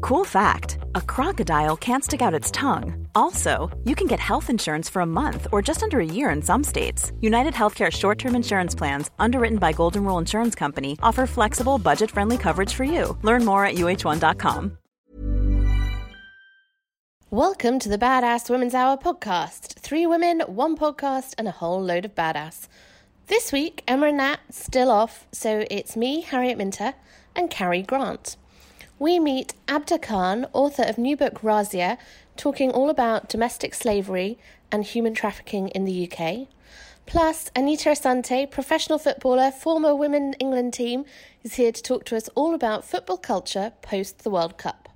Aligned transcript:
Cool 0.00 0.24
fact 0.24 0.78
a 0.94 1.00
crocodile 1.00 1.76
can't 1.76 2.04
stick 2.04 2.22
out 2.22 2.34
its 2.34 2.50
tongue. 2.50 3.06
Also, 3.14 3.70
you 3.84 3.94
can 3.94 4.06
get 4.06 4.20
health 4.20 4.48
insurance 4.50 4.88
for 4.88 5.02
a 5.02 5.06
month 5.06 5.46
or 5.52 5.62
just 5.62 5.82
under 5.82 6.00
a 6.00 6.04
year 6.06 6.30
in 6.30 6.42
some 6.42 6.64
states. 6.64 7.12
United 7.20 7.54
Healthcare 7.54 7.90
short 7.90 8.18
term 8.18 8.34
insurance 8.34 8.74
plans, 8.74 9.10
underwritten 9.18 9.58
by 9.58 9.72
Golden 9.72 10.04
Rule 10.04 10.18
Insurance 10.18 10.54
Company, 10.54 10.98
offer 11.02 11.26
flexible, 11.26 11.78
budget 11.78 12.10
friendly 12.10 12.38
coverage 12.38 12.72
for 12.74 12.84
you. 12.84 13.16
Learn 13.22 13.44
more 13.44 13.64
at 13.64 13.76
uh1.com. 13.76 14.78
Welcome 17.30 17.80
to 17.80 17.88
the 17.88 17.98
Badass 17.98 18.48
Women's 18.48 18.72
Hour 18.72 18.96
podcast. 18.96 19.74
Three 19.80 20.06
women, 20.06 20.40
one 20.42 20.76
podcast, 20.76 21.34
and 21.36 21.48
a 21.48 21.50
whole 21.50 21.82
load 21.82 22.04
of 22.04 22.14
badass. 22.14 22.68
This 23.26 23.50
week, 23.50 23.82
Emma 23.88 24.06
and 24.06 24.18
Nat 24.18 24.38
still 24.50 24.90
off, 24.90 25.26
so 25.32 25.66
it's 25.68 25.96
me, 25.96 26.20
Harriet 26.20 26.56
Minter, 26.56 26.94
and 27.34 27.50
Carrie 27.50 27.82
Grant. 27.82 28.36
We 28.98 29.18
meet 29.18 29.52
Abda 29.68 30.00
Khan, 30.00 30.46
author 30.54 30.82
of 30.82 30.96
new 30.96 31.18
book 31.18 31.42
Razia, 31.42 31.98
talking 32.38 32.70
all 32.70 32.88
about 32.88 33.28
domestic 33.28 33.74
slavery 33.74 34.38
and 34.72 34.84
human 34.84 35.12
trafficking 35.12 35.68
in 35.68 35.84
the 35.84 36.10
UK. 36.10 36.48
Plus, 37.04 37.50
Anita 37.54 37.90
Asante, 37.90 38.50
professional 38.50 38.98
footballer, 38.98 39.50
former 39.50 39.94
Women 39.94 40.32
England 40.38 40.72
team, 40.72 41.04
is 41.44 41.56
here 41.56 41.72
to 41.72 41.82
talk 41.82 42.06
to 42.06 42.16
us 42.16 42.30
all 42.34 42.54
about 42.54 42.86
football 42.86 43.18
culture 43.18 43.74
post 43.82 44.24
the 44.24 44.30
World 44.30 44.56
Cup. 44.56 44.88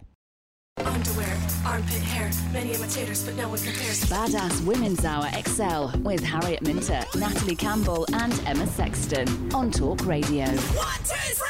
Underwear, 0.79 1.37
armpit 1.67 2.01
hair, 2.01 2.31
many 2.55 2.73
imitators, 2.73 3.23
but 3.23 3.37
no 3.37 3.51
one 3.51 3.59
compares. 3.59 4.01
Badass 4.05 4.64
Women's 4.64 5.05
Hour 5.05 5.29
XL 5.47 5.98
with 5.98 6.25
Harriet 6.25 6.62
Minter, 6.62 7.05
Natalie 7.17 7.55
Campbell, 7.55 8.07
and 8.14 8.33
Emma 8.47 8.67
Sexton 8.67 9.55
on 9.55 9.70
Talk 9.70 10.07
Radio. 10.07 10.47
One, 10.47 10.57
two, 11.05 11.35
three, 11.35 11.50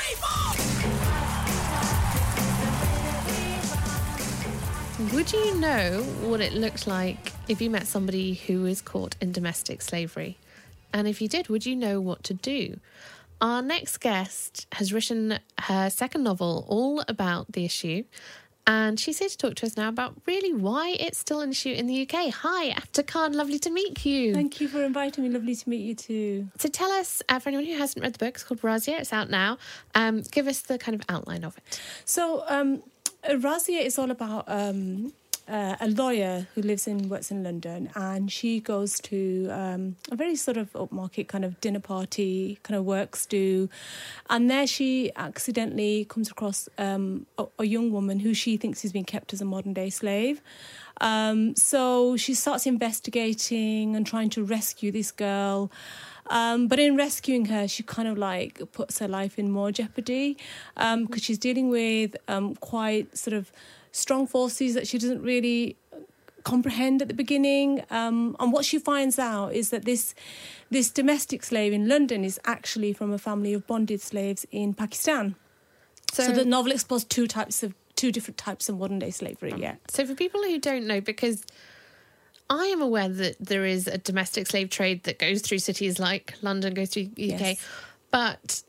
Would 5.00 5.32
you 5.32 5.54
know 5.56 6.02
what 6.20 6.42
it 6.42 6.52
looked 6.52 6.86
like 6.86 7.32
if 7.48 7.62
you 7.62 7.70
met 7.70 7.86
somebody 7.86 8.34
who 8.34 8.66
is 8.66 8.82
caught 8.82 9.16
in 9.18 9.32
domestic 9.32 9.80
slavery? 9.80 10.36
And 10.92 11.08
if 11.08 11.22
you 11.22 11.28
did, 11.28 11.48
would 11.48 11.64
you 11.64 11.74
know 11.74 12.02
what 12.02 12.22
to 12.24 12.34
do? 12.34 12.78
Our 13.40 13.62
next 13.62 13.96
guest 13.98 14.66
has 14.72 14.92
written 14.92 15.38
her 15.62 15.88
second 15.88 16.22
novel 16.22 16.66
all 16.68 17.02
about 17.08 17.52
the 17.52 17.64
issue. 17.64 18.04
And 18.66 19.00
she's 19.00 19.18
here 19.18 19.30
to 19.30 19.36
talk 19.38 19.54
to 19.56 19.66
us 19.66 19.76
now 19.76 19.88
about 19.88 20.14
really 20.26 20.52
why 20.52 20.94
it's 21.00 21.18
still 21.18 21.40
an 21.40 21.50
issue 21.50 21.72
in 21.72 21.86
the 21.86 22.02
UK. 22.02 22.32
Hi, 22.32 22.70
Abda 22.70 23.06
Khan, 23.06 23.32
lovely 23.32 23.58
to 23.60 23.70
meet 23.70 24.04
you. 24.04 24.34
Thank 24.34 24.60
you 24.60 24.68
for 24.68 24.84
inviting 24.84 25.24
me. 25.24 25.30
Lovely 25.30 25.54
to 25.56 25.68
meet 25.68 25.80
you 25.80 25.94
too. 25.94 26.48
So 26.58 26.68
tell 26.68 26.90
us, 26.92 27.22
uh, 27.28 27.38
for 27.38 27.48
anyone 27.48 27.64
who 27.66 27.78
hasn't 27.78 28.02
read 28.02 28.12
the 28.12 28.18
book, 28.18 28.34
it's 28.34 28.44
called 28.44 28.60
Razia, 28.60 29.00
it's 29.00 29.14
out 29.14 29.30
now. 29.30 29.56
Um, 29.94 30.22
give 30.30 30.46
us 30.46 30.60
the 30.60 30.78
kind 30.78 30.94
of 30.94 31.00
outline 31.08 31.42
of 31.42 31.56
it. 31.56 31.80
So, 32.04 32.44
um, 32.48 32.82
Razia 33.28 33.84
is 33.84 33.98
all 33.98 34.10
about 34.10 34.44
um, 34.48 35.12
uh, 35.46 35.76
a 35.80 35.88
lawyer 35.88 36.46
who 36.54 36.62
lives 36.62 36.86
in 36.86 37.08
works 37.08 37.30
in 37.30 37.42
London, 37.42 37.90
and 37.94 38.30
she 38.30 38.60
goes 38.60 39.00
to 39.00 39.48
um, 39.50 39.96
a 40.10 40.16
very 40.16 40.36
sort 40.36 40.56
of 40.56 40.72
upmarket 40.72 41.28
kind 41.28 41.44
of 41.44 41.60
dinner 41.60 41.80
party, 41.80 42.58
kind 42.62 42.78
of 42.78 42.84
works 42.84 43.26
do, 43.26 43.68
and 44.30 44.50
there 44.50 44.66
she 44.66 45.10
accidentally 45.16 46.06
comes 46.06 46.30
across 46.30 46.68
um, 46.78 47.26
a, 47.36 47.46
a 47.58 47.64
young 47.64 47.90
woman 47.90 48.20
who 48.20 48.32
she 48.32 48.56
thinks 48.56 48.84
is 48.84 48.92
being 48.92 49.04
kept 49.04 49.32
as 49.32 49.40
a 49.40 49.44
modern 49.44 49.74
day 49.74 49.90
slave. 49.90 50.40
Um, 51.00 51.56
so 51.56 52.16
she 52.16 52.34
starts 52.34 52.66
investigating 52.66 53.96
and 53.96 54.06
trying 54.06 54.30
to 54.30 54.44
rescue 54.44 54.92
this 54.92 55.10
girl. 55.10 55.70
Um, 56.30 56.68
but 56.68 56.78
in 56.78 56.96
rescuing 56.96 57.46
her, 57.46 57.66
she 57.68 57.82
kind 57.82 58.08
of 58.08 58.16
like 58.16 58.62
puts 58.72 59.00
her 59.00 59.08
life 59.08 59.38
in 59.38 59.50
more 59.50 59.72
jeopardy 59.72 60.38
because 60.74 60.94
um, 60.94 61.18
she's 61.18 61.38
dealing 61.38 61.68
with 61.68 62.16
um, 62.28 62.54
quite 62.54 63.18
sort 63.18 63.34
of 63.34 63.52
strong 63.92 64.26
forces 64.28 64.74
that 64.74 64.86
she 64.86 64.96
doesn't 64.96 65.22
really 65.22 65.76
comprehend 66.44 67.02
at 67.02 67.08
the 67.08 67.14
beginning. 67.14 67.82
Um, 67.90 68.36
and 68.38 68.52
what 68.52 68.64
she 68.64 68.78
finds 68.78 69.18
out 69.18 69.52
is 69.52 69.70
that 69.70 69.84
this 69.84 70.14
this 70.70 70.90
domestic 70.90 71.42
slave 71.42 71.72
in 71.72 71.88
London 71.88 72.24
is 72.24 72.38
actually 72.44 72.92
from 72.92 73.12
a 73.12 73.18
family 73.18 73.52
of 73.52 73.66
bonded 73.66 74.00
slaves 74.00 74.46
in 74.52 74.72
Pakistan. 74.72 75.34
So, 76.12 76.24
so 76.24 76.32
the 76.32 76.44
novel 76.44 76.72
explores 76.72 77.04
two 77.04 77.26
types 77.26 77.62
of 77.62 77.74
two 77.96 78.12
different 78.12 78.38
types 78.38 78.68
of 78.68 78.78
modern 78.78 79.00
day 79.00 79.10
slavery. 79.10 79.54
Yeah. 79.56 79.74
So 79.88 80.06
for 80.06 80.14
people 80.14 80.42
who 80.42 80.58
don't 80.58 80.86
know, 80.86 81.00
because 81.00 81.44
I 82.50 82.66
am 82.66 82.82
aware 82.82 83.08
that 83.08 83.36
there 83.38 83.64
is 83.64 83.86
a 83.86 83.96
domestic 83.98 84.46
slave 84.48 84.68
trade 84.70 85.04
that 85.04 85.18
goes 85.20 85.40
through 85.40 85.60
cities 85.60 85.98
like 86.00 86.34
London, 86.42 86.74
goes 86.74 86.90
through 86.90 87.04
UK, 87.04 87.10
Yes. 87.16 87.66
but 88.10 88.62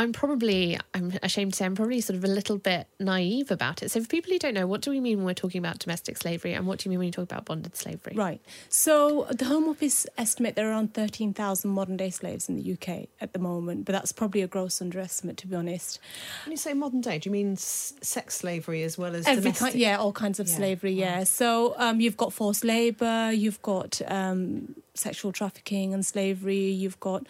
I'm 0.00 0.12
probably, 0.12 0.78
I'm 0.94 1.12
ashamed 1.22 1.52
to 1.52 1.56
say, 1.58 1.64
I'm 1.66 1.74
probably 1.74 2.00
sort 2.00 2.16
of 2.16 2.24
a 2.24 2.28
little 2.28 2.56
bit 2.58 2.86
naive 2.98 3.50
about 3.50 3.82
it. 3.82 3.90
So 3.90 4.00
for 4.00 4.08
people 4.08 4.32
who 4.32 4.38
don't 4.38 4.54
know, 4.54 4.66
what 4.66 4.80
do 4.80 4.90
we 4.90 5.00
mean 5.00 5.18
when 5.18 5.26
we're 5.26 5.34
talking 5.34 5.58
about 5.58 5.78
domestic 5.78 6.16
slavery, 6.16 6.54
and 6.54 6.66
what 6.66 6.78
do 6.78 6.88
you 6.88 6.90
mean 6.90 6.98
when 7.00 7.06
you 7.06 7.12
talk 7.12 7.24
about 7.24 7.44
bonded 7.44 7.76
slavery? 7.76 8.14
Right. 8.16 8.40
So 8.68 9.26
the 9.30 9.44
Home 9.44 9.68
Office 9.68 10.06
estimate 10.16 10.56
there 10.56 10.68
are 10.68 10.70
around 10.70 10.94
13,000 10.94 11.70
modern 11.70 11.96
day 11.96 12.10
slaves 12.10 12.48
in 12.48 12.56
the 12.56 12.72
UK 12.72 13.08
at 13.20 13.32
the 13.32 13.38
moment, 13.38 13.84
but 13.84 13.92
that's 13.92 14.12
probably 14.12 14.42
a 14.42 14.46
gross 14.48 14.80
underestimate, 14.80 15.36
to 15.38 15.46
be 15.46 15.54
honest. 15.56 15.98
When 16.44 16.52
you 16.52 16.56
say 16.56 16.72
modern 16.74 17.00
day, 17.02 17.18
do 17.18 17.28
you 17.28 17.32
mean 17.32 17.52
s- 17.52 17.92
sex 18.00 18.36
slavery 18.36 18.82
as 18.82 18.96
well 18.96 19.14
as 19.14 19.26
Every 19.26 19.42
domestic? 19.42 19.60
kind, 19.72 19.74
yeah, 19.78 19.96
all 19.98 20.12
kinds 20.12 20.40
of 20.40 20.48
Yeah, 20.48 20.54
slavery. 20.56 20.92
Yeah. 20.92 21.24
So 21.24 21.74
um, 21.76 22.00
you've 22.00 22.16
got 22.16 22.32
forced 22.32 22.64
labour, 22.64 23.32
you've 23.32 23.60
got 23.62 24.00
um, 24.06 24.74
sexual 25.00 25.32
trafficking 25.32 25.94
and 25.94 26.04
slavery, 26.04 26.70
you've 26.82 27.00
got 27.00 27.26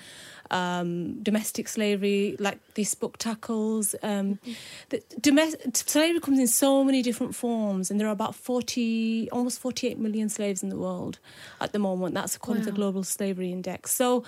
um, 0.51 1.23
domestic 1.23 1.69
slavery, 1.69 2.37
like 2.39 2.59
this 2.75 2.95
book 2.95 3.17
tackles. 3.19 3.95
Um, 4.03 4.39
the 4.89 5.03
domestic 5.21 5.77
slavery 5.77 6.21
comes 6.21 6.39
in 6.39 6.49
so 6.49 6.85
many 6.85 7.03
different 7.03 7.35
forms, 7.35 7.91
and 7.91 7.99
there 7.99 8.09
are 8.09 8.13
about 8.21 8.35
forty, 8.35 9.31
almost 9.31 9.61
forty-eight 9.61 9.99
million 9.99 10.29
slaves 10.29 10.63
in 10.63 10.69
the 10.69 10.77
world 10.77 11.19
at 11.61 11.73
the 11.73 11.79
moment. 11.79 12.15
That's 12.15 12.37
according 12.37 12.65
to 12.65 12.71
the 12.71 12.77
Global 12.77 13.05
Slavery 13.05 13.53
Index. 13.53 13.95
So. 13.95 14.25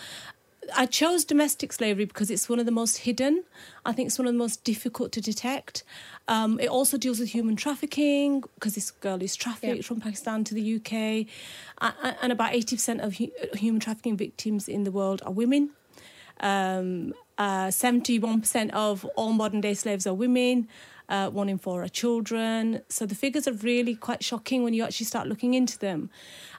I 0.77 0.87
chose 0.87 1.25
domestic 1.25 1.73
slavery 1.73 2.05
because 2.05 2.31
it's 2.31 2.49
one 2.49 2.61
of 2.61 2.67
the 2.67 2.73
most 2.73 2.99
hidden. 2.99 3.43
I 3.85 3.93
think 3.93 4.07
it's 4.07 4.19
one 4.19 4.29
of 4.29 4.35
the 4.35 4.39
most 4.39 4.63
difficult 4.65 5.11
to 5.13 5.21
detect. 5.21 5.83
Um, 6.29 6.61
it 6.61 6.69
also 6.69 6.97
deals 6.97 7.19
with 7.19 7.31
human 7.31 7.57
trafficking 7.57 8.43
because 8.55 8.75
this 8.77 8.91
girl 8.93 9.21
is 9.23 9.35
trafficked 9.35 9.77
Yeah. 9.77 9.83
from 9.83 10.01
Pakistan 10.01 10.45
to 10.45 10.55
the 10.55 10.63
UK, 10.77 11.27
a- 11.79 12.17
and 12.23 12.31
about 12.33 12.55
eighty 12.55 12.77
percent 12.77 13.01
of 13.01 13.17
hu- 13.17 13.33
human 13.55 13.81
trafficking 13.81 14.17
victims 14.17 14.69
in 14.69 14.85
the 14.85 14.93
world 14.93 15.21
are 15.27 15.33
women. 15.33 15.71
Um, 16.41 17.15
uh, 17.39 17.69
71% 17.69 18.71
of 18.73 19.05
all 19.17 19.33
modern 19.33 19.61
day 19.61 19.75
slaves 19.75 20.07
are 20.07 20.15
women. 20.15 20.69
Uh, 21.13 21.29
one 21.29 21.51
in 21.51 21.59
four 21.59 21.83
are 21.83 21.89
children. 22.03 22.81
So 22.89 23.05
the 23.05 23.15
figures 23.15 23.47
are 23.47 23.53
really 23.71 23.95
quite 23.95 24.25
shocking 24.25 24.63
when 24.65 24.73
you 24.73 24.83
actually 24.83 25.05
start 25.05 25.29
looking 25.29 25.53
into 25.53 25.79
them. 25.79 26.09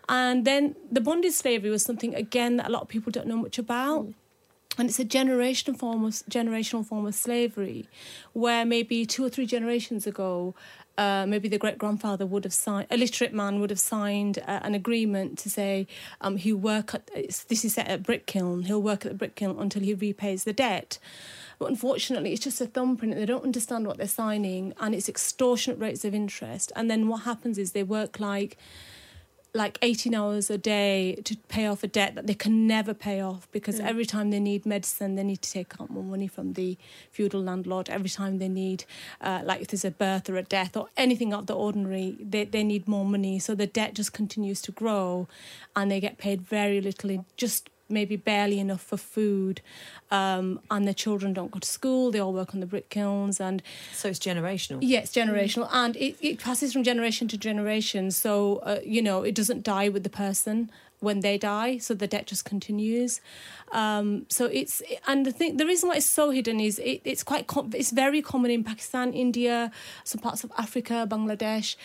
And 0.08 0.46
then 0.46 0.76
the 0.92 1.02
bonded 1.02 1.34
slavery 1.34 1.72
was 1.72 1.84
something 1.84 2.14
again 2.14 2.58
that 2.58 2.68
a 2.68 2.72
lot 2.72 2.84
of 2.84 2.88
people 2.88 3.12
don't 3.12 3.26
know 3.26 3.38
much 3.38 3.58
about. 3.58 4.14
And 4.78 4.90
it's 4.90 5.00
a 5.00 5.06
generational 5.06 5.76
form 5.76 6.06
of 6.06 6.14
generational 6.30 6.86
form 6.86 7.06
of 7.08 7.16
slavery, 7.16 7.88
where 8.34 8.64
maybe 8.64 9.06
two 9.08 9.26
or 9.26 9.30
three 9.30 9.48
generations 9.48 10.06
ago, 10.06 10.54
uh, 10.98 11.26
maybe 11.28 11.48
the 11.48 11.58
great 11.58 11.78
grandfather 11.78 12.26
would 12.26 12.44
have 12.44 12.54
signed, 12.54 12.88
a 12.92 12.98
literate 12.98 13.34
man 13.34 13.60
would 13.60 13.70
have 13.70 13.80
signed 13.80 14.40
uh, 14.48 14.60
an 14.62 14.76
agreement 14.76 15.38
to 15.40 15.50
say 15.50 15.88
um, 16.22 16.38
he'll 16.38 16.58
work 16.58 16.94
at 16.94 17.08
this 17.14 17.66
is 17.66 17.74
set 17.74 17.88
at 17.88 18.04
brick 18.04 18.26
kiln. 18.26 18.64
He'll 18.64 18.82
work 18.82 19.06
at 19.06 19.12
the 19.12 19.18
brick 19.18 19.36
kiln 19.36 19.58
until 19.60 19.82
he 19.82 19.94
repays 19.94 20.44
the 20.44 20.54
debt. 20.54 21.00
But 21.60 21.70
unfortunately, 21.70 22.34
it's 22.34 22.44
just 22.44 22.62
a 22.62 22.66
thumbprint. 22.66 23.16
They 23.16 23.26
don't 23.26 23.44
understand 23.44 23.88
what 23.88 23.98
they're 23.98 24.08
signing, 24.08 24.74
and 24.80 24.94
it's 24.94 25.10
extortionate 25.10 25.80
rates 25.80 26.06
of 26.06 26.14
interest. 26.14 26.72
And 26.76 26.90
then 26.90 27.08
what 27.08 27.24
happens 27.24 27.58
is 27.58 27.72
they 27.72 27.84
work 27.84 28.20
like 28.20 28.58
like 29.56 29.78
18 29.84 30.16
hours 30.16 30.50
a 30.50 30.58
day 30.58 31.16
to 31.24 31.38
pay 31.48 31.68
off 31.68 31.84
a 31.84 31.88
debt 31.88 32.16
that 32.16 32.26
they 32.26 32.34
can 32.34 32.66
never 32.66 32.94
pay 32.94 33.22
off 33.22 33.48
because 33.52 33.80
every 33.80 34.06
time 34.06 34.32
they 34.32 34.40
need 34.40 34.66
medicine, 34.66 35.14
they 35.14 35.24
need 35.24 35.44
to 35.44 35.52
take 35.52 35.80
out 35.80 35.92
more 35.92 36.04
money 36.04 36.28
from 36.28 36.54
the 36.54 36.76
feudal 37.12 37.44
landlord. 37.44 37.88
Every 37.88 38.10
time 38.10 38.40
they 38.40 38.50
need, 38.50 38.86
uh, 39.22 39.42
like 39.44 39.62
if 39.62 39.68
there's 39.68 39.86
a 39.86 39.92
birth 39.92 40.28
or 40.28 40.38
a 40.38 40.44
death 40.44 40.76
or 40.76 40.88
anything 40.98 41.34
out 41.34 41.42
of 41.42 41.48
the 41.48 41.56
ordinary, 41.56 42.18
they, 42.20 42.46
they 42.46 42.64
need 42.64 42.88
more 42.88 43.06
money. 43.06 43.38
So 43.38 43.54
the 43.54 43.68
debt 43.68 43.94
just 43.94 44.12
continues 44.12 44.60
to 44.64 44.72
grow 44.72 45.28
and 45.76 45.92
they 45.92 46.00
get 46.00 46.18
paid 46.18 46.42
very 46.42 46.82
little 46.82 47.12
in 47.12 47.26
just 47.38 47.70
maybe 47.94 48.16
barely 48.16 48.60
enough 48.60 48.82
for 48.82 48.98
food, 48.98 49.62
um, 50.12 50.60
and 50.70 50.86
their 50.88 50.94
children 50.94 51.34
don't 51.34 51.52
go 51.52 51.60
to 51.60 51.68
school. 51.68 52.12
They 52.12 52.20
all 52.20 52.34
work 52.34 52.54
on 52.54 52.60
the 52.60 52.66
brick 52.66 52.90
kilns, 52.90 53.40
and 53.40 53.62
So 53.94 54.10
it's 54.10 54.20
generational. 54.20 54.80
yeah, 54.82 55.00
it's 55.00 55.12
generational, 55.14 55.68
and 55.72 55.96
it, 55.96 56.18
it 56.22 56.40
passes 56.40 56.74
from 56.74 56.84
generation 56.84 57.28
to 57.30 57.38
generation. 57.38 58.12
So 58.12 58.58
uh, 58.58 58.80
you 58.84 59.02
know, 59.02 59.24
it 59.24 59.36
doesn't 59.36 59.64
die 59.64 59.90
with 59.90 60.04
the 60.04 60.10
person 60.26 60.70
when 61.00 61.20
they 61.20 61.38
die, 61.38 61.78
so 61.80 61.94
the 61.94 62.08
debt 62.08 62.26
just 62.28 62.46
continues. 62.46 63.20
Um, 63.74 64.26
so 64.30 64.46
it's 64.46 64.82
and 65.08 65.26
the 65.26 65.32
thing, 65.32 65.58
the 65.58 65.66
reason 65.66 65.90
why 65.90 65.96
it's 65.98 66.06
so 66.06 66.30
hidden 66.32 66.60
is 66.60 66.80
it, 66.80 67.02
it's 67.04 67.24
quite 67.24 67.46
com- 67.48 67.72
it's 67.76 67.92
very 67.92 68.22
common 68.22 68.52
in 68.52 68.64
Pakistan, 68.64 69.14
India, 69.14 69.72
some 70.06 70.22
parts 70.22 70.44
of 70.46 70.52
Africa, 70.58 71.06
Bangladesh, 71.10 71.76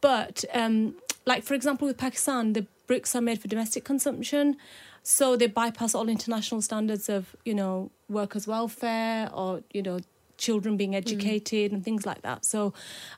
but 0.00 0.44
um, 0.54 0.94
like 1.26 1.42
for 1.44 1.54
example 1.54 1.86
with 1.86 1.98
Pakistan, 1.98 2.52
the 2.54 2.66
bricks 2.86 3.14
are 3.14 3.20
made 3.20 3.40
for 3.40 3.48
domestic 3.48 3.84
consumption. 3.84 4.56
So 5.10 5.36
they 5.36 5.46
bypass 5.46 5.94
all 5.94 6.06
international 6.06 6.60
standards 6.60 7.08
of, 7.08 7.34
you 7.42 7.54
know, 7.54 7.90
workers' 8.10 8.46
welfare 8.46 9.30
or, 9.32 9.62
you 9.72 9.82
know, 9.82 10.00
children 10.36 10.76
being 10.76 10.94
educated 10.94 11.72
and 11.72 11.82
things 11.82 12.04
like 12.04 12.20
that. 12.20 12.44
So, 12.44 12.74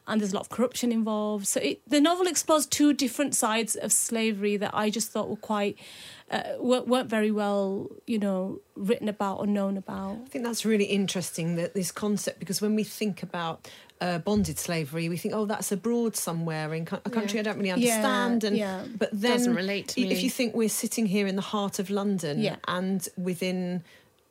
and 0.06 0.20
there's 0.20 0.30
a 0.30 0.36
lot 0.36 0.42
of 0.42 0.50
corruption 0.50 0.92
involved. 0.92 1.48
So 1.48 1.60
it, 1.60 1.80
the 1.88 2.00
novel 2.00 2.28
explores 2.28 2.64
two 2.64 2.92
different 2.92 3.34
sides 3.34 3.74
of 3.74 3.90
slavery 3.90 4.56
that 4.56 4.70
I 4.72 4.88
just 4.88 5.10
thought 5.10 5.28
were 5.28 5.34
quite, 5.34 5.78
uh, 6.30 6.42
weren't 6.60 6.86
weren't 6.86 7.10
very 7.10 7.32
well, 7.32 7.88
you 8.06 8.20
know, 8.20 8.60
written 8.76 9.08
about 9.08 9.40
or 9.40 9.48
known 9.48 9.76
about. 9.76 10.16
I 10.24 10.28
think 10.28 10.44
that's 10.44 10.64
really 10.64 10.84
interesting 10.84 11.56
that 11.56 11.74
this 11.74 11.90
concept 11.90 12.38
because 12.38 12.62
when 12.62 12.76
we 12.76 12.84
think 12.84 13.20
about 13.20 13.68
uh, 14.00 14.18
bonded 14.18 14.58
slavery, 14.58 15.08
we 15.08 15.16
think, 15.16 15.34
oh, 15.34 15.44
that's 15.44 15.70
abroad 15.72 16.16
somewhere 16.16 16.72
in 16.74 16.82
a 17.04 17.10
country 17.10 17.38
I 17.38 17.42
don't 17.42 17.58
really 17.58 17.68
Yeah, 17.68 17.74
understand. 17.74 18.44
and 18.44 18.56
yeah. 18.56 18.84
but 18.98 19.10
then 19.12 19.32
Doesn't 19.38 19.54
relate 19.54 19.88
to 19.88 20.02
i- 20.02 20.10
if 20.10 20.22
you 20.22 20.30
think 20.30 20.54
we're 20.54 20.68
sitting 20.70 21.06
here 21.06 21.26
in 21.26 21.36
the 21.36 21.42
heart 21.42 21.78
of 21.78 21.90
London, 21.90 22.40
Yeah. 22.40 22.56
and 22.66 23.06
within 23.18 23.84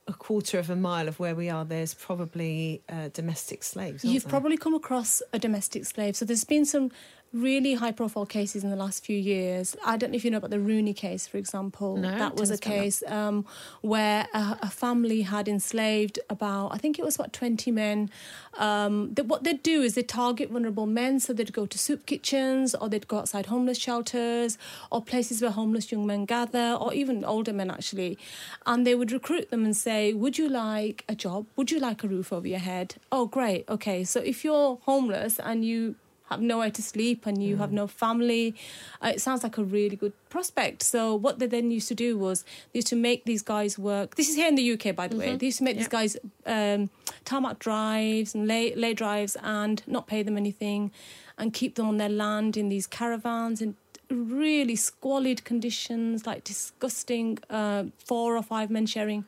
a 0.08 0.14
quarter 0.14 0.58
of 0.58 0.72
a 0.72 0.76
mile 0.76 1.08
of 1.08 1.20
where 1.20 1.36
we 1.36 1.50
are, 1.52 1.64
there's 1.64 1.94
probably 1.94 2.82
uh, 2.90 3.10
domestic 3.14 3.64
slaves. 3.64 4.04
You've 4.04 4.24
there? 4.24 4.30
probably 4.32 4.58
come 4.58 4.74
across 4.74 5.22
a 5.34 5.38
domestic 5.40 5.86
slave. 5.86 6.16
So 6.16 6.26
there's 6.26 6.44
been 6.46 6.66
some 6.66 6.90
really 7.34 7.76
high 7.76 7.92
profile 7.92 8.26
cases 8.26 8.64
in 8.64 8.70
the 8.70 8.76
last 8.76 9.06
few 9.06 9.18
years. 9.18 9.76
I 9.86 9.98
don't 9.98 10.12
know 10.12 10.16
if 10.16 10.26
you 10.26 10.32
know 10.32 10.38
about 10.38 10.50
the 10.50 10.60
Rooney 10.60 10.94
case, 10.94 11.28
for 11.28 11.38
example. 11.38 11.98
No, 11.98 12.18
that 12.18 12.36
was 12.36 12.50
a 12.50 12.54
us 12.54 12.60
about 12.60 12.70
that. 12.70 12.82
case 12.82 13.04
um, 13.08 13.46
where 13.82 14.28
a, 14.34 14.58
a 14.64 14.70
family 14.70 15.22
had 15.22 15.48
enslaved 15.48 16.20
about, 16.30 16.70
I 16.70 16.78
think 16.78 16.98
it 16.98 17.06
was 17.06 17.16
about 17.16 17.34
20 17.34 17.72
men. 17.72 18.10
Um, 18.58 19.14
that 19.14 19.28
what 19.28 19.44
they'd 19.44 19.62
do 19.62 19.82
is 19.82 19.96
they'd 19.96 20.08
target 20.08 20.50
vulnerable 20.50 20.88
men. 20.88 21.20
So 21.20 21.34
they'd 21.34 21.54
go 21.54 21.66
to 21.66 21.78
soup 21.78 22.06
kitchens 22.06 22.74
or 22.74 22.90
they'd 22.90 23.08
go 23.08 23.20
outside 23.20 23.46
homeless 23.48 23.78
shelters 23.78 24.58
or 24.92 25.02
places 25.02 25.42
where 25.42 25.52
homeless 25.52 25.92
young 25.92 26.08
men 26.08 26.26
gather 26.26 26.78
or 26.80 26.94
even 26.94 27.24
older 27.24 27.54
men 27.54 27.70
actually. 27.70 28.18
And 28.66 28.88
they 28.88 28.96
would 28.96 29.12
recruit 29.12 29.52
them 29.52 29.64
and 29.66 29.78
say, 29.78 30.14
Would 30.14 30.38
you 30.38 30.50
like 30.50 31.06
a 31.08 31.16
job? 31.16 31.46
Would 31.56 31.72
you 31.72 31.80
like 31.80 32.04
a 32.04 32.08
roof 32.08 32.34
over 32.34 32.48
your 32.48 32.60
head? 32.60 32.96
Oh, 33.12 33.28
great. 33.28 33.70
Okay. 33.70 34.04
So 34.04 34.20
if 34.20 34.44
you're 34.44 34.80
homeless 34.84 35.40
and 35.40 35.64
you 35.64 35.96
have 36.30 36.42
nowhere 36.42 36.72
to 36.72 36.82
sleep 36.82 37.26
and 37.26 37.44
you 37.44 37.58
have 37.58 37.72
no 37.72 37.88
family. 37.88 38.56
Uh, 39.02 39.12
it 39.16 39.22
sounds 39.22 39.44
like 39.44 39.58
a 39.58 39.64
really 39.64 39.96
good 39.96 40.14
prospect. 40.30 40.84
So 40.84 41.16
what 41.16 41.40
they 41.40 41.48
then 41.48 41.72
used 41.72 41.88
to 41.90 41.96
do 41.96 42.18
was 42.18 42.44
they 42.72 42.78
used 42.78 42.88
to 42.88 42.96
make 42.96 43.26
these 43.26 43.42
guys 43.42 43.78
work. 43.80 44.16
This 44.16 44.30
is 44.30 44.36
here 44.36 44.48
in 44.48 44.56
the 44.56 44.74
UK, 44.74 44.96
by 44.96 45.08
the 45.08 45.18
way. 45.18 45.36
They 45.36 45.48
used 45.48 45.58
to 45.60 45.64
make 45.64 45.78
these 45.78 45.88
guys 45.88 46.18
um, 46.46 46.90
tarmac 47.26 47.60
drives 47.60 48.36
and 48.36 48.48
lay 48.48 48.76
lay 48.76 48.94
drives 48.94 49.36
and 49.42 49.82
not 49.88 50.08
pay 50.08 50.24
them 50.24 50.38
anything, 50.38 50.92
and 51.38 51.54
keep 51.54 51.76
them 51.76 51.88
on 51.88 51.98
their 51.98 52.10
land 52.10 52.58
in 52.58 52.70
these 52.70 52.88
caravans 52.88 53.62
in 53.62 53.76
really 54.10 54.76
squalid 54.76 55.44
conditions, 55.44 56.26
like 56.26 56.44
disgusting. 56.44 57.38
Uh, 57.50 57.86
four 57.98 58.38
or 58.38 58.44
five 58.44 58.70
men 58.70 58.86
sharing 58.86 59.26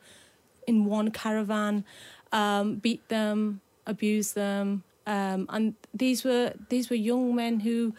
in 0.66 0.84
one 0.84 1.10
caravan, 1.10 1.84
um, 2.30 2.76
beat 2.76 3.06
them, 3.08 3.60
abuse 3.86 4.32
them, 4.32 4.84
um, 5.06 5.46
and 5.48 5.74
these 5.92 6.24
were 6.24 6.54
these 6.68 6.90
were 6.90 6.96
young 6.96 7.34
men 7.34 7.60
who 7.60 7.94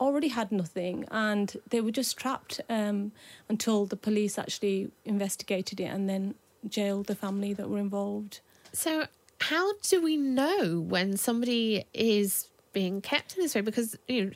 already 0.00 0.28
had 0.28 0.50
nothing, 0.50 1.04
and 1.10 1.56
they 1.68 1.80
were 1.80 1.90
just 1.90 2.16
trapped 2.16 2.60
um, 2.68 3.12
until 3.48 3.86
the 3.86 3.96
police 3.96 4.38
actually 4.38 4.90
investigated 5.04 5.78
it 5.80 5.84
and 5.84 6.08
then 6.08 6.34
jailed 6.68 7.06
the 7.06 7.14
family 7.14 7.52
that 7.52 7.68
were 7.68 7.78
involved. 7.78 8.40
So, 8.72 9.06
how 9.40 9.72
do 9.82 10.02
we 10.02 10.16
know 10.16 10.80
when 10.80 11.16
somebody 11.16 11.84
is 11.92 12.48
being 12.72 13.00
kept 13.00 13.36
in 13.36 13.42
this 13.42 13.54
way? 13.54 13.60
Because 13.60 13.96
you 14.08 14.26
know, 14.26 14.30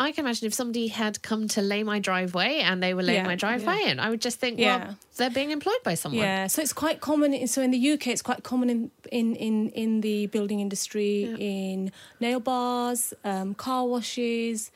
I 0.00 0.12
can 0.12 0.24
imagine 0.24 0.46
if 0.46 0.54
somebody 0.54 0.88
had 0.88 1.20
come 1.20 1.46
to 1.48 1.60
lay 1.60 1.82
my 1.82 1.98
driveway 2.00 2.60
and 2.60 2.82
they 2.82 2.94
were 2.94 3.02
laying 3.02 3.20
Yeah, 3.24 3.26
my 3.26 3.36
driveway, 3.36 3.82
and 3.84 4.00
I 4.00 4.08
would 4.08 4.22
just 4.22 4.38
think, 4.40 4.58
Yeah. 4.58 4.78
well, 4.78 4.96
they're 5.16 5.28
being 5.40 5.50
employed 5.50 5.82
by 5.84 5.94
someone. 5.94 6.22
Yeah, 6.24 6.46
so 6.46 6.62
it's 6.62 6.72
quite 6.72 7.00
common. 7.02 7.46
So 7.46 7.60
in 7.60 7.70
the 7.70 7.92
UK, 7.92 8.06
it's 8.08 8.22
quite 8.22 8.42
common 8.42 8.70
in 8.70 8.90
in 9.12 9.36
in, 9.36 9.68
in 9.82 10.00
the 10.00 10.26
building 10.28 10.60
industry, 10.60 11.12
in 11.38 11.92
nail 12.18 12.40
bars, 12.40 13.12
um, 13.24 13.54
car 13.54 13.84
washes. 13.86 14.70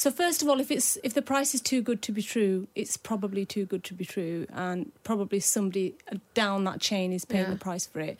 So 0.00 0.10
first 0.10 0.40
of 0.40 0.48
all, 0.48 0.60
if 0.60 0.70
it's 0.70 0.96
if 1.04 1.12
the 1.12 1.20
price 1.20 1.54
is 1.54 1.60
too 1.60 1.82
good 1.82 2.00
to 2.06 2.10
be 2.10 2.22
true, 2.22 2.68
it's 2.74 2.96
probably 2.96 3.44
too 3.44 3.66
good 3.66 3.84
to 3.84 3.92
be 3.92 4.06
true, 4.06 4.46
and 4.50 4.90
probably 5.04 5.40
somebody 5.40 5.94
down 6.32 6.64
that 6.64 6.80
chain 6.80 7.12
is 7.12 7.26
paying 7.26 7.44
Yeah. 7.44 7.50
the 7.50 7.58
price 7.58 7.86
for 7.86 8.00
it. 8.00 8.16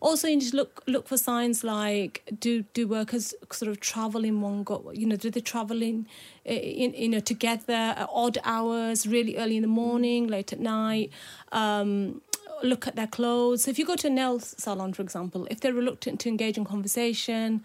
Also, 0.00 0.28
you 0.28 0.36
need 0.36 0.50
to 0.50 0.56
look 0.56 0.84
look 0.86 1.08
for 1.08 1.16
signs 1.16 1.64
like 1.64 2.22
do 2.38 2.62
do 2.72 2.86
workers 2.86 3.34
sort 3.50 3.68
of 3.68 3.80
travel 3.80 4.24
in 4.24 4.42
one 4.42 4.62
go? 4.62 4.92
You 4.94 5.06
know, 5.08 5.16
do 5.16 5.28
they 5.28 5.40
travel 5.40 5.82
in, 5.82 6.06
in 6.44 6.94
you 6.94 7.08
know 7.08 7.18
together 7.18 7.82
at 8.02 8.08
odd 8.12 8.38
hours, 8.44 9.04
really 9.04 9.36
early 9.36 9.56
in 9.56 9.62
the 9.62 9.74
morning, 9.82 10.28
late 10.28 10.52
at 10.52 10.60
night? 10.60 11.10
Um, 11.50 12.20
look 12.62 12.86
at 12.86 12.96
their 12.96 13.06
clothes. 13.06 13.68
If 13.68 13.78
you 13.78 13.84
go 13.84 13.96
to 13.96 14.06
a 14.06 14.10
nail 14.10 14.38
salon, 14.40 14.92
for 14.92 15.02
example, 15.02 15.46
if 15.50 15.60
they're 15.60 15.74
reluctant 15.74 16.20
to 16.20 16.28
engage 16.28 16.56
in 16.56 16.64
conversation, 16.64 17.64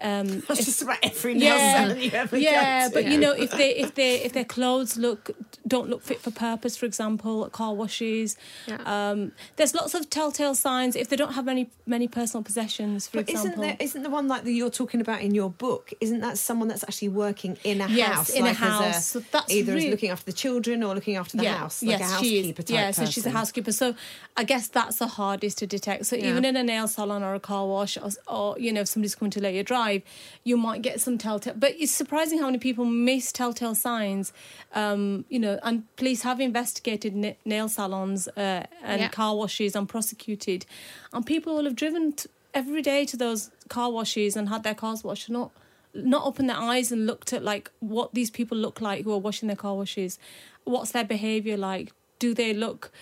um, 0.00 0.40
That's 0.48 0.64
just 0.64 0.82
about 0.82 0.98
every 1.02 1.34
nail 1.34 1.58
salon 1.58 2.00
you 2.00 2.10
ever 2.12 2.36
yeah, 2.38 2.88
go 2.88 2.94
to. 2.96 3.02
but 3.02 3.12
you 3.12 3.18
know, 3.18 3.32
if 3.32 3.50
they 3.50 3.70
if 3.76 3.94
they 3.94 4.16
if 4.22 4.32
their 4.32 4.44
clothes 4.44 4.96
look 4.96 5.30
don't 5.66 5.88
look 5.90 6.02
fit 6.02 6.20
for 6.20 6.30
purpose, 6.30 6.76
for 6.76 6.86
example, 6.86 7.44
at 7.44 7.52
car 7.52 7.74
washes, 7.74 8.36
Yeah. 8.66 8.78
um, 9.10 9.32
there's 9.56 9.74
lots 9.74 9.94
of 9.94 10.08
telltale 10.10 10.54
signs 10.54 10.96
if 10.96 11.08
they 11.08 11.16
don't 11.16 11.32
have 11.34 11.44
many 11.44 11.70
many 11.86 12.08
personal 12.08 12.42
possessions, 12.42 13.06
for 13.08 13.18
But 13.18 13.30
isn't 13.30 13.60
there 13.60 13.76
isn't 13.80 14.02
the 14.02 14.10
one 14.10 14.26
like 14.28 14.44
that 14.44 14.52
you're 14.52 14.70
talking 14.70 15.00
about 15.00 15.20
in 15.22 15.34
your 15.34 15.50
book? 15.50 15.92
Isn't 16.00 16.20
that 16.20 16.38
someone 16.38 16.68
that's 16.68 16.82
actually 16.84 17.08
working 17.10 17.58
in 17.64 17.80
a 17.80 17.88
Yes, 17.88 18.14
house, 18.16 18.30
in 18.30 18.46
a 18.46 18.52
house. 18.52 18.96
as 18.96 19.06
So 19.06 19.20
that's 19.30 19.52
either 19.52 19.72
really- 19.74 19.86
as 19.86 19.90
looking 19.90 20.10
after 20.10 20.24
the 20.26 20.36
children 20.36 20.82
or 20.82 20.94
looking 20.94 21.16
after 21.16 21.36
the 21.36 21.44
house, 21.48 21.82
like 21.82 21.96
a 22.00 22.04
she 22.04 22.04
housekeeper 22.10 22.60
is. 22.62 22.66
type 22.66 22.74
Yeah, 22.74 22.90
so 22.92 23.04
she's 23.06 23.26
a 23.26 23.30
housekeeper. 23.30 23.72
So 23.72 23.94
I 24.36 24.44
guess 24.44 24.68
that's 24.68 24.96
the 24.98 25.06
hardest 25.08 25.58
to 25.58 25.66
detect. 25.66 26.06
So 26.06 26.16
even 26.16 26.44
in 26.44 26.56
a 26.56 26.62
nail 26.62 26.88
salon 26.88 27.22
or 27.22 27.34
a 27.34 27.40
car 27.40 27.66
wash, 27.66 27.96
or, 27.98 28.10
or 28.28 28.58
you 28.58 28.72
know, 28.72 28.80
if 28.82 28.88
somebody's 28.88 29.14
coming 29.14 29.30
to 29.32 29.40
let 29.40 29.54
you 29.54 29.60
drive, 29.90 30.02
you 30.44 30.56
might 30.56 30.82
get 30.82 31.00
some 31.00 31.18
telltale. 31.18 31.54
But 31.56 31.74
it's 31.78 31.92
surprising 31.92 32.38
how 32.38 32.46
many 32.46 32.58
people 32.58 32.84
miss 32.84 33.32
telltale 33.32 33.74
signs. 33.74 34.32
Um, 34.74 35.24
you 35.28 35.38
know, 35.38 35.58
and 35.62 35.84
police 35.96 36.22
have 36.22 36.40
investigated 36.40 37.14
na- 37.14 37.32
nail 37.44 37.68
salons 37.68 38.28
uh, 38.36 38.64
and 38.82 39.00
Yeah. 39.00 39.08
car 39.08 39.36
washes 39.36 39.76
and 39.76 39.88
prosecuted, 39.88 40.66
and 41.12 41.24
people 41.26 41.54
will 41.56 41.64
have 41.64 41.76
driven 41.76 42.12
t- 42.12 42.28
every 42.54 42.82
day 42.82 43.04
to 43.06 43.16
those 43.16 43.50
car 43.68 43.90
washes 43.90 44.36
and 44.36 44.48
had 44.48 44.62
their 44.62 44.74
cars 44.74 45.04
washed, 45.04 45.30
not 45.30 45.50
not 45.92 46.24
opened 46.24 46.48
their 46.48 46.56
eyes 46.56 46.92
and 46.92 47.04
looked 47.04 47.32
at 47.32 47.42
like 47.42 47.68
what 47.80 48.14
these 48.14 48.30
people 48.30 48.56
look 48.56 48.80
like 48.80 49.02
who 49.04 49.12
are 49.12 49.18
washing 49.18 49.48
their 49.48 49.56
car 49.56 49.74
washes. 49.74 50.20
What's 50.62 50.92
their 50.92 51.04
behavior 51.04 51.56
like? 51.56 51.92
Do 52.20 52.32
they 52.32 52.54
look? 52.54 52.92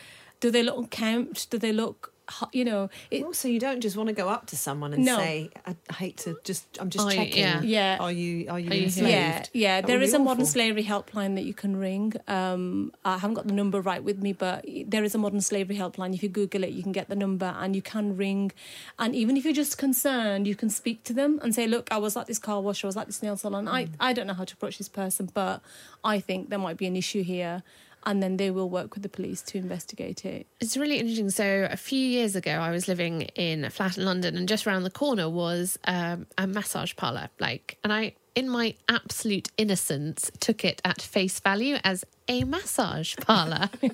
Do 0.40 0.50
they 0.50 0.62
look 0.62 0.78
unkempt? 0.78 1.50
Do 1.50 1.58
they 1.58 1.72
look? 1.72 2.14
Hu- 2.30 2.46
You 2.52 2.64
know, 2.64 2.90
it, 3.10 3.24
Also, 3.24 3.48
you 3.48 3.58
don't 3.60 3.80
just 3.80 3.96
want 3.96 4.08
to 4.08 4.12
go 4.14 4.28
up 4.28 4.46
to 4.46 4.56
someone 4.56 4.92
and 4.94 5.04
No. 5.04 5.16
say, 5.16 5.50
I, 5.66 5.74
"I 5.90 5.94
hate 5.94 6.16
to 6.18 6.36
just, 6.44 6.64
I'm 6.80 6.90
just 6.90 7.04
Are 7.06 7.10
you- 7.12 7.16
checking. 7.18 7.38
yeah. 7.38 7.60
Yeah. 7.62 7.96
Are 8.00 8.12
you, 8.12 8.48
are 8.50 8.58
you 8.60 8.70
Are 8.70 8.74
you 8.74 8.84
enslaved?" 8.84 9.10
Yeah, 9.12 9.44
yeah. 9.52 9.80
That 9.80 9.86
There 9.86 9.96
would 9.98 10.04
is 10.04 10.12
be 10.12 10.16
a 10.16 10.20
modern 10.30 10.46
slavery 10.46 10.84
helpline 10.84 11.34
that 11.36 11.44
you 11.44 11.54
can 11.54 11.76
ring. 11.76 12.12
Um, 12.26 12.92
I 13.04 13.18
haven't 13.18 13.34
got 13.34 13.46
the 13.46 13.54
number 13.54 13.80
right 13.80 14.02
with 14.02 14.18
me, 14.22 14.32
but 14.32 14.64
there 14.86 15.04
is 15.04 15.14
a 15.14 15.18
modern 15.18 15.40
slavery 15.40 15.76
helpline. 15.76 16.14
If 16.14 16.22
you 16.22 16.28
Google 16.28 16.64
it, 16.64 16.70
you 16.70 16.82
can 16.82 16.92
get 16.92 17.08
the 17.08 17.16
number 17.16 17.54
and 17.60 17.74
you 17.76 17.82
can 17.82 18.16
ring. 18.16 18.52
And 18.98 19.14
even 19.14 19.36
if 19.36 19.44
you're 19.44 19.54
just 19.64 19.78
concerned, 19.78 20.46
you 20.46 20.54
can 20.54 20.70
speak 20.70 21.04
to 21.04 21.12
them 21.12 21.40
and 21.42 21.54
say, 21.54 21.66
"Look, 21.66 21.88
I 21.90 21.98
was 21.98 22.16
at 22.16 22.26
this 22.26 22.38
car 22.38 22.60
wash, 22.60 22.84
I 22.84 22.86
was 22.88 22.96
at 22.96 23.06
this 23.06 23.22
nail 23.22 23.36
salon. 23.36 23.68
I 23.68 23.88
I 24.00 24.12
don't 24.12 24.26
know 24.26 24.34
how 24.34 24.44
to 24.44 24.54
approach 24.54 24.76
this 24.78 24.88
person, 24.88 25.30
but 25.32 25.62
I 26.04 26.20
think 26.20 26.50
there 26.50 26.58
might 26.58 26.76
be 26.76 26.86
an 26.86 26.96
issue 26.96 27.22
here." 27.22 27.62
And 28.06 28.22
then 28.22 28.36
they 28.38 28.50
will 28.50 28.70
work 28.70 28.94
with 28.94 29.02
the 29.02 29.08
police 29.08 29.42
to 29.42 29.58
investigate 29.58 30.24
it. 30.24 30.46
It's 30.60 30.76
really 30.76 30.98
interesting. 30.98 31.30
So, 31.30 31.68
a 31.70 31.76
few 31.76 31.98
years 31.98 32.36
ago, 32.36 32.52
I 32.52 32.70
was 32.70 32.88
living 32.88 33.22
in 33.34 33.64
a 33.64 33.70
flat 33.70 33.98
in 33.98 34.04
London, 34.04 34.36
and 34.36 34.48
just 34.48 34.66
around 34.66 34.84
the 34.84 34.90
corner 34.90 35.28
was 35.28 35.78
um, 35.84 36.26
a 36.38 36.46
massage 36.46 36.94
parlor. 36.96 37.28
Like, 37.38 37.76
and 37.84 37.92
I, 37.92 38.14
in 38.34 38.48
my 38.48 38.74
absolute 38.88 39.48
innocence, 39.58 40.30
took 40.40 40.64
it 40.64 40.80
at 40.84 41.02
face 41.02 41.40
value 41.40 41.76
as 41.84 42.04
a 42.28 42.44
massage 42.44 43.16
parlor. 43.16 43.68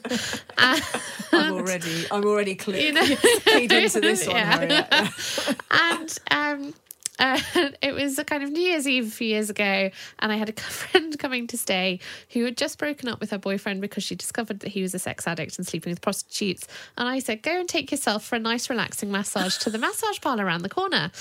I'm 0.58 1.52
already, 1.54 2.04
I'm 2.10 2.24
already 2.24 2.54
clued, 2.54 2.82
You 2.82 2.92
know- 2.92 3.04
keyed 3.46 3.72
into 3.72 4.00
this 4.00 4.26
one, 4.26 4.36
Yeah. 4.36 5.10
And 5.70 6.18
um, 6.30 6.74
Uh, 7.18 7.40
it 7.82 7.94
was 7.94 8.18
a 8.18 8.24
kind 8.24 8.42
of 8.42 8.50
New 8.50 8.62
Year's 8.62 8.88
Eve 8.88 9.08
a 9.08 9.10
few 9.10 9.28
years 9.28 9.50
ago, 9.50 9.90
and 10.18 10.32
I 10.32 10.36
had 10.36 10.48
a 10.48 10.52
friend 10.60 11.18
coming 11.18 11.46
to 11.48 11.58
stay 11.58 12.00
who 12.30 12.44
had 12.44 12.56
just 12.56 12.78
broken 12.78 13.08
up 13.08 13.20
with 13.20 13.30
her 13.30 13.38
boyfriend 13.38 13.80
because 13.80 14.02
she 14.02 14.14
discovered 14.14 14.60
that 14.60 14.70
he 14.70 14.82
was 14.82 14.94
a 14.94 14.98
sex 14.98 15.26
addict 15.26 15.58
and 15.58 15.66
sleeping 15.66 15.90
with 15.90 16.00
prostitutes. 16.00 16.66
And 16.96 17.08
I 17.08 17.18
said, 17.18 17.42
Go 17.42 17.58
and 17.58 17.68
take 17.68 17.90
yourself 17.90 18.24
for 18.24 18.36
a 18.36 18.40
nice, 18.40 18.68
relaxing 18.68 19.10
massage 19.10 19.58
to 19.58 19.70
the 19.70 19.78
massage 19.78 20.20
parlor 20.20 20.44
around 20.44 20.62
the 20.62 20.68
corner. 20.68 21.10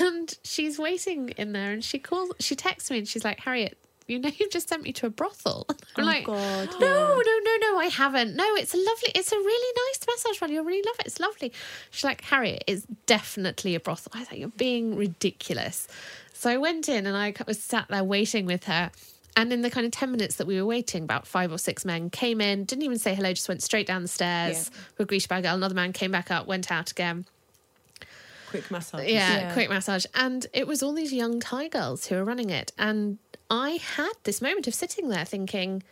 And 0.00 0.34
she's 0.42 0.78
waiting 0.78 1.30
in 1.30 1.52
there, 1.52 1.72
and 1.72 1.84
she 1.84 1.98
calls, 1.98 2.30
she 2.40 2.56
texts 2.56 2.90
me, 2.90 2.98
and 2.98 3.06
she's 3.06 3.24
like, 3.24 3.40
Harriet, 3.40 3.76
you 4.10 4.18
know 4.18 4.30
you've 4.38 4.50
just 4.50 4.68
sent 4.68 4.82
me 4.82 4.92
to 4.94 5.06
a 5.06 5.10
brothel. 5.10 5.66
I'm 5.96 6.04
Oh, 6.04 6.06
like, 6.06 6.24
God, 6.26 6.68
no, 6.80 6.86
yeah. 6.86 7.22
no, 7.24 7.40
no, 7.44 7.56
no, 7.72 7.78
I 7.78 7.86
haven't. 7.92 8.34
No, 8.36 8.44
it's 8.56 8.74
a 8.74 8.76
lovely, 8.76 9.10
it's 9.14 9.32
a 9.32 9.36
really 9.36 9.74
nice 9.90 10.00
massage 10.06 10.38
parlor. 10.38 10.54
You'll 10.54 10.64
really 10.64 10.82
love 10.86 10.96
it. 11.00 11.06
It's 11.06 11.20
lovely. 11.20 11.52
She's 11.90 12.04
like, 12.04 12.22
Harriet, 12.22 12.64
it's 12.66 12.86
definitely 13.06 13.74
a 13.74 13.80
brothel. 13.80 14.12
I 14.14 14.24
thought 14.24 14.38
you're 14.38 14.48
being 14.48 14.96
ridiculous. 14.96 15.88
So 16.32 16.50
I 16.50 16.56
went 16.56 16.88
in 16.88 17.06
and 17.06 17.16
I 17.16 17.34
was 17.46 17.62
sat 17.62 17.86
there 17.88 18.02
waiting 18.04 18.46
with 18.46 18.64
her. 18.64 18.90
And 19.36 19.52
in 19.52 19.62
the 19.62 19.70
kind 19.70 19.86
of 19.86 19.92
10 19.92 20.10
minutes 20.10 20.36
that 20.36 20.46
we 20.46 20.60
were 20.60 20.66
waiting, 20.66 21.04
about 21.04 21.26
five 21.26 21.52
or 21.52 21.58
six 21.58 21.84
men 21.84 22.10
came 22.10 22.40
in, 22.40 22.64
didn't 22.64 22.82
even 22.82 22.98
say 22.98 23.14
hello, 23.14 23.32
just 23.32 23.48
went 23.48 23.62
straight 23.62 23.86
down 23.86 24.02
the 24.02 24.08
stairs. 24.08 24.70
Were 24.98 25.04
greeted 25.04 25.28
by 25.28 25.38
a 25.38 25.42
girl. 25.42 25.54
Another 25.54 25.74
man 25.74 25.92
came 25.92 26.10
back 26.10 26.30
up, 26.32 26.46
went 26.48 26.70
out 26.72 26.90
again. 26.90 27.26
Quick 28.48 28.68
massage. 28.70 29.06
Yeah, 29.06 29.38
Yeah. 29.38 29.52
quick 29.52 29.68
massage. 29.68 30.04
And 30.14 30.46
it 30.52 30.66
was 30.66 30.82
all 30.82 30.92
these 30.92 31.12
young 31.12 31.38
Thai 31.38 31.68
girls 31.68 32.06
who 32.06 32.16
were 32.16 32.24
running 32.24 32.50
it. 32.50 32.72
And 32.76 33.18
I 33.50 33.80
had 33.96 34.12
this 34.22 34.40
moment 34.40 34.68
of 34.68 34.74
sitting 34.74 35.08
there 35.08 35.24
thinking, 35.24 35.82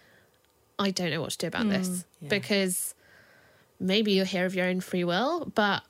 I 0.78 0.90
don't 0.92 1.10
know 1.10 1.20
what 1.20 1.30
to 1.30 1.38
do 1.38 1.46
about 1.48 1.68
this 1.68 1.88
mm, 2.24 2.28
because 2.28 2.94
maybe 3.80 4.12
you're 4.12 4.24
here 4.24 4.46
of 4.46 4.54
your 4.54 4.66
own 4.66 4.80
free 4.80 5.04
will, 5.04 5.50
but 5.54 5.82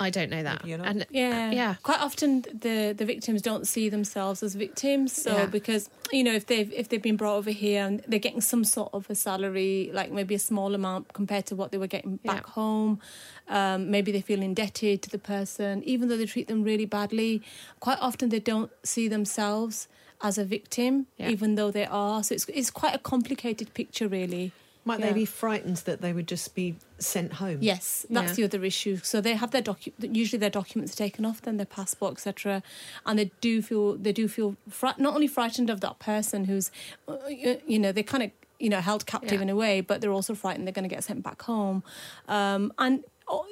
I 0.00 0.10
don't 0.10 0.28
know 0.30 0.42
that. 0.42 0.66
You're. 0.66 0.82
And 0.82 1.06
Yeah, 1.10 1.50
yeah. 1.52 1.74
Quite 1.82 2.00
often, 2.00 2.42
the 2.42 2.94
the 2.96 3.04
victims 3.04 3.40
don't 3.42 3.66
see 3.66 3.88
themselves 3.88 4.42
as 4.42 4.54
victims. 4.54 5.12
So 5.12 5.32
Yeah. 5.32 5.46
because 5.46 5.88
you 6.12 6.24
know, 6.24 6.32
if 6.34 6.46
they've 6.46 6.72
if 6.72 6.88
they've 6.88 7.02
been 7.02 7.16
brought 7.16 7.36
over 7.36 7.50
here 7.50 7.84
and 7.84 8.02
they're 8.08 8.18
getting 8.18 8.40
some 8.40 8.64
sort 8.64 8.92
of 8.92 9.08
a 9.08 9.14
salary, 9.14 9.90
like 9.92 10.10
maybe 10.10 10.34
a 10.34 10.38
small 10.38 10.74
amount 10.74 11.12
compared 11.12 11.46
to 11.46 11.54
what 11.56 11.70
they 11.70 11.78
were 11.78 11.86
getting 11.96 12.18
Yeah. 12.24 12.34
back 12.34 12.46
home, 12.46 13.00
um, 13.48 13.90
maybe 13.90 14.10
they 14.12 14.20
feel 14.20 14.42
indebted 14.42 15.02
to 15.02 15.10
the 15.10 15.18
person, 15.18 15.82
even 15.84 16.08
though 16.08 16.16
they 16.16 16.26
treat 16.26 16.48
them 16.48 16.64
really 16.64 16.86
badly. 16.86 17.42
Quite 17.80 17.98
often, 18.00 18.30
they 18.30 18.40
don't 18.40 18.70
see 18.82 19.06
themselves 19.08 19.88
as 20.22 20.38
a 20.38 20.44
victim, 20.44 21.06
Yeah. 21.18 21.30
even 21.30 21.54
though 21.54 21.70
they 21.70 21.86
are. 21.86 22.22
So 22.24 22.34
it's 22.34 22.46
it's 22.48 22.70
quite 22.70 22.94
a 22.94 22.98
complicated 22.98 23.72
picture, 23.74 24.08
really. 24.08 24.52
Might 24.86 25.00
Yeah. 25.00 25.06
they 25.06 25.12
be 25.14 25.24
frightened 25.24 25.78
that 25.88 26.00
they 26.02 26.12
would 26.12 26.28
just 26.28 26.54
be 26.54 26.74
sent 27.04 27.34
home? 27.34 27.58
Yes, 27.60 28.06
that's 28.10 28.30
Yeah. 28.30 28.34
the 28.34 28.44
other 28.44 28.64
issue. 28.64 28.98
So 29.02 29.20
they 29.20 29.34
have 29.34 29.50
their 29.50 29.62
docu- 29.62 29.92
usually 29.98 30.38
their 30.38 30.50
documents 30.50 30.92
are 30.94 30.96
taken 30.96 31.24
off, 31.24 31.42
then 31.42 31.56
their 31.56 31.66
passport, 31.66 32.12
etc. 32.14 32.62
And 33.06 33.18
they 33.18 33.30
do 33.40 33.62
feel 33.62 33.96
they 33.96 34.12
do 34.12 34.28
feel 34.28 34.56
fri- 34.68 34.94
not 34.98 35.14
only 35.14 35.26
frightened 35.28 35.70
of 35.70 35.80
that 35.80 35.98
person 35.98 36.44
who's, 36.46 36.70
uh, 37.08 37.16
you 37.28 37.78
know, 37.78 37.92
they 37.92 38.02
kind 38.02 38.22
of 38.22 38.30
you 38.60 38.70
know 38.70 38.80
held 38.80 39.04
captive 39.04 39.32
Yeah. 39.40 39.42
in 39.42 39.50
a 39.50 39.56
way, 39.56 39.80
but 39.80 40.00
they're 40.00 40.12
also 40.12 40.34
frightened 40.34 40.66
they're 40.66 40.72
going 40.72 40.88
to 40.88 40.94
get 40.94 41.02
sent 41.04 41.22
back 41.22 41.42
home. 41.42 41.82
Um, 42.28 42.72
and 42.78 43.02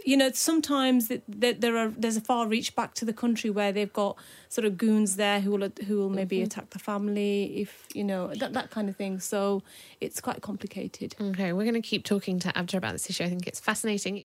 you 0.04 0.16
know, 0.16 0.30
sometimes 0.32 1.08
th- 1.08 1.22
there, 1.28 1.52
there 1.54 1.76
are 1.76 1.88
there's 1.96 2.16
a 2.16 2.20
far 2.20 2.46
reach 2.46 2.74
back 2.74 2.94
to 2.94 3.04
the 3.04 3.12
country 3.12 3.50
where 3.50 3.72
they've 3.72 3.92
got 3.92 4.16
sort 4.48 4.64
of 4.64 4.76
goons 4.76 5.16
there 5.16 5.40
who 5.40 5.50
will 5.52 5.68
who 5.86 5.98
will 5.98 6.10
maybe 6.10 6.36
Mm-hmm. 6.38 6.44
attack 6.44 6.70
the 6.70 6.78
family 6.78 7.60
if 7.62 7.86
you 7.94 8.04
know 8.04 8.32
that 8.34 8.52
that 8.52 8.70
kind 8.70 8.88
of 8.88 8.96
thing. 8.96 9.20
So 9.20 9.62
it's 10.00 10.20
quite 10.20 10.42
complicated. 10.42 11.14
Okay, 11.20 11.52
we're 11.52 11.64
going 11.64 11.74
to 11.74 11.80
keep 11.80 12.04
talking 12.04 12.38
to 12.40 12.48
Abda 12.52 12.74
about 12.74 12.92
this 12.92 13.08
issue. 13.08 13.24
I 13.24 13.28
think 13.28 13.46
it's 13.46 13.60
fascinating. 13.60 14.22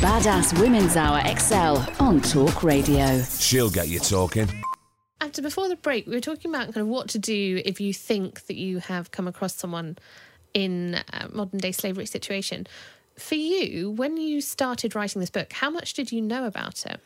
Badass 0.00 0.58
Women's 0.60 0.96
Hour 0.96 1.20
XL 1.38 2.02
on 2.02 2.20
Talk 2.20 2.62
Radio. 2.62 3.20
She'll 3.22 3.70
get 3.70 3.88
you 3.88 3.98
talking. 4.00 4.48
After 5.20 5.42
before 5.42 5.68
the 5.68 5.74
break, 5.76 6.06
we 6.06 6.14
were 6.14 6.20
talking 6.20 6.52
about 6.54 6.66
kind 6.66 6.76
of 6.78 6.86
what 6.86 7.08
to 7.10 7.18
do 7.18 7.60
if 7.64 7.80
you 7.80 7.92
think 7.92 8.46
that 8.46 8.54
you 8.56 8.78
have 8.78 9.10
come 9.10 9.26
across 9.26 9.54
someone 9.56 9.98
in 10.54 11.00
a 11.12 11.28
modern 11.28 11.58
day 11.58 11.72
slavery 11.72 12.06
situation. 12.06 12.66
For 13.18 13.34
you, 13.34 13.90
when 13.90 14.16
you 14.16 14.40
started 14.40 14.94
writing 14.94 15.20
this 15.20 15.30
book, 15.30 15.52
how 15.52 15.70
much 15.70 15.94
did 15.94 16.12
you 16.12 16.22
know 16.22 16.44
about 16.44 16.86
it? 16.86 17.00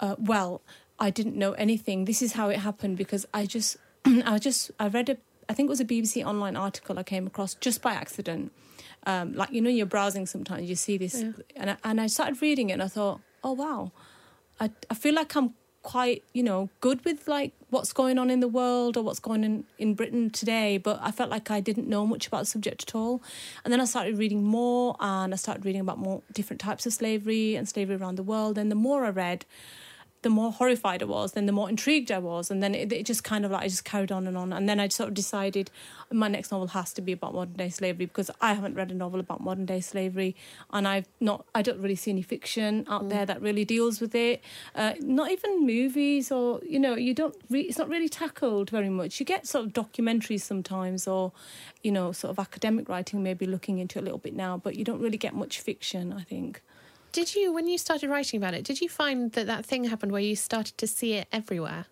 Uh, 0.00 0.16
well, 0.18 0.62
I 0.98 1.10
didn't 1.10 1.36
know 1.36 1.52
anything. 1.52 2.04
This 2.04 2.22
is 2.22 2.32
how 2.32 2.48
it 2.48 2.58
happened 2.58 2.96
because 2.96 3.26
I 3.34 3.46
just, 3.46 3.76
I 4.04 4.38
just, 4.38 4.70
I 4.80 4.88
read 4.88 5.08
a, 5.10 5.16
I 5.48 5.54
think 5.54 5.66
it 5.66 5.70
was 5.70 5.80
a 5.80 5.84
BBC 5.84 6.24
online 6.24 6.56
article 6.56 6.98
I 6.98 7.02
came 7.02 7.26
across 7.26 7.54
just 7.54 7.82
by 7.82 7.92
accident. 7.92 8.52
Um, 9.06 9.34
like 9.34 9.50
you 9.50 9.60
know, 9.60 9.70
you're 9.70 9.84
browsing 9.86 10.24
sometimes, 10.24 10.68
you 10.68 10.76
see 10.76 10.96
this, 10.96 11.22
and 11.56 11.70
I, 11.72 11.76
and 11.84 12.00
I 12.00 12.06
started 12.06 12.40
reading 12.40 12.70
it, 12.70 12.74
and 12.74 12.82
I 12.82 12.88
thought, 12.88 13.20
oh 13.42 13.52
wow, 13.52 13.92
I 14.58 14.70
I 14.88 14.94
feel 14.94 15.14
like 15.14 15.36
I'm 15.36 15.52
quite 15.82 16.24
you 16.32 16.42
know 16.42 16.70
good 16.80 17.04
with 17.04 17.28
like 17.28 17.52
what's 17.74 17.92
going 17.92 18.18
on 18.18 18.30
in 18.30 18.40
the 18.40 18.48
world 18.48 18.96
or 18.96 19.02
what's 19.02 19.18
going 19.18 19.44
on 19.44 19.64
in 19.78 19.94
Britain 19.94 20.30
today, 20.30 20.78
but 20.78 20.98
I 21.02 21.10
felt 21.10 21.28
like 21.28 21.50
I 21.50 21.60
didn't 21.60 21.88
know 21.88 22.06
much 22.06 22.26
about 22.28 22.40
the 22.40 22.46
subject 22.46 22.84
at 22.88 22.94
all. 22.94 23.22
And 23.64 23.72
then 23.72 23.80
I 23.80 23.84
started 23.84 24.16
reading 24.16 24.44
more, 24.44 24.96
and 25.00 25.34
I 25.34 25.36
started 25.36 25.64
reading 25.64 25.80
about 25.80 25.98
more 25.98 26.22
different 26.32 26.60
types 26.60 26.86
of 26.86 26.92
slavery 26.92 27.56
and 27.56 27.68
slavery 27.68 27.96
around 27.96 28.16
the 28.16 28.22
world. 28.22 28.56
And 28.56 28.70
the 28.70 28.76
more 28.76 29.04
I 29.04 29.10
read, 29.10 29.44
the 30.24 30.30
more 30.30 30.50
horrified 30.50 31.02
I 31.02 31.06
was, 31.06 31.32
then 31.32 31.44
the 31.46 31.52
more 31.52 31.68
intrigued 31.68 32.10
I 32.10 32.18
was, 32.18 32.50
and 32.50 32.62
then 32.62 32.74
it, 32.74 32.92
it 32.92 33.04
just 33.06 33.22
kind 33.22 33.44
of 33.44 33.50
like 33.50 33.62
I 33.62 33.68
just 33.68 33.84
carried 33.84 34.10
on 34.10 34.26
and 34.26 34.36
on, 34.36 34.52
and 34.52 34.66
then 34.68 34.80
I 34.80 34.88
sort 34.88 35.08
of 35.08 35.14
decided 35.14 35.70
my 36.10 36.28
next 36.28 36.50
novel 36.50 36.68
has 36.68 36.92
to 36.94 37.02
be 37.02 37.12
about 37.12 37.34
modern 37.34 37.54
day 37.54 37.68
slavery 37.68 38.06
because 38.06 38.30
I 38.40 38.54
haven't 38.54 38.74
read 38.74 38.90
a 38.90 38.94
novel 38.94 39.20
about 39.20 39.40
modern 39.42 39.66
day 39.66 39.80
slavery, 39.80 40.34
and 40.72 40.88
I've 40.88 41.06
not, 41.20 41.44
I 41.54 41.60
don't 41.60 41.78
really 41.80 41.94
see 41.94 42.10
any 42.10 42.22
fiction 42.22 42.86
out 42.88 43.10
there 43.10 43.26
that 43.26 43.42
really 43.42 43.66
deals 43.66 44.00
with 44.00 44.14
it, 44.14 44.42
uh, 44.74 44.94
not 45.00 45.30
even 45.30 45.66
movies 45.66 46.32
or 46.32 46.60
you 46.66 46.80
know, 46.80 46.94
you 46.94 47.12
don't, 47.12 47.36
re- 47.50 47.60
it's 47.60 47.78
not 47.78 47.88
really 47.88 48.08
tackled 48.08 48.70
very 48.70 48.88
much. 48.88 49.20
You 49.20 49.26
get 49.26 49.46
sort 49.46 49.66
of 49.66 49.72
documentaries 49.72 50.40
sometimes, 50.40 51.06
or 51.06 51.32
you 51.82 51.92
know, 51.92 52.12
sort 52.12 52.30
of 52.30 52.38
academic 52.38 52.88
writing 52.88 53.22
maybe 53.22 53.44
looking 53.46 53.78
into 53.78 53.98
it 53.98 54.02
a 54.02 54.04
little 54.04 54.18
bit 54.18 54.34
now, 54.34 54.56
but 54.56 54.74
you 54.74 54.84
don't 54.84 55.00
really 55.00 55.18
get 55.18 55.34
much 55.34 55.60
fiction, 55.60 56.14
I 56.14 56.22
think. 56.22 56.62
Did 57.14 57.36
you, 57.36 57.52
when 57.52 57.68
you 57.68 57.78
started 57.78 58.10
writing 58.10 58.38
about 58.38 58.54
it, 58.54 58.64
did 58.64 58.80
you 58.80 58.88
find 58.88 59.30
that 59.34 59.46
that 59.46 59.64
thing 59.64 59.84
happened 59.84 60.10
where 60.10 60.20
you 60.20 60.34
started 60.34 60.76
to 60.78 60.88
see 60.88 61.12
it 61.12 61.28
everywhere? 61.30 61.86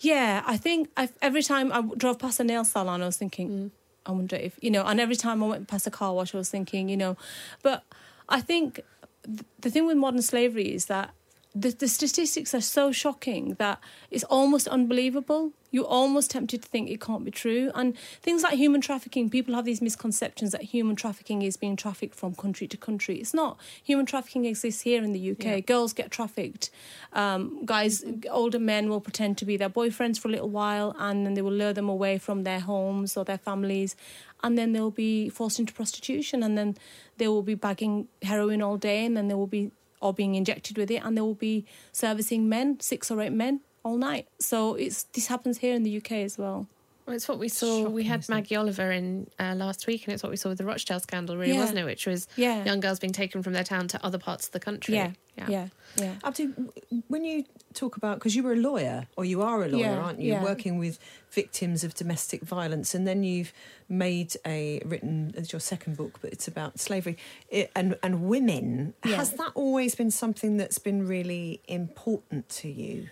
Yeah, 0.00 0.42
I 0.44 0.56
think 0.56 0.90
i 0.96 1.08
every 1.22 1.44
time 1.44 1.70
I 1.72 1.80
drove 1.96 2.18
past 2.18 2.40
a 2.40 2.44
nail 2.44 2.64
salon, 2.64 3.02
I 3.02 3.06
was 3.06 3.16
thinking, 3.16 3.48
mm. 3.48 3.70
I 4.04 4.10
wonder 4.10 4.34
if, 4.34 4.58
you 4.60 4.72
know, 4.72 4.84
and 4.84 4.98
every 4.98 5.14
time 5.14 5.44
I 5.44 5.46
went 5.46 5.68
past 5.68 5.86
a 5.86 5.92
car 5.92 6.12
wash, 6.12 6.34
I 6.34 6.38
was 6.38 6.50
thinking, 6.50 6.88
you 6.88 6.96
know, 6.96 7.16
but 7.62 7.84
I 8.28 8.40
think 8.40 8.80
th- 9.24 9.44
the 9.60 9.70
thing 9.70 9.86
with 9.86 9.96
modern 9.96 10.22
slavery 10.22 10.74
is 10.74 10.86
that 10.86 11.10
the, 11.54 11.70
the 11.70 11.88
statistics 11.88 12.54
are 12.54 12.62
so 12.62 12.92
shocking 12.92 13.54
that 13.54 13.78
it's 14.10 14.24
almost 14.24 14.66
unbelievable. 14.68 15.52
You're 15.70 15.84
almost 15.84 16.30
tempted 16.30 16.62
to 16.62 16.68
think 16.68 16.88
it 16.88 17.00
can't 17.00 17.24
be 17.24 17.30
true. 17.30 17.70
And 17.74 17.96
things 18.22 18.42
like 18.42 18.54
human 18.54 18.80
trafficking, 18.80 19.28
people 19.28 19.54
have 19.54 19.64
these 19.64 19.82
misconceptions 19.82 20.52
that 20.52 20.62
human 20.62 20.96
trafficking 20.96 21.42
is 21.42 21.56
being 21.58 21.76
trafficked 21.76 22.14
from 22.14 22.34
country 22.34 22.66
to 22.68 22.76
country. 22.76 23.16
It's 23.16 23.34
not. 23.34 23.58
Human 23.82 24.06
trafficking 24.06 24.46
exists 24.46 24.82
here 24.82 25.02
in 25.02 25.12
the 25.12 25.30
UK. 25.32 25.64
Girls 25.66 25.92
get 25.92 26.10
trafficked. 26.10 26.70
Um, 27.12 27.64
guys, 27.66 28.02
older 28.30 28.58
men 28.58 28.88
will 28.88 29.00
pretend 29.00 29.36
to 29.38 29.44
be 29.44 29.56
their 29.58 29.70
boyfriends 29.70 30.18
for 30.18 30.28
a 30.28 30.30
little 30.30 30.50
while 30.50 30.94
and 30.98 31.26
then 31.26 31.34
they 31.34 31.42
will 31.42 31.52
lure 31.52 31.72
them 31.74 31.88
away 31.88 32.16
from 32.16 32.44
their 32.44 32.60
homes 32.60 33.16
or 33.16 33.24
their 33.24 33.38
families. 33.38 33.94
And 34.42 34.56
then 34.56 34.72
they'll 34.72 34.90
be 34.90 35.28
forced 35.28 35.58
into 35.58 35.72
prostitution 35.72 36.42
and 36.42 36.56
then 36.56 36.76
they 37.18 37.28
will 37.28 37.42
be 37.42 37.54
bagging 37.54 38.08
heroin 38.22 38.62
all 38.62 38.76
day 38.76 39.04
and 39.04 39.16
then 39.16 39.28
they 39.28 39.34
will 39.34 39.46
be 39.46 39.70
or 40.02 40.12
being 40.12 40.34
injected 40.34 40.76
with 40.76 40.90
it, 40.90 41.02
and 41.04 41.16
they 41.16 41.20
will 41.22 41.34
be 41.34 41.64
servicing 41.92 42.48
men, 42.48 42.80
six 42.80 43.10
or 43.10 43.20
eight 43.20 43.32
men, 43.32 43.60
all 43.82 43.96
night. 43.96 44.28
So 44.38 44.74
it's 44.74 45.04
this 45.04 45.28
happens 45.28 45.58
here 45.58 45.74
in 45.74 45.82
the 45.82 45.96
UK 45.96 46.12
as 46.12 46.36
well. 46.36 46.66
Well, 47.06 47.16
it's 47.16 47.26
what 47.26 47.38
we 47.40 47.48
saw. 47.48 47.88
we 47.88 48.04
had 48.04 48.28
Maggie 48.28 48.54
Oliver 48.54 48.92
in 48.92 49.28
uh, 49.40 49.54
last 49.56 49.88
week, 49.88 50.04
and 50.06 50.14
it's 50.14 50.22
what 50.22 50.30
we 50.30 50.36
saw 50.36 50.50
with 50.50 50.58
the 50.58 50.64
Rochdale 50.64 51.00
scandal, 51.00 51.36
really, 51.36 51.52
Yeah. 51.54 51.60
wasn't 51.60 51.78
it? 51.80 51.84
Which 51.84 52.06
was 52.06 52.28
Yeah. 52.36 52.64
young 52.64 52.78
girls 52.78 53.00
being 53.00 53.12
taken 53.12 53.42
from 53.42 53.54
their 53.54 53.64
town 53.64 53.88
to 53.88 54.04
other 54.06 54.18
parts 54.18 54.46
of 54.46 54.52
the 54.52 54.60
country. 54.60 54.94
Yeah, 54.94 55.10
yeah, 55.36 55.68
yeah. 55.96 56.14
Abda, 56.22 56.70
when 57.08 57.24
you 57.24 57.44
talk 57.74 57.96
about 57.96 58.18
because 58.18 58.36
you 58.36 58.44
were 58.44 58.52
a 58.52 58.56
lawyer 58.56 59.08
or 59.16 59.24
you 59.24 59.42
are 59.42 59.64
a 59.64 59.68
lawyer, 59.68 59.80
Yeah, 59.82 59.98
aren't 59.98 60.20
you? 60.20 60.32
yeah. 60.32 60.44
Working 60.44 60.78
with 60.78 61.00
victims 61.30 61.82
of 61.82 61.94
domestic 61.94 62.42
violence, 62.42 62.94
and 62.94 63.04
then 63.04 63.24
you've 63.24 63.52
made 63.88 64.36
a 64.46 64.80
written 64.84 65.34
it's 65.36 65.52
your 65.52 65.60
second 65.60 65.96
book, 65.96 66.18
but 66.22 66.32
it's 66.32 66.46
about 66.46 66.78
slavery 66.78 67.16
i- 67.52 67.68
and 67.74 67.96
and 68.04 68.22
women. 68.28 68.94
Yeah. 69.04 69.16
Has 69.16 69.32
that 69.32 69.50
always 69.56 69.96
been 69.96 70.12
something 70.12 70.56
that's 70.56 70.78
been 70.78 71.06
really 71.08 71.60
important 71.66 72.48
to 72.60 72.68
you? 72.68 73.08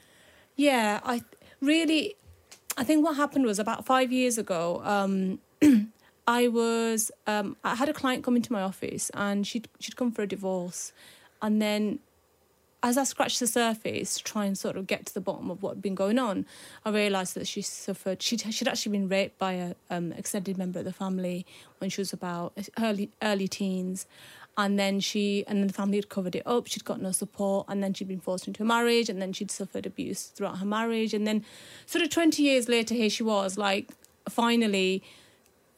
Yeah, 0.55 1.01
I 1.03 1.23
really, 1.61 2.17
I 2.77 2.85
think 2.85 3.05
what 3.05 3.17
happened 3.17 3.47
was 3.47 3.59
about 3.59 3.85
five 3.85 4.13
years 4.13 4.39
ago. 4.39 4.81
Um, 4.85 5.41
I 6.27 6.49
was, 6.49 7.11
um, 7.27 7.57
I 7.65 7.75
had 7.75 7.89
a 7.89 7.93
client 7.93 8.25
come 8.25 8.37
into 8.37 8.53
my 8.53 8.63
office, 8.63 9.11
and 9.15 9.47
she'd 9.47 9.69
she'd 9.81 9.97
come 9.97 10.13
for 10.13 10.23
a 10.23 10.27
divorce, 10.27 10.93
and 11.43 11.61
then 11.61 11.99
as 12.83 12.97
I 12.97 13.05
scratched 13.05 13.41
the 13.41 13.47
surface 13.47 14.17
to 14.17 14.25
try 14.25 14.47
and 14.47 14.57
sort 14.57 14.77
of 14.77 14.87
get 14.87 15.07
to 15.07 15.15
the 15.15 15.21
bottom 15.21 15.51
of 15.51 15.63
what 15.63 15.75
had 15.75 15.83
been 15.83 15.95
going 15.95 16.19
on, 16.19 16.47
I 16.85 16.91
realised 16.91 17.35
that 17.35 17.47
she 17.47 17.63
suffered. 17.63 18.23
She'd 18.23 18.41
she'd 18.55 18.69
actually 18.69 18.93
been 18.93 19.09
raped 19.09 19.39
by 19.39 19.53
an 19.53 19.75
um, 19.91 20.13
extended 20.13 20.57
member 20.57 20.79
of 20.79 20.87
the 20.87 20.93
family 20.93 21.45
when 21.79 21.91
she 21.91 22.01
was 22.01 22.13
about 22.13 22.53
early 22.79 23.11
early 23.21 23.49
teens, 23.49 24.07
and 24.57 24.79
then 24.79 25.01
she 25.01 25.45
and 25.47 25.59
then 25.59 25.67
the 25.67 25.75
family 25.75 25.99
had 25.99 26.09
covered 26.09 26.35
it 26.35 26.47
up. 26.47 26.69
She'd 26.69 26.85
got 26.87 27.03
no 27.03 27.13
support, 27.13 27.67
and 27.69 27.83
then 27.83 27.93
she'd 27.93 28.09
been 28.09 28.21
forced 28.21 28.47
into 28.47 28.63
a 28.63 28.67
marriage, 28.67 29.11
and 29.11 29.21
then 29.21 29.33
she'd 29.33 29.51
suffered 29.51 29.85
abuse 29.85 30.27
throughout 30.27 30.59
her 30.59 30.67
marriage, 30.67 31.13
and 31.13 31.27
then 31.27 31.45
sort 31.87 32.03
of 32.03 32.11
twenty 32.11 32.43
years 32.45 32.69
later, 32.69 32.95
here 32.95 33.11
she 33.11 33.23
was, 33.23 33.59
like 33.59 33.91
finally. 34.29 35.03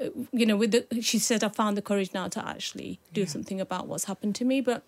uh, 0.01 0.11
You 0.33 0.47
know, 0.47 0.57
with 0.57 0.71
the, 0.71 1.03
she 1.03 1.19
said, 1.19 1.43
I 1.45 1.49
found 1.49 1.77
the 1.77 1.83
courage 1.83 2.11
now 2.15 2.29
to 2.29 2.41
actually 2.47 2.99
do 3.13 3.27
something 3.27 3.61
about 3.61 3.87
what's 3.89 4.05
happened 4.05 4.35
to 4.37 4.45
me. 4.45 4.61
But 4.61 4.83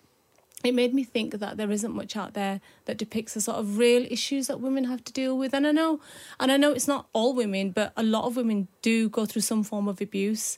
it 0.65 0.73
made 0.73 0.93
me 0.93 1.03
think 1.03 1.39
that 1.39 1.57
there 1.57 1.71
isn't 1.71 1.93
much 1.93 2.15
out 2.15 2.33
there 2.33 2.59
that 2.85 2.97
depicts 2.97 3.33
the 3.33 3.41
sort 3.41 3.57
of 3.57 3.77
real 3.77 4.05
issues 4.09 4.47
that 4.47 4.59
women 4.59 4.85
have 4.85 5.03
to 5.05 5.13
deal 5.13 5.37
with. 5.37 5.53
And 5.53 5.65
I 5.67 5.71
know, 5.71 5.99
and 6.39 6.51
I 6.51 6.57
know 6.57 6.71
it's 6.71 6.87
not 6.87 7.07
all 7.13 7.33
women, 7.33 7.71
but 7.71 7.93
a 7.95 8.03
lot 8.03 8.25
of 8.25 8.35
women 8.35 8.67
do 8.81 9.09
go 9.09 9.25
through 9.25 9.41
some 9.43 9.63
form 9.63 9.87
of 9.87 10.01
abuse, 10.01 10.57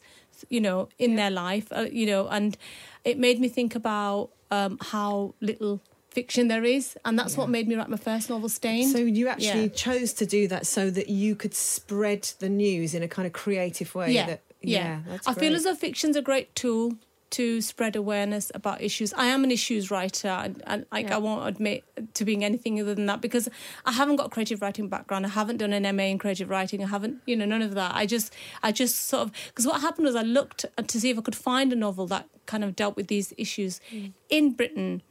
you 0.49 0.61
know, 0.61 0.89
in 0.99 1.15
their 1.15 1.31
life, 1.31 1.67
uh, 1.71 1.87
you 1.91 2.05
know, 2.05 2.27
and 2.27 2.57
it 3.03 3.17
made 3.17 3.39
me 3.39 3.47
think 3.49 3.75
about 3.75 4.29
um, 4.51 4.77
how 4.81 5.33
little 5.41 5.81
fiction 6.09 6.47
there 6.47 6.63
is, 6.63 6.97
and 7.05 7.19
that's 7.19 7.37
what 7.37 7.47
made 7.47 7.67
me 7.67 7.75
write 7.75 7.89
my 7.89 7.97
first 7.97 8.29
novel, 8.29 8.49
stain 8.49 8.87
So 8.91 8.97
you 8.97 9.27
actually 9.27 9.63
Yeah. 9.65 9.75
chose 9.75 10.13
to 10.13 10.25
do 10.25 10.47
that 10.47 10.65
so 10.65 10.89
that 10.89 11.09
you 11.09 11.35
could 11.35 11.53
spread 11.53 12.23
the 12.39 12.49
news 12.49 12.93
in 12.95 13.03
a 13.03 13.07
kind 13.07 13.25
of 13.27 13.33
creative 13.33 13.93
way. 13.93 14.13
yeah, 14.13 14.25
That, 14.25 14.41
yeah. 14.61 14.99
I 15.27 15.33
feel 15.33 15.49
great. 15.49 15.53
as 15.53 15.63
though 15.65 15.75
fiction's 15.75 16.15
a 16.15 16.21
great 16.21 16.55
tool 16.55 16.93
to 17.29 17.61
spread 17.61 17.95
awareness 17.95 18.51
about 18.55 18.81
issues. 18.81 19.13
I 19.13 19.25
am 19.25 19.43
an 19.43 19.51
issues 19.51 19.91
writer, 19.91 20.29
and, 20.29 20.63
and 20.65 20.85
like 20.91 21.11
I 21.11 21.17
won't 21.17 21.47
admit 21.47 21.83
to 22.13 22.25
being 22.25 22.43
anything 22.43 22.79
other 22.79 22.95
than 22.95 23.05
that 23.07 23.21
because 23.21 23.49
I 23.85 23.91
haven't 23.91 24.15
got 24.15 24.27
a 24.27 24.29
creative 24.29 24.61
writing 24.61 24.87
background. 24.87 25.25
I 25.25 25.29
haven't 25.29 25.57
done 25.57 25.73
an 25.73 25.95
MA 25.95 26.03
in 26.03 26.17
creative 26.17 26.49
writing. 26.49 26.83
I 26.83 26.87
haven't, 26.87 27.21
you 27.25 27.35
know, 27.35 27.45
none 27.45 27.61
of 27.61 27.73
that. 27.75 27.95
I 27.95 28.05
just, 28.05 28.33
I 28.63 28.71
just 28.71 29.07
sort 29.07 29.23
of 29.23 29.31
because 29.47 29.67
what 29.67 29.81
happened 29.81 30.05
was 30.05 30.15
I 30.15 30.21
looked 30.21 30.65
to 30.85 30.99
see 30.99 31.09
if 31.09 31.17
I 31.17 31.21
could 31.21 31.35
find 31.35 31.73
a 31.73 31.75
novel 31.75 32.07
that 32.07 32.27
kind 32.45 32.63
of 32.63 32.75
dealt 32.75 32.95
with 32.95 33.07
these 33.07 33.33
issues 33.37 33.81
mm. 33.91 34.13
in 34.29 34.53
Britain. 34.53 35.01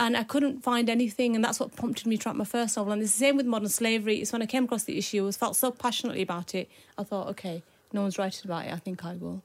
And 0.00 0.16
I 0.16 0.22
couldn't 0.22 0.62
find 0.62 0.88
anything, 0.88 1.34
and 1.34 1.44
that's 1.44 1.58
what 1.58 1.74
prompted 1.74 2.06
me 2.06 2.16
to 2.18 2.28
write 2.28 2.36
my 2.36 2.44
first 2.44 2.76
novel. 2.76 2.92
And 2.92 3.02
it's 3.02 3.10
the 3.10 3.18
same 3.18 3.36
with 3.36 3.46
modern 3.46 3.68
slavery. 3.68 4.18
It's 4.18 4.32
when 4.32 4.42
I 4.42 4.46
came 4.46 4.62
across 4.62 4.84
the 4.84 4.96
issue, 4.96 5.26
I 5.26 5.32
felt 5.32 5.56
so 5.56 5.72
passionately 5.72 6.22
about 6.22 6.54
it. 6.54 6.70
I 6.96 7.02
thought, 7.02 7.26
okay, 7.30 7.64
no 7.92 8.02
one's 8.02 8.16
writing 8.16 8.42
about 8.44 8.66
it. 8.66 8.72
I 8.72 8.76
think 8.76 9.04
I 9.04 9.14
will. 9.14 9.42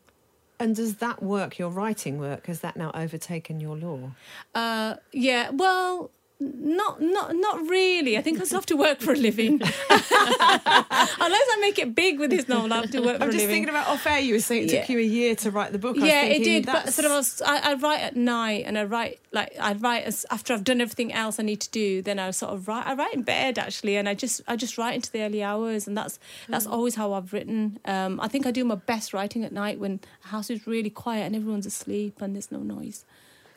And 0.59 0.75
does 0.75 0.95
that 0.95 1.21
work, 1.21 1.57
your 1.57 1.69
writing 1.69 2.19
work, 2.19 2.47
has 2.47 2.61
that 2.61 2.77
now 2.77 2.91
overtaken 2.93 3.59
your 3.59 3.75
law? 3.75 4.11
Uh, 4.53 4.95
yeah, 5.11 5.49
well, 5.49 6.11
not 6.39 7.01
not 7.01 7.35
not 7.35 7.61
really. 7.69 8.17
I 8.17 8.21
think 8.21 8.41
I 8.41 8.43
still 8.43 8.57
have 8.57 8.65
to 8.67 8.75
work 8.75 8.99
for 8.99 9.13
a 9.13 9.15
living. 9.15 9.61
Unless 9.61 11.47
I 11.51 11.57
make 11.61 11.79
it 11.79 11.95
big 11.95 12.19
with 12.19 12.29
this 12.31 12.47
novel, 12.47 12.73
I 12.73 12.77
have 12.81 12.91
to 12.91 12.99
work 13.01 13.17
for 13.17 13.23
I'm 13.23 13.29
just 13.31 13.43
living. 13.43 13.49
thinking 13.49 13.69
about 13.69 13.87
off 13.87 14.05
air. 14.05 14.19
You 14.19 14.33
were 14.33 14.39
saying 14.39 14.63
it 14.63 14.69
took 14.69 14.89
Yeah. 14.89 14.95
you 14.95 14.99
a 14.99 15.03
year 15.03 15.35
to 15.35 15.51
write 15.51 15.71
the 15.71 15.79
book. 15.79 15.97
I 15.97 16.05
yeah, 16.05 16.21
it 16.23 16.29
thinking, 16.43 16.53
did. 16.53 16.65
But 16.65 16.93
sort 16.93 17.05
of, 17.05 17.11
I, 17.11 17.15
was, 17.15 17.41
I, 17.45 17.71
I 17.71 17.73
write 17.75 18.01
at 18.01 18.15
night, 18.15 18.63
and 18.65 18.77
I 18.77 18.83
write 18.83 19.19
like 19.31 19.53
I 19.59 19.73
write 19.73 20.03
as 20.03 20.25
after 20.31 20.53
I've 20.53 20.63
done 20.63 20.81
everything 20.81 21.13
else 21.13 21.39
I 21.39 21.43
need 21.43 21.61
to 21.61 21.69
do. 21.71 22.01
Then 22.01 22.19
I 22.19 22.31
sort 22.31 22.53
of 22.53 22.67
write. 22.67 22.85
I 22.85 22.93
write 22.93 23.13
in 23.13 23.23
bed 23.23 23.57
actually, 23.57 23.95
and 23.95 24.09
I 24.09 24.13
just 24.13 24.41
I 24.47 24.55
just 24.55 24.77
write 24.77 24.95
into 24.95 25.11
the 25.11 25.21
early 25.21 25.43
hours, 25.43 25.87
and 25.87 25.95
that's 25.97 26.19
that's 26.49 26.67
always 26.67 26.95
how 26.95 27.13
I've 27.13 27.31
written. 27.33 27.79
Um, 27.85 28.19
I 28.19 28.27
think 28.27 28.45
I 28.45 28.51
do 28.51 28.63
my 28.65 28.75
best 28.75 29.13
writing 29.13 29.43
at 29.43 29.51
night 29.51 29.79
when 29.79 29.99
the 30.23 30.29
house 30.29 30.49
is 30.49 30.67
really 30.67 30.89
quiet 30.89 31.23
and 31.25 31.35
everyone's 31.35 31.65
asleep 31.65 32.21
and 32.21 32.35
there's 32.35 32.51
no 32.51 32.59
noise. 32.59 33.05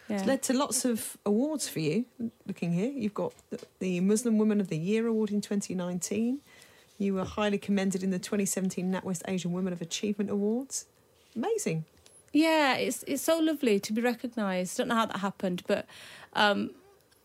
Yeah. 0.08 0.16
It's 0.16 0.26
led 0.26 0.42
to 0.44 0.52
lots 0.52 0.84
of 0.84 1.16
awards 1.26 1.68
for 1.68 1.80
you. 1.80 2.04
Looking 2.46 2.72
here, 2.72 2.90
you've 2.90 3.14
got 3.14 3.32
the, 3.80 4.00
Muslim 4.00 4.38
Woman 4.38 4.60
of 4.60 4.68
the 4.68 4.78
Year 4.78 5.06
award 5.06 5.30
in 5.30 5.40
2019. 5.40 6.40
You 6.98 7.14
were 7.14 7.24
highly 7.24 7.58
commended 7.58 8.02
in 8.02 8.10
the 8.10 8.18
2017 8.18 8.90
NatWest 8.90 9.22
Asian 9.26 9.52
Women 9.52 9.72
of 9.72 9.82
Achievement 9.82 10.30
Awards. 10.30 10.86
Amazing. 11.34 11.84
Yeah, 12.32 12.74
it's 12.74 13.02
it's 13.04 13.22
so 13.22 13.38
lovely 13.38 13.80
to 13.80 13.92
be 13.92 14.00
recognised. 14.02 14.76
Don't 14.76 14.88
know 14.88 14.94
how 14.94 15.06
that 15.06 15.18
happened, 15.18 15.62
but 15.66 15.86
um, 16.34 16.70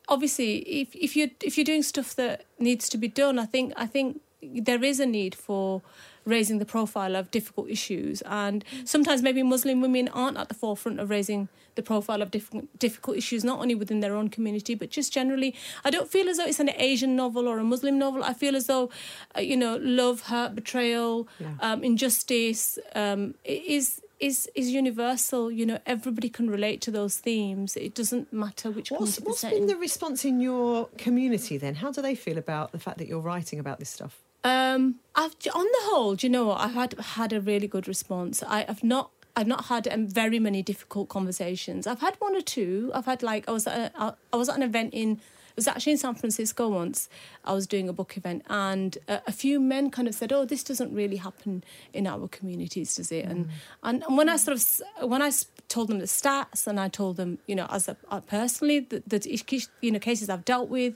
obviously, 0.07 0.57
if 0.59 0.95
if 0.95 1.15
you 1.15 1.31
if 1.41 1.57
you're 1.57 1.65
doing 1.65 1.83
stuff 1.83 2.15
that 2.15 2.45
needs 2.59 2.87
to 2.89 2.97
be 2.97 3.07
done, 3.07 3.39
I 3.39 3.45
think 3.45 3.73
I 3.75 3.87
think 3.87 4.21
there 4.41 4.83
is 4.83 4.99
a 4.99 5.05
need 5.05 5.35
for 5.35 5.81
raising 6.25 6.59
the 6.59 6.65
profile 6.65 7.15
of 7.15 7.31
difficult 7.31 7.69
issues, 7.69 8.21
and 8.21 8.63
sometimes 8.85 9.21
maybe 9.21 9.43
Muslim 9.43 9.81
women 9.81 10.07
aren't 10.09 10.37
at 10.37 10.47
the 10.49 10.55
forefront 10.55 10.99
of 10.99 11.09
raising 11.09 11.49
the 11.75 11.81
profile 11.81 12.21
of 12.21 12.31
different 12.31 12.77
difficult 12.79 13.17
issues, 13.17 13.43
not 13.43 13.59
only 13.59 13.75
within 13.75 14.01
their 14.01 14.15
own 14.15 14.29
community 14.29 14.75
but 14.75 14.89
just 14.89 15.13
generally. 15.13 15.55
I 15.85 15.89
don't 15.89 16.09
feel 16.09 16.29
as 16.29 16.37
though 16.37 16.45
it's 16.45 16.59
an 16.59 16.71
Asian 16.75 17.15
novel 17.15 17.47
or 17.47 17.59
a 17.59 17.63
Muslim 17.63 17.97
novel. 17.97 18.23
I 18.23 18.33
feel 18.33 18.55
as 18.55 18.67
though, 18.67 18.89
uh, 19.35 19.41
you 19.41 19.57
know, 19.57 19.77
love, 19.77 20.21
hurt, 20.23 20.55
betrayal, 20.55 21.27
um, 21.59 21.83
injustice 21.83 22.77
um, 22.95 23.35
is 23.43 24.01
is 24.19 24.49
is 24.53 24.69
universal. 24.69 25.51
You 25.51 25.65
know, 25.65 25.79
everybody 25.85 26.29
can 26.29 26.49
relate 26.49 26.81
to 26.81 26.91
those 26.91 27.17
themes. 27.17 27.75
It 27.75 27.95
doesn't 27.95 28.31
matter 28.31 28.69
which 28.71 28.91
What's, 28.91 29.19
what's 29.21 29.43
been 29.43 29.67
the 29.67 29.75
response 29.75 30.25
in 30.25 30.39
your 30.39 30.87
community 30.97 31.57
then? 31.57 31.75
How 31.75 31.91
do 31.91 32.01
they 32.01 32.15
feel 32.15 32.37
about 32.37 32.71
the 32.71 32.79
fact 32.79 32.97
that 32.99 33.07
you're 33.07 33.19
writing 33.19 33.59
about 33.59 33.79
this 33.79 33.89
stuff? 33.89 34.21
Um, 34.43 34.95
I've 35.15 35.35
on 35.53 35.65
the 35.65 35.81
whole, 35.83 36.15
do 36.15 36.25
you 36.25 36.31
know 36.31 36.47
what? 36.47 36.61
I've 36.61 36.73
had 36.73 36.99
had 36.99 37.33
a 37.33 37.41
really 37.41 37.67
good 37.67 37.87
response. 37.87 38.43
I 38.43 38.63
have 38.63 38.83
not. 38.83 39.11
I've 39.33 39.47
not 39.47 39.65
had 39.65 39.87
um, 39.87 40.07
very 40.07 40.39
many 40.39 40.61
difficult 40.61 41.07
conversations. 41.07 41.87
I've 41.87 42.01
had 42.01 42.15
one 42.19 42.35
or 42.35 42.41
two. 42.41 42.91
I've 42.93 43.05
had 43.05 43.23
like 43.23 43.47
I 43.47 43.51
was 43.51 43.65
at 43.67 43.93
a, 43.95 44.15
I 44.33 44.35
was 44.35 44.49
at 44.49 44.55
an 44.55 44.63
event 44.63 44.93
in. 44.93 45.21
It 45.51 45.57
was 45.57 45.67
actually 45.67 45.91
in 45.91 45.97
San 45.97 46.15
Francisco 46.15 46.69
once. 46.69 47.09
I 47.43 47.51
was 47.51 47.67
doing 47.67 47.89
a 47.89 47.93
book 47.93 48.15
event, 48.15 48.43
and 48.49 48.97
a, 49.09 49.21
a 49.27 49.31
few 49.33 49.59
men 49.59 49.91
kind 49.91 50.07
of 50.07 50.15
said, 50.15 50.33
"Oh, 50.33 50.45
this 50.45 50.63
doesn't 50.63 50.93
really 50.93 51.17
happen 51.17 51.63
in 51.93 52.07
our 52.07 52.27
communities, 52.29 52.95
does 52.95 53.11
it?" 53.11 53.25
And 53.25 53.49
and, 53.83 54.03
and 54.07 54.17
when 54.17 54.27
I 54.27 54.37
sort 54.37 54.57
of 54.57 55.09
when 55.09 55.21
I 55.21 55.31
told 55.67 55.89
them 55.89 55.99
the 55.99 56.05
stats, 56.05 56.67
and 56.67 56.79
I 56.79 56.87
told 56.87 57.17
them, 57.17 57.37
you 57.47 57.55
know, 57.55 57.67
as 57.69 57.87
a, 57.87 57.97
uh, 58.09 58.21
personally, 58.21 58.79
the, 58.79 59.03
the 59.05 59.67
you 59.81 59.91
know 59.91 59.99
cases 59.99 60.29
I've 60.29 60.45
dealt 60.45 60.69
with, 60.69 60.95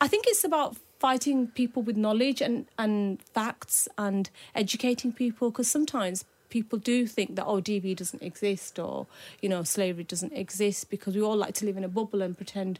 I 0.00 0.08
think 0.08 0.26
it's 0.26 0.44
about 0.44 0.76
fighting 1.02 1.48
people 1.48 1.82
with 1.82 1.96
knowledge 1.96 2.40
and, 2.40 2.64
and 2.78 3.20
facts 3.34 3.88
and 3.98 4.30
educating 4.54 5.12
people 5.12 5.50
because 5.50 5.66
sometimes 5.66 6.24
people 6.48 6.78
do 6.78 7.08
think 7.08 7.34
that 7.34 7.44
oh 7.44 7.60
DV 7.60 7.96
doesn't 7.96 8.22
exist 8.22 8.78
or 8.78 9.08
you 9.40 9.48
know 9.48 9.64
slavery 9.64 10.04
doesn't 10.04 10.32
exist 10.32 10.90
because 10.90 11.16
we 11.16 11.20
all 11.20 11.36
like 11.36 11.54
to 11.54 11.66
live 11.66 11.76
in 11.76 11.82
a 11.82 11.88
bubble 11.88 12.22
and 12.22 12.36
pretend 12.36 12.78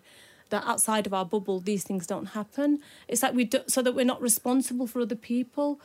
that 0.52 0.62
outside 0.72 1.04
of 1.08 1.12
our 1.18 1.24
bubble 1.34 1.58
these 1.70 1.82
things 1.88 2.06
don't 2.12 2.26
happen 2.38 2.70
it's 3.08 3.22
like 3.24 3.34
we 3.40 3.44
do 3.44 3.60
so 3.74 3.82
that 3.82 3.94
we're 3.96 4.04
not 4.14 4.20
responsible 4.30 4.86
for 4.86 5.00
other 5.00 5.16
people 5.32 5.80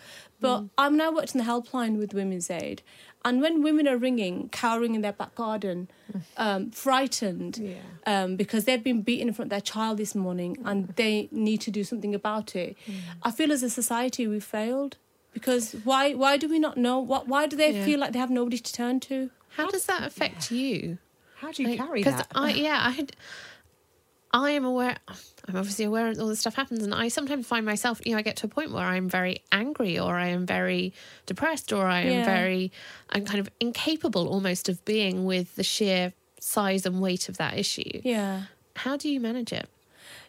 but 0.46 0.64
i'm 0.78 0.96
now 1.04 1.10
worked 1.18 1.34
in 1.34 1.40
the 1.44 1.50
helpline 1.54 1.98
with 2.02 2.14
women's 2.14 2.50
aid 2.64 2.82
and 3.26 3.42
when 3.44 3.62
women 3.68 3.88
are 3.88 3.98
ringing 4.08 4.48
cowering 4.50 4.94
in 4.98 5.02
their 5.02 5.12
back 5.22 5.34
garden 5.36 5.88
um, 6.38 6.70
frightened 6.72 7.58
Yeah. 7.58 7.76
um, 8.06 8.36
because 8.36 8.64
they've 8.66 8.84
been 8.92 9.02
beaten 9.02 9.28
in 9.30 9.34
front 9.34 9.48
of 9.48 9.56
their 9.56 9.68
child 9.76 9.98
this 9.98 10.14
morning 10.16 10.58
and 10.70 10.80
they 10.96 11.28
need 11.32 11.60
to 11.68 11.72
do 11.72 11.84
something 11.84 12.14
about 12.16 12.56
it. 12.56 12.78
I 13.24 13.32
feel 13.32 13.52
as 13.52 13.64
a 13.64 13.70
society 13.70 14.28
we 14.28 14.40
failed 14.40 14.96
because 15.34 15.66
why 15.84 16.14
why 16.24 16.38
do 16.38 16.48
we 16.56 16.60
not 16.68 16.76
know? 16.86 16.98
What 17.00 17.28
why 17.28 17.44
do 17.52 17.56
they 17.64 17.72
Yeah. 17.72 17.86
feel 17.88 18.00
like 18.00 18.12
they 18.14 18.20
have 18.26 18.32
nobody 18.42 18.60
to 18.68 18.72
turn 18.82 19.00
to? 19.10 19.18
How 19.58 19.68
does 19.76 19.86
that 19.92 20.04
affect 20.10 20.52
you? 20.52 20.98
How 21.42 21.52
do 21.52 21.64
you 21.64 21.78
carry 21.78 22.02
that? 22.04 22.10
Because 22.12 22.18
that? 22.20 22.28
I, 22.34 22.50
yeah, 22.68 22.80
I, 22.90 22.92
had- 22.92 23.16
I 24.32 24.52
am 24.52 24.66
aware. 24.66 24.98
I'm 25.48 25.56
obviously 25.56 25.86
aware 25.86 26.14
that 26.14 26.22
all 26.22 26.28
this 26.28 26.40
stuff 26.42 26.56
happens, 26.56 26.84
and 26.84 26.94
I 26.94 27.08
sometimes 27.08 27.48
find 27.48 27.66
myself, 27.66 28.02
you 28.06 28.12
know, 28.12 28.18
I 28.18 28.22
get 28.22 28.36
to 28.38 28.46
a 28.48 28.50
point 28.50 28.72
where 28.72 28.84
I'm 28.84 29.08
very 29.10 29.42
angry, 29.52 29.98
or 29.98 30.16
I 30.16 30.28
am 30.28 30.46
very 30.46 30.94
depressed, 31.26 31.72
or 31.72 31.86
I 31.86 32.02
am 32.02 32.12
Yeah. 32.12 32.26
very, 32.26 32.72
I'm 33.10 33.24
kind 33.26 33.40
of 33.40 33.50
incapable 33.60 34.28
almost 34.28 34.68
of 34.70 34.84
being 34.84 35.26
with 35.26 35.56
the 35.56 35.64
sheer 35.64 36.14
size 36.40 36.86
and 36.86 37.02
weight 37.02 37.30
of 37.30 37.38
that 37.38 37.58
issue. 37.58 38.02
Yeah. 38.04 38.44
How 38.76 38.98
do 38.98 39.10
you 39.10 39.20
manage 39.20 39.54
it? 39.54 39.70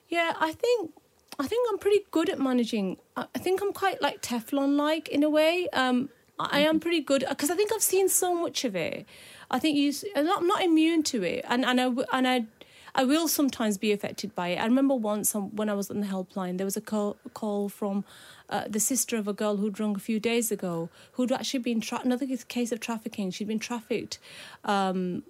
Yeah, 0.08 0.32
I 0.38 0.52
think 0.52 0.92
I 1.40 1.46
think 1.46 1.68
I'm 1.70 1.78
pretty 1.78 2.04
good 2.10 2.28
at 2.30 2.38
managing. 2.40 2.96
I 3.16 3.26
think 3.38 3.60
I'm 3.62 3.72
quite 3.72 4.00
like 4.02 4.22
Teflon 4.22 4.76
like 4.76 5.08
in 5.08 5.22
a 5.22 5.30
way. 5.30 5.68
Um, 5.72 6.08
I 6.38 6.60
am 6.60 6.80
pretty 6.80 7.00
good 7.00 7.24
because 7.28 7.50
I 7.50 7.54
think 7.56 7.72
I've 7.72 7.82
seen 7.82 8.08
so 8.08 8.34
much 8.34 8.64
of 8.64 8.74
it. 8.74 9.06
I 9.50 9.58
think 9.58 9.76
you, 9.76 9.92
I'm 10.16 10.24
not, 10.24 10.38
I'm 10.40 10.46
not 10.46 10.62
immune 10.62 11.02
to 11.04 11.22
it, 11.22 11.44
and 11.48 11.64
and 11.64 11.80
I 11.80 11.86
and 12.16 12.26
I. 12.28 12.46
I 13.00 13.04
will 13.04 13.28
sometimes 13.28 13.78
be 13.78 13.90
affected 13.92 14.34
by 14.34 14.46
it. 14.48 14.56
I 14.62 14.64
remember 14.64 14.94
once 14.94 15.32
when 15.58 15.68
I 15.68 15.74
was 15.80 15.88
on 15.92 16.00
the 16.00 16.06
helpline, 16.14 16.56
there 16.58 16.64
was 16.64 16.76
a 16.76 16.80
call, 16.92 17.16
call 17.32 17.68
from 17.68 18.04
uh, 18.50 18.64
the 18.76 18.80
sister 18.80 19.16
of 19.16 19.28
a 19.28 19.32
girl 19.42 19.54
who'd 19.58 19.74
drunk 19.74 19.96
a 19.96 20.00
few 20.00 20.18
days 20.18 20.50
ago, 20.56 20.88
who'd 21.12 21.30
actually 21.30 21.60
been 21.60 21.80
tra- 21.80 22.00
another 22.02 22.26
case 22.56 22.72
of 22.72 22.80
trafficking. 22.80 23.30
She'd 23.30 23.46
been 23.54 23.60
trafficked, 23.70 24.18
um, 24.64 25.22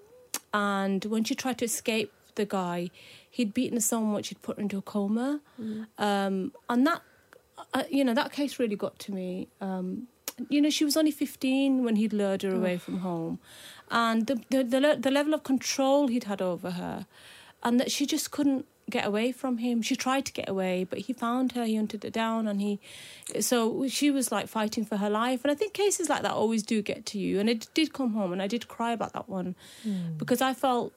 and 0.54 1.04
when 1.04 1.24
she 1.24 1.34
tried 1.34 1.58
to 1.58 1.66
escape 1.66 2.10
the 2.36 2.46
guy, 2.46 2.90
he'd 3.36 3.52
beaten 3.52 3.76
her 3.76 3.82
so 3.82 4.00
much 4.00 4.28
he'd 4.28 4.40
put 4.40 4.56
her 4.56 4.62
into 4.62 4.78
a 4.78 4.82
coma, 4.82 5.40
um, 5.98 6.52
and 6.70 6.86
that 6.86 7.02
uh, 7.74 7.84
you 7.90 8.02
know 8.04 8.14
that 8.14 8.32
case 8.32 8.58
really 8.58 8.76
got 8.76 8.98
to 9.00 9.12
me. 9.12 9.48
Um, 9.60 10.08
you 10.48 10.60
know, 10.62 10.70
she 10.70 10.84
was 10.84 10.96
only 10.96 11.10
fifteen 11.10 11.84
when 11.84 11.96
he'd 11.96 12.14
lured 12.14 12.42
her 12.42 12.54
away 12.54 12.78
from 12.78 13.00
home, 13.00 13.40
and 13.90 14.26
the, 14.28 14.36
the 14.48 14.64
the 14.64 14.80
le- 14.80 14.96
the 14.96 15.10
level 15.10 15.34
of 15.34 15.42
control 15.42 16.08
he'd 16.08 16.24
had 16.24 16.40
over 16.40 16.70
her, 16.70 17.06
and 17.62 17.78
that 17.80 17.90
she 17.90 18.06
just 18.06 18.30
couldn't 18.30 18.66
get 18.90 19.06
away 19.06 19.32
from 19.32 19.58
him. 19.58 19.82
She 19.82 19.96
tried 19.96 20.24
to 20.26 20.32
get 20.32 20.48
away, 20.48 20.84
but 20.88 21.00
he 21.00 21.12
found 21.12 21.52
her. 21.52 21.64
He 21.64 21.76
hunted 21.76 22.02
her 22.02 22.10
down, 22.10 22.48
and 22.48 22.60
he. 22.60 22.80
So 23.40 23.86
she 23.88 24.10
was 24.10 24.32
like 24.32 24.48
fighting 24.48 24.84
for 24.84 24.96
her 24.96 25.10
life, 25.10 25.44
and 25.44 25.50
I 25.50 25.54
think 25.54 25.72
cases 25.72 26.08
like 26.08 26.22
that 26.22 26.32
always 26.32 26.62
do 26.62 26.82
get 26.82 27.06
to 27.06 27.18
you. 27.18 27.40
And 27.40 27.50
I 27.50 27.54
did 27.74 27.92
come 27.92 28.12
home, 28.12 28.32
and 28.32 28.42
I 28.42 28.46
did 28.46 28.68
cry 28.68 28.92
about 28.92 29.12
that 29.12 29.28
one, 29.28 29.54
hmm. 29.82 30.16
because 30.16 30.40
I 30.40 30.54
felt 30.54 30.92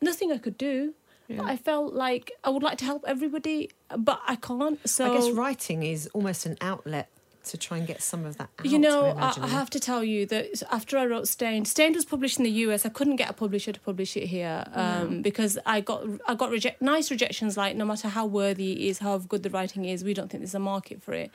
nothing 0.00 0.32
I 0.32 0.38
could 0.38 0.58
do. 0.58 0.94
But 1.26 1.46
I 1.46 1.56
felt 1.56 1.94
like 1.94 2.32
I 2.44 2.50
would 2.50 2.62
like 2.62 2.76
to 2.78 2.84
help 2.84 3.02
everybody, 3.06 3.70
but 3.96 4.20
I 4.26 4.36
can't. 4.36 4.78
So 4.86 5.10
I 5.10 5.16
guess 5.16 5.30
writing 5.30 5.82
is 5.82 6.06
almost 6.12 6.44
an 6.44 6.58
outlet 6.60 7.08
to 7.44 7.58
try 7.58 7.78
and 7.78 7.86
get 7.86 8.02
some 8.02 8.24
of 8.24 8.36
that 8.38 8.48
out. 8.58 8.66
You 8.66 8.78
know, 8.78 9.14
I, 9.16 9.34
I, 9.40 9.48
have 9.48 9.70
to 9.70 9.80
tell 9.80 10.02
you 10.02 10.26
that 10.26 10.62
after 10.70 10.96
I 10.98 11.06
wrote 11.06 11.28
Stained, 11.28 11.68
Stained 11.68 11.94
was 11.94 12.04
published 12.04 12.38
in 12.38 12.44
the 12.44 12.50
US. 12.50 12.84
I 12.86 12.88
couldn't 12.88 13.16
get 13.16 13.30
a 13.30 13.32
publisher 13.32 13.72
to 13.72 13.80
publish 13.80 14.16
it 14.16 14.26
here 14.26 14.64
um, 14.72 15.22
because 15.22 15.58
I 15.66 15.80
got 15.80 16.04
I 16.26 16.34
got 16.34 16.50
reject, 16.50 16.80
nice 16.82 17.10
rejections 17.10 17.56
like 17.56 17.76
no 17.76 17.84
matter 17.84 18.08
how 18.08 18.26
worthy 18.26 18.72
it 18.72 18.78
is, 18.88 18.98
how 18.98 19.18
good 19.18 19.42
the 19.42 19.50
writing 19.50 19.84
is, 19.84 20.04
we 20.04 20.14
don't 20.14 20.30
think 20.30 20.42
there's 20.42 20.54
a 20.54 20.58
market 20.58 21.02
for 21.02 21.12
it. 21.12 21.30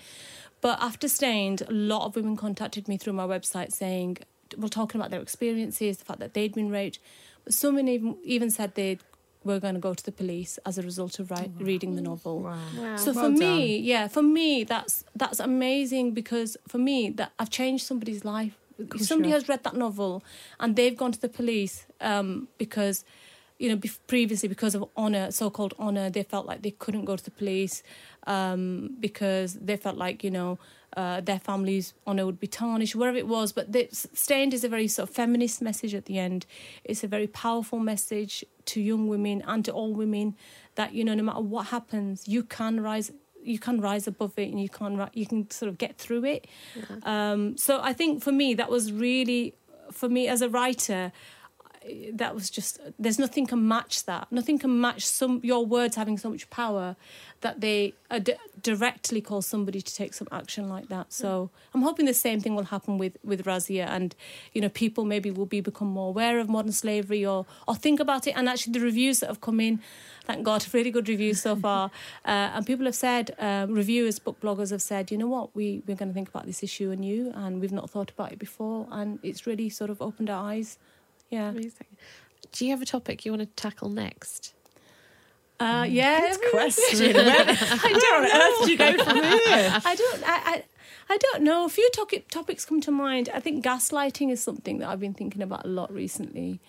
But 0.62 0.82
after 0.82 1.08
Stained, 1.08 1.62
a 1.68 1.72
lot 1.72 2.06
of 2.06 2.16
women 2.16 2.36
contacted 2.36 2.88
me 2.88 2.98
through 2.98 3.14
my 3.14 3.26
website 3.26 3.72
saying, 3.72 4.18
well, 4.58 4.70
talking 4.70 5.00
about 5.00 5.12
their 5.12 5.22
experiences, 5.22 5.98
the 5.98 6.06
fact 6.06 6.20
that 6.20 6.34
they'd 6.34 6.54
been 6.54 6.70
raped. 6.70 7.00
But 7.46 7.54
some 7.54 7.80
even, 7.80 8.18
even 8.24 8.50
said 8.50 8.76
they 8.76 9.00
were 9.44 9.60
going 9.60 9.74
to 9.76 9.80
go 9.80 9.94
to 9.94 10.04
the 10.04 10.12
police 10.12 10.60
as 10.66 10.78
a 10.78 10.82
result 10.82 11.20
of 11.20 11.32
write, 11.32 11.52
reading 11.60 11.96
the 11.96 12.02
novel. 12.02 12.42
So 12.98 13.14
Well 13.14 13.24
for 13.24 13.30
me, 13.30 13.78
yeah, 13.78 14.08
for 14.08 14.22
me 14.22 14.64
that's 14.66 15.04
that's 15.16 15.40
amazing 15.40 16.14
because 16.14 16.58
for 16.68 16.78
me 16.78 17.10
that 17.12 17.32
I've 17.40 17.50
changed 17.50 17.86
somebody's 17.86 18.26
life. 18.26 18.58
If 18.80 19.02
somebody 19.08 19.32
has 19.32 19.50
read 19.50 19.64
that 19.64 19.76
novel 19.76 20.24
and 20.60 20.76
they've 20.76 20.96
gone 20.96 21.12
to 21.12 21.20
the 21.20 21.30
police 21.30 21.86
um, 22.02 22.48
because 22.58 23.04
you 23.58 23.68
know 23.70 23.76
bef- 23.78 24.00
previously 24.08 24.48
because 24.50 24.74
of 24.76 24.86
honor, 24.96 25.32
so-called 25.32 25.74
honor, 25.78 26.10
they 26.10 26.24
felt 26.24 26.46
like 26.46 26.62
they 26.62 26.72
couldn't 26.72 27.06
go 27.06 27.16
to 27.18 27.24
the 27.24 27.32
police 27.32 27.84
um, 28.28 28.96
because 29.00 29.54
they 29.56 29.76
felt 29.78 29.98
like 29.98 30.24
you 30.24 30.32
know 30.32 30.58
uh, 30.98 31.22
their 31.22 31.40
family's 31.40 31.94
honor 32.06 32.26
would 32.26 32.40
be 32.40 32.48
tarnished, 32.48 32.96
whatever 32.96 33.18
it 33.18 33.28
was. 33.28 33.52
But 33.52 33.72
the, 33.72 33.88
Stained 33.92 34.54
is 34.54 34.64
a 34.64 34.70
very 34.70 34.88
sort 34.88 35.10
of 35.10 35.16
feminist 35.16 35.62
message 35.62 35.94
at 35.94 36.06
the 36.06 36.18
end. 36.18 36.46
It's 36.84 37.04
a 37.04 37.08
very 37.08 37.28
powerful 37.28 37.80
message 37.80 38.44
to 38.66 38.82
young 38.82 39.08
women 39.08 39.44
and 39.48 39.64
to 39.66 39.72
all 39.72 39.94
women 39.94 40.36
that 40.76 40.94
you 40.94 41.04
know 41.04 41.14
no 41.14 41.24
matter 41.24 41.42
what 41.42 41.68
happens, 41.68 42.28
you 42.28 42.44
can 42.44 42.82
rise. 42.82 43.12
You 43.42 43.58
can 43.58 43.80
rise 43.80 44.06
above 44.06 44.38
it, 44.38 44.50
and 44.50 44.62
you 44.62 44.70
can 44.70 45.10
you 45.14 45.26
can 45.26 45.50
sort 45.50 45.70
of 45.70 45.78
get 45.78 45.98
through 45.98 46.26
it. 46.26 46.48
Um, 47.04 47.58
so 47.58 47.80
I 47.82 47.94
think 47.94 48.22
for 48.22 48.32
me 48.32 48.54
that 48.56 48.70
was 48.70 48.92
really, 48.92 49.56
for 49.92 50.10
me 50.10 50.28
as 50.28 50.42
a 50.42 50.50
writer, 50.50 51.12
that 52.14 52.34
was 52.36 52.50
just 52.50 52.80
there's 52.98 53.20
nothing 53.20 53.46
can 53.46 53.68
match 53.68 54.06
that. 54.06 54.28
Nothing 54.32 54.60
can 54.60 54.80
match 54.80 55.06
some 55.06 55.40
your 55.44 55.66
words 55.66 55.96
having 55.96 56.18
so 56.18 56.30
much 56.30 56.50
power 56.50 56.96
that 57.42 57.62
they 57.62 57.94
uh, 58.12 58.20
directly 58.62 59.22
call 59.22 59.42
somebody 59.42 59.82
to 59.82 59.96
take 59.96 60.14
some 60.14 60.28
action 60.32 60.68
like 60.68 60.90
that. 60.90 61.14
So 61.14 61.50
i'm 61.74 61.82
hoping 61.82 62.06
the 62.06 62.14
same 62.14 62.40
thing 62.42 62.56
will 62.56 62.66
happen 62.66 62.98
with 62.98 63.18
with 63.24 63.46
razia 63.46 63.88
and 63.88 64.16
you 64.54 64.62
know 64.62 64.70
people 64.70 65.06
maybe 65.06 65.32
will 65.32 65.46
be 65.46 65.62
become 65.62 65.88
more 65.88 66.10
aware 66.10 66.40
of 66.40 66.50
modern 66.50 66.72
slavery 66.72 67.26
or 67.26 67.46
or 67.68 67.76
think 67.76 68.00
about 68.00 68.28
it. 68.28 68.34
And 68.36 68.50
actually 68.50 68.74
the 68.74 68.82
reviews 68.82 69.20
that 69.20 69.28
have 69.28 69.42
come 69.42 69.60
in 69.60 69.80
thank 70.26 70.44
god 70.44 70.66
really 70.74 70.92
good 70.92 71.10
reviews 71.10 71.42
so 71.42 71.56
far. 71.56 71.92
Uh, 72.26 72.56
and 72.56 72.66
people 72.66 72.86
have 72.86 72.96
said 72.96 73.36
um, 73.40 73.74
reviewers 73.74 74.20
book 74.20 74.40
bloggers 74.42 74.72
have 74.72 74.82
said 74.82 75.12
you 75.12 75.18
know 75.18 75.28
what? 75.28 75.56
We 75.56 75.82
we're 75.88 75.96
going 75.96 76.10
to 76.10 76.14
think 76.14 76.30
about 76.30 76.46
this 76.46 76.64
issue 76.64 76.92
anew 76.92 77.32
and 77.36 77.62
we've 77.62 77.72
not 77.72 77.90
thought 77.90 78.12
about 78.12 78.32
it 78.32 78.40
before. 78.40 78.88
And 78.92 79.20
it's 79.24 79.48
really 79.48 79.70
sort 79.70 79.90
of 79.90 80.02
opened 80.02 80.30
our 80.30 80.52
eyes 80.52 80.78
yeah 81.30 81.50
Amazing. 81.50 81.88
Do 82.52 82.66
you 82.66 82.72
have 82.72 82.82
a 82.82 82.86
topic 82.86 83.26
you 83.26 83.32
want 83.32 83.42
to 83.42 83.62
tackle 83.62 83.90
next? 83.90 84.54
Uh, 85.60 85.86
yeah. 85.88 86.36
question. 86.52 87.14
Where, 87.16 87.26
where 87.26 88.16
on 88.18 88.26
earth 88.26 88.66
do 88.66 88.72
you 88.72 88.78
go 88.78 89.04
from 89.04 89.16
here? 89.24 89.82
I 89.86 89.96
don't. 89.96 90.24
I, 90.28 90.52
I. 90.52 90.64
I 91.12 91.18
don't 91.18 91.42
know. 91.42 91.66
A 91.66 91.70
few 91.70 91.90
topic, 91.90 92.30
topics 92.30 92.66
come 92.66 92.82
to 92.82 92.92
mind. 92.92 93.30
I 93.34 93.40
think 93.40 93.66
gaslighting 93.66 94.32
is 94.32 94.44
something 94.44 94.78
that 94.78 94.90
I've 94.90 95.00
been 95.00 95.16
thinking 95.16 95.42
about 95.42 95.66
a 95.66 95.68
lot 95.68 95.92
recently, 95.92 96.60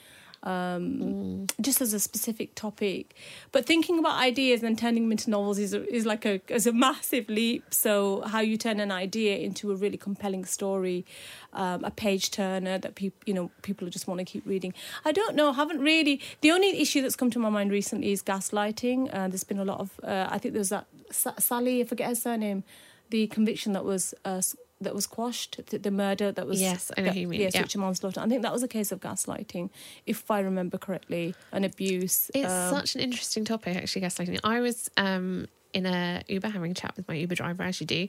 um, 0.43 1.47
just 1.61 1.81
as 1.81 1.93
a 1.93 2.01
specific 2.01 2.55
topic. 2.55 3.15
But 3.53 3.67
thinking 3.67 3.99
about 3.99 4.19
ideas 4.19 4.63
and 4.63 4.79
turning 4.79 5.05
them 5.05 5.13
into 5.13 5.31
novels 5.31 5.59
is 5.59 5.75
a, 5.75 5.87
is 5.95 6.07
like 6.07 6.25
a 6.25 6.41
is 6.49 6.67
a 6.67 6.73
massive 6.73 7.29
leap. 7.29 7.75
So 7.75 8.23
how 8.23 8.41
you 8.41 8.57
turn 8.57 8.81
an 8.81 8.91
idea 8.91 9.37
into 9.39 9.71
a 9.73 9.75
really 9.75 9.99
compelling 9.99 10.45
story, 10.45 11.05
um, 11.53 11.85
a 11.85 11.91
page 11.91 12.31
turner 12.31 12.79
that 12.79 12.95
people 12.95 13.21
you 13.27 13.35
know 13.35 13.51
people 13.63 13.89
just 13.89 14.07
want 14.07 14.19
to 14.19 14.25
keep 14.25 14.47
reading. 14.47 14.73
I 15.05 15.13
don't 15.13 15.37
know. 15.37 15.53
Haven't 15.53 15.81
really. 15.81 16.21
The 16.41 16.51
only 16.51 16.81
issue 16.81 17.03
that's 17.03 17.17
come 17.17 17.31
to 17.31 17.39
my 17.39 17.51
mind 17.51 17.71
recently 17.71 18.13
is 18.13 18.23
gaslighting. 18.23 19.15
Uh, 19.15 19.29
there's 19.29 19.45
been 19.45 19.59
a 19.59 19.65
lot 19.65 19.81
of. 19.81 20.01
Uh, 20.03 20.29
I 20.31 20.39
think 20.39 20.55
there 20.55 20.61
was 20.61 20.71
that 20.71 20.87
Sa- 21.11 21.39
Sally. 21.39 21.81
I 21.81 21.85
forget 21.85 22.09
her 22.09 22.15
surname. 22.15 22.65
The 23.11 23.27
conviction 23.27 23.73
that 23.75 23.85
was. 23.85 24.15
Uh, 24.25 24.41
that 24.81 24.95
was 24.95 25.07
quashed, 25.07 25.61
the, 25.67 25.79
the 25.79 25.91
murder 25.91 26.33
that 26.33 26.47
was 26.47 26.61
Yes, 26.61 26.91
I 26.97 27.01
know 27.03 27.07
that- 27.07 27.15
who 27.15 27.21
you 27.21 27.29
mean, 27.29 27.41
Yes, 27.41 27.55
yeah. 27.55 27.63
Richard 27.63 27.81
manslaughter. 27.81 28.21
I 28.21 28.29
think 28.29 28.43
that 28.43 28.53
was 28.53 28.63
a 28.63 28.69
case 28.69 28.93
of 28.93 29.01
gaslighting, 29.01 29.71
if 30.07 30.31
I 30.31 30.41
remember 30.41 30.79
correctly, 30.79 31.35
an 31.53 31.65
abuse. 31.65 32.31
It's 32.35 32.51
um, 32.51 32.71
such 32.75 32.95
an 32.95 33.01
interesting 33.03 33.45
topic, 33.45 33.77
actually, 33.77 34.03
gaslighting. 34.03 34.41
I 34.45 34.61
was 34.61 34.91
um, 34.97 35.49
in 35.75 35.87
a 35.87 36.23
Uber 36.29 36.49
having 36.49 36.71
a 36.71 36.75
chat 36.75 36.97
with 36.97 37.07
my 37.09 37.15
Uber 37.15 37.35
driver, 37.35 37.63
as 37.63 37.81
you 37.81 37.87
do, 37.87 38.09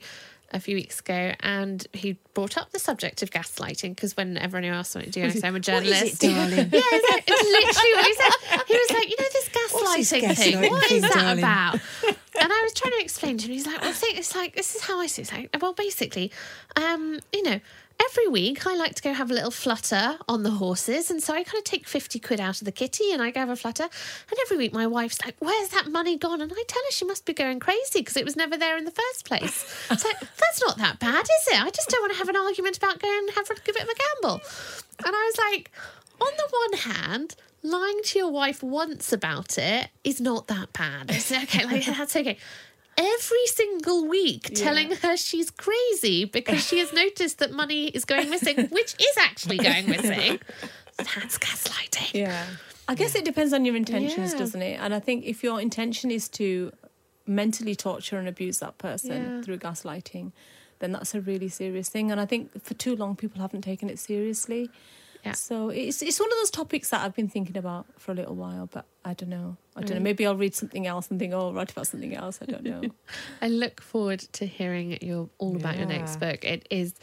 a 0.53 0.59
few 0.59 0.75
weeks 0.75 0.99
ago, 0.99 1.33
and 1.39 1.87
he 1.93 2.17
brought 2.33 2.57
up 2.57 2.71
the 2.71 2.79
subject 2.79 3.21
of 3.23 3.29
gaslighting 3.31 3.95
because 3.95 4.17
whenever 4.17 4.57
anyone 4.57 4.77
asks 4.77 4.95
what 4.95 5.05
I 5.05 5.07
do, 5.09 5.23
I 5.23 5.29
say 5.29 5.47
I'm 5.47 5.55
a 5.55 5.59
journalist. 5.61 6.19
darling? 6.21 6.51
yeah, 6.51 6.65
it's, 6.73 7.23
it's 7.27 7.75
literally 7.75 7.93
what 7.93 8.05
he 8.05 8.13
said. 8.15 8.61
He 8.67 8.73
was 8.73 8.91
like, 8.91 9.09
you 9.09 9.15
know, 9.19 9.25
this 9.31 9.49
gaslighting 9.49 10.35
thing. 10.37 10.55
gaslighting 10.55 10.87
thing, 10.87 10.97
is 10.97 11.01
that 11.03 11.13
darling?" 11.13 11.37
about? 11.39 11.79
And 12.41 12.51
I 12.51 12.61
was 12.63 12.73
trying 12.73 12.93
to 12.93 13.01
explain 13.01 13.37
to 13.37 13.45
him. 13.45 13.51
He's 13.51 13.67
like, 13.67 13.79
well, 13.81 13.89
I 13.89 13.93
think 13.93 14.17
it's 14.17 14.35
like 14.35 14.55
this 14.55 14.75
is 14.75 14.81
how 14.81 14.99
I 14.99 15.07
see 15.07 15.21
it. 15.21 15.31
Like, 15.31 15.49
well, 15.61 15.73
basically, 15.73 16.31
um, 16.75 17.19
you 17.33 17.43
know. 17.43 17.59
Every 18.03 18.27
week, 18.29 18.65
I 18.65 18.75
like 18.75 18.95
to 18.95 19.03
go 19.03 19.13
have 19.13 19.29
a 19.29 19.33
little 19.35 19.51
flutter 19.51 20.17
on 20.27 20.41
the 20.41 20.49
horses, 20.49 21.11
and 21.11 21.21
so 21.21 21.35
I 21.35 21.43
kind 21.43 21.59
of 21.59 21.65
take 21.65 21.87
fifty 21.87 22.17
quid 22.17 22.39
out 22.39 22.59
of 22.59 22.65
the 22.65 22.71
kitty, 22.71 23.11
and 23.11 23.21
I 23.21 23.29
go 23.29 23.41
have 23.41 23.49
a 23.49 23.55
flutter. 23.55 23.83
And 23.83 24.39
every 24.41 24.57
week, 24.57 24.73
my 24.73 24.87
wife's 24.87 25.23
like, 25.23 25.35
"Where's 25.37 25.69
that 25.69 25.85
money 25.87 26.17
gone?" 26.17 26.41
And 26.41 26.51
I 26.51 26.63
tell 26.67 26.81
her 26.81 26.91
she 26.91 27.05
must 27.05 27.25
be 27.25 27.33
going 27.33 27.59
crazy 27.59 27.99
because 27.99 28.17
it 28.17 28.25
was 28.25 28.35
never 28.35 28.57
there 28.57 28.75
in 28.75 28.85
the 28.85 28.91
first 28.91 29.25
place. 29.25 29.53
So 29.89 30.09
that's 30.39 30.61
not 30.61 30.79
that 30.79 30.97
bad, 30.97 31.21
is 31.21 31.47
it? 31.53 31.61
I 31.61 31.69
just 31.69 31.89
don't 31.89 32.01
want 32.01 32.13
to 32.13 32.17
have 32.17 32.29
an 32.29 32.37
argument 32.37 32.77
about 32.77 32.97
going 32.99 33.19
and 33.19 33.29
have 33.35 33.51
a 33.51 33.55
bit 33.63 33.83
of 33.83 33.87
a 33.87 33.93
gamble. 33.93 34.41
And 35.05 35.15
I 35.15 35.31
was 35.31 35.37
like, 35.37 35.71
on 36.19 36.31
the 36.37 36.49
one 36.49 36.95
hand, 36.95 37.35
lying 37.63 37.99
to 38.05 38.19
your 38.19 38.31
wife 38.31 38.63
once 38.63 39.13
about 39.13 39.57
it 39.57 39.89
is 40.03 40.19
not 40.21 40.47
that 40.47 40.73
bad. 40.73 41.09
It's 41.09 41.31
okay, 41.31 41.65
like 41.65 41.85
that's 41.97 42.15
okay. 42.15 42.37
Every 42.97 43.45
single 43.47 44.07
week, 44.07 44.51
telling 44.53 44.91
her 44.91 45.15
she's 45.17 45.49
crazy 45.49 46.25
because 46.25 46.65
she 46.67 46.79
has 46.79 46.91
noticed 47.03 47.39
that 47.39 47.51
money 47.51 47.87
is 47.87 48.03
going 48.05 48.29
missing, 48.29 48.67
which 48.67 48.95
is 48.99 49.17
actually 49.17 49.57
going 49.57 49.89
missing. 49.89 50.39
That's 50.97 51.37
gaslighting. 51.37 52.13
Yeah. 52.13 52.45
I 52.87 52.95
guess 52.95 53.15
it 53.15 53.23
depends 53.23 53.53
on 53.53 53.63
your 53.63 53.75
intentions, 53.77 54.33
Yeah. 54.33 54.39
doesn't 54.39 54.61
it? 54.61 54.77
And 54.81 54.93
I 54.93 54.99
think 54.99 55.23
if 55.25 55.41
your 55.43 55.61
intention 55.61 56.11
is 56.11 56.27
to 56.29 56.73
mentally 57.25 57.75
torture 57.75 58.17
and 58.17 58.27
abuse 58.27 58.59
that 58.59 58.77
person 58.77 59.11
Yeah. 59.37 59.41
through 59.41 59.59
gaslighting, 59.59 60.33
then 60.79 60.91
that's 60.91 61.15
a 61.15 61.21
really 61.21 61.47
serious 61.47 61.87
thing. 61.87 62.11
And 62.11 62.19
I 62.19 62.25
think 62.25 62.61
for 62.61 62.73
too 62.73 62.95
long 62.95 63.15
people 63.15 63.39
haven't 63.41 63.61
taken 63.61 63.89
it 63.89 63.99
seriously. 63.99 64.69
Yeah. 65.23 65.33
So 65.33 65.69
it's 65.69 66.01
it's 66.01 66.19
one 66.19 66.31
of 66.31 66.37
those 66.39 66.51
topics 66.51 66.89
that 66.89 67.01
I've 67.01 67.13
been 67.13 67.27
thinking 67.29 67.57
about 67.57 67.85
for 67.97 68.11
a 68.11 68.15
little 68.15 68.35
while, 68.35 68.67
but 68.71 68.85
I 69.05 69.13
don't 69.13 69.29
know. 69.29 69.57
I 69.75 69.81
don't 69.81 69.97
know. 69.97 70.03
Maybe 70.03 70.25
I'll 70.25 70.35
read 70.35 70.53
something 70.55 70.85
else 70.85 71.09
and 71.09 71.19
think, 71.19 71.33
oh, 71.33 71.39
I'll 71.47 71.53
write 71.53 71.71
about 71.71 71.87
something 71.87 72.15
else. 72.15 72.39
I 72.41 72.45
don't 72.45 72.63
know. 72.63 72.81
I 73.41 73.47
look 73.47 73.81
forward 73.81 74.19
to 74.33 74.45
hearing 74.45 74.97
your 75.01 75.29
all 75.37 75.55
about 75.55 75.77
your 75.77 75.85
next 75.87 76.19
book. 76.19 76.43
It 76.43 76.67
is, 76.69 76.93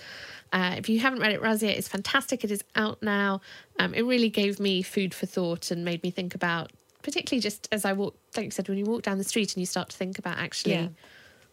uh, 0.52 0.74
if 0.76 0.88
you 0.88 1.00
haven't 1.00 1.20
read 1.20 1.33
it, 1.33 1.40
Razia, 1.40 1.70
it's 1.70 1.88
fantastic. 1.88 2.44
It 2.44 2.50
is 2.50 2.62
out 2.76 3.02
now. 3.02 3.40
Um, 3.78 3.94
it 3.94 4.02
really 4.02 4.28
gave 4.31 4.61
me 4.61 4.83
food 4.83 5.14
for 5.14 5.26
thought 5.26 5.70
and 5.70 5.85
made 5.85 6.02
me 6.02 6.11
think 6.11 6.35
about, 6.35 6.72
particularly 7.02 7.40
just 7.40 7.68
as 7.72 7.85
I 7.85 7.94
walk, 7.94 8.16
like 8.37 8.44
you 8.44 8.50
said, 8.50 8.68
when 8.68 8.78
you 8.78 8.85
walk 8.85 9.02
down 9.02 9.18
the 9.18 9.24
street 9.24 9.54
and 9.54 9.61
you 9.61 9.66
start 9.66 9.88
to 9.90 9.96
think 9.96 10.18
about 10.18 10.38
actually. 10.38 10.74
Yeah. 10.74 10.88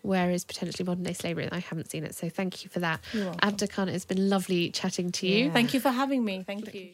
Where 0.06 0.30
is 0.30 0.46
potentially 0.46 0.86
modern 0.86 1.04
day 1.04 1.14
slavery? 1.14 1.50
I 1.52 1.60
haven't 1.60 1.90
seen 1.90 2.04
it, 2.04 2.14
so 2.14 2.30
thank 2.30 2.64
you 2.64 2.70
for 2.70 2.80
that. 2.80 3.02
You're. 3.12 3.34
Abda 3.34 3.70
Khan, 3.70 3.90
it's 3.90 4.06
been 4.06 4.30
lovely 4.30 4.70
chatting 4.70 5.12
to 5.14 5.28
you. 5.28 5.52
Thank 5.52 5.74
you 5.74 5.80
for 5.80 5.90
having 5.90 6.24
me. 6.24 6.44
Thank 6.46 6.74
you. 6.74 6.92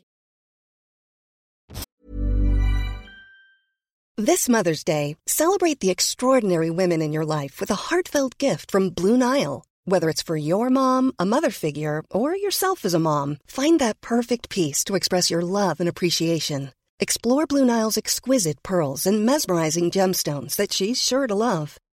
This 4.17 4.47
Mother's 4.47 4.84
Day, 4.84 5.17
celebrate 5.26 5.80
the 5.80 5.89
extraordinary 5.89 6.69
women 6.69 7.02
in 7.02 7.12
your 7.12 7.26
life 7.26 7.60
with 7.60 7.71
a 7.71 7.76
heartfelt 7.89 8.38
gift 8.38 8.69
from 8.69 8.91
Blue 8.91 9.17
Nile. 9.17 9.63
Whether 9.86 10.10
it's 10.10 10.21
for 10.21 10.38
your 10.38 10.69
mom, 10.69 11.12
a 11.17 11.26
mother 11.26 11.50
figure, 11.50 12.04
or 12.12 12.36
yourself 12.36 12.86
as 12.86 12.93
a 12.93 13.00
mom, 13.00 13.38
find 13.47 13.80
that 13.80 14.00
perfect 14.00 14.50
piece 14.50 14.84
to 14.84 14.95
express 14.95 15.32
your 15.32 15.41
love 15.41 15.80
and 15.80 15.89
appreciation. 15.89 16.71
Explore 17.00 17.47
Blue 17.47 17.65
Nile's 17.65 17.97
exquisite 17.97 18.62
pearls 18.62 19.08
and 19.08 19.26
mesmerizing 19.26 19.89
gemstones 19.89 20.56
that 20.56 20.71
she's 20.71 21.02
sure 21.02 21.26
to 21.26 21.34
love. 21.34 21.78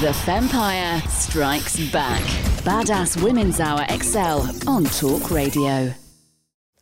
The 0.00 0.08
Fempire 0.08 1.00
strikes 1.08 1.80
back. 1.90 2.20
Badass 2.64 3.22
Women's 3.22 3.60
Hour 3.60 3.86
XL 3.88 4.68
on 4.68 4.84
Talk 4.84 5.30
Radio. 5.30 5.94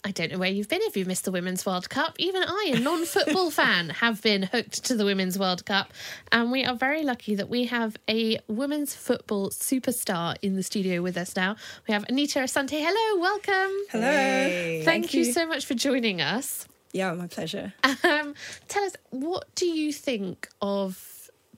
I 0.03 0.11
don't 0.11 0.33
know 0.33 0.39
where 0.39 0.51
you've 0.51 0.69
been 0.69 0.81
if 0.83 0.97
you've 0.97 1.07
missed 1.07 1.25
the 1.25 1.31
Women's 1.31 1.65
World 1.65 1.89
Cup. 1.89 2.17
Even 2.19 2.43
I, 2.43 2.73
a 2.75 2.81
non 2.81 3.05
football 3.05 3.51
fan, 3.53 3.91
have 3.91 4.21
been 4.21 4.43
hooked 4.43 4.85
to 4.87 4.97
the 4.97 5.05
Women's 5.05 5.39
World 5.39 5.65
Cup. 5.65 5.93
And 6.33 6.51
we 6.51 6.65
are 6.65 6.75
very 6.75 7.05
lucky 7.05 7.37
that 7.37 7.49
we 7.49 7.67
have 7.67 7.97
a 8.11 8.41
women's 8.49 8.97
football 8.97 9.51
superstar 9.51 10.35
in 10.43 10.57
the 10.57 10.65
studio 10.65 11.01
with 11.01 11.17
us 11.17 11.37
now. 11.37 11.55
We 11.87 11.95
have 11.95 12.05
Anita 12.09 12.41
Asante. 12.41 12.81
Hello, 12.85 13.21
welcome. 13.21 13.77
Hello. 13.91 14.11
Hey. 14.11 14.83
Thank, 14.85 15.05
Thank 15.05 15.15
you. 15.15 15.23
you. 15.23 15.33
so 15.33 15.47
much 15.47 15.67
for 15.67 15.75
joining 15.75 16.21
us. 16.21 16.67
Yeah, 16.93 17.13
my 17.13 17.29
pleasure. 17.29 17.75
Um, 17.85 18.35
tell 18.67 18.83
us, 18.83 18.95
what 19.11 19.55
do 19.55 19.67
you 19.67 19.93
think 19.93 20.49
of 20.61 21.14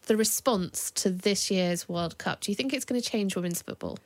the 0.06 0.16
response 0.16 0.90
to 0.92 1.10
this 1.10 1.50
year's 1.50 1.88
World 1.88 2.18
Cup? 2.18 2.40
Do 2.40 2.50
you 2.50 2.56
think 2.56 2.72
it's 2.72 2.84
going 2.84 3.00
to 3.00 3.08
change 3.08 3.36
women's 3.36 3.62
football? 3.62 3.98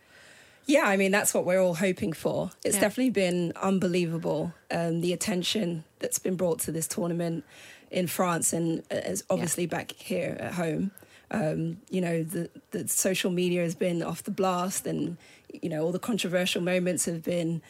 Yeah, 0.66 0.84
I 0.84 0.96
mean, 0.96 1.10
that's 1.10 1.32
what 1.34 1.44
we're 1.46 1.60
all 1.60 1.74
hoping 1.74 2.12
for. 2.12 2.50
It's 2.64 2.76
Yeah. 2.76 2.82
definitely 2.82 3.10
been 3.10 3.52
unbelievable, 3.56 4.52
um, 4.70 5.00
the 5.00 5.12
attention 5.12 5.84
that's 5.98 6.18
been 6.18 6.36
brought 6.36 6.60
to 6.60 6.72
this 6.72 6.86
tournament 6.86 7.44
in 7.90 8.06
France 8.06 8.52
and 8.52 8.80
uh, 8.90 8.94
as 8.94 9.24
obviously 9.30 9.66
back 9.66 9.92
here 9.92 10.36
at 10.38 10.54
home. 10.54 10.90
Um, 11.32 11.78
you 11.90 12.00
know, 12.00 12.22
the, 12.22 12.50
the 12.72 12.88
social 12.88 13.30
media 13.30 13.62
has 13.62 13.74
been 13.74 14.02
off 14.02 14.22
the 14.24 14.30
blast, 14.32 14.86
and, 14.86 15.16
you 15.62 15.68
know, 15.68 15.84
all 15.84 15.92
the 15.92 15.98
controversial 16.00 16.60
moments 16.60 17.04
have 17.06 17.22
been. 17.22 17.62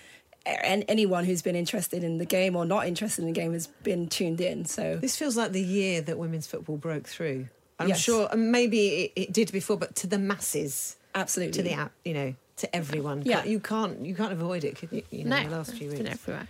And 0.47 0.85
anyone 0.88 1.27
who's 1.27 1.43
been 1.43 1.57
interested 1.57 2.03
in 2.03 2.16
the 2.16 2.25
game 2.25 2.57
or 2.57 2.64
not 2.64 2.87
interested 2.87 3.21
in 3.23 3.27
the 3.27 3.38
game 3.38 3.53
has 3.53 3.66
been 3.83 4.09
tuned 4.09 4.40
in. 4.40 4.64
So 4.64 4.97
This 4.97 5.14
feels 5.16 5.37
like 5.37 5.53
the 5.53 5.62
year 5.62 6.01
that 6.01 6.19
women's 6.19 6.47
football 6.47 6.79
broke 6.79 7.07
through. 7.07 7.49
I'm 7.81 7.88
Yes. 7.88 8.01
sure, 8.01 8.29
and 8.31 8.53
maybe 8.53 8.88
it, 8.88 9.12
it 9.16 9.33
did 9.33 9.51
before, 9.53 9.77
but 9.77 9.97
to 9.97 10.07
the 10.07 10.19
masses, 10.19 10.97
absolutely, 11.14 11.55
to 11.55 11.62
the 11.62 11.73
app, 11.73 11.93
you 12.05 12.14
know, 12.14 12.35
to 12.59 12.77
everyone. 12.77 13.23
Yeah. 13.25 13.43
You 13.45 13.59
can't 13.59 14.05
you 14.05 14.14
can't 14.14 14.33
avoid 14.33 14.64
it. 14.64 14.77
Can 14.77 14.88
you, 14.93 15.03
you 15.11 15.25
know, 15.25 15.37
No, 15.43 15.49
the 15.49 15.57
last 15.57 15.75
few 15.75 15.88
weeks. 15.88 15.99
been 15.99 16.07
everywhere. 16.12 16.47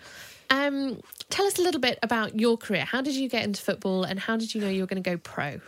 Um, 0.51 1.01
tell 1.29 1.47
us 1.47 1.59
a 1.59 1.63
little 1.63 1.81
bit 1.81 1.99
about 2.03 2.39
your 2.39 2.57
career. 2.59 2.85
How 2.85 3.01
did 3.01 3.15
you 3.15 3.29
get 3.29 3.45
into 3.45 3.63
football 3.63 4.03
and 4.03 4.19
how 4.19 4.37
did 4.37 4.53
you 4.55 4.61
know 4.61 4.69
you 4.69 4.81
were 4.83 4.87
going 4.89 5.01
to 5.03 5.09
go 5.09 5.17
pro? 5.17 5.61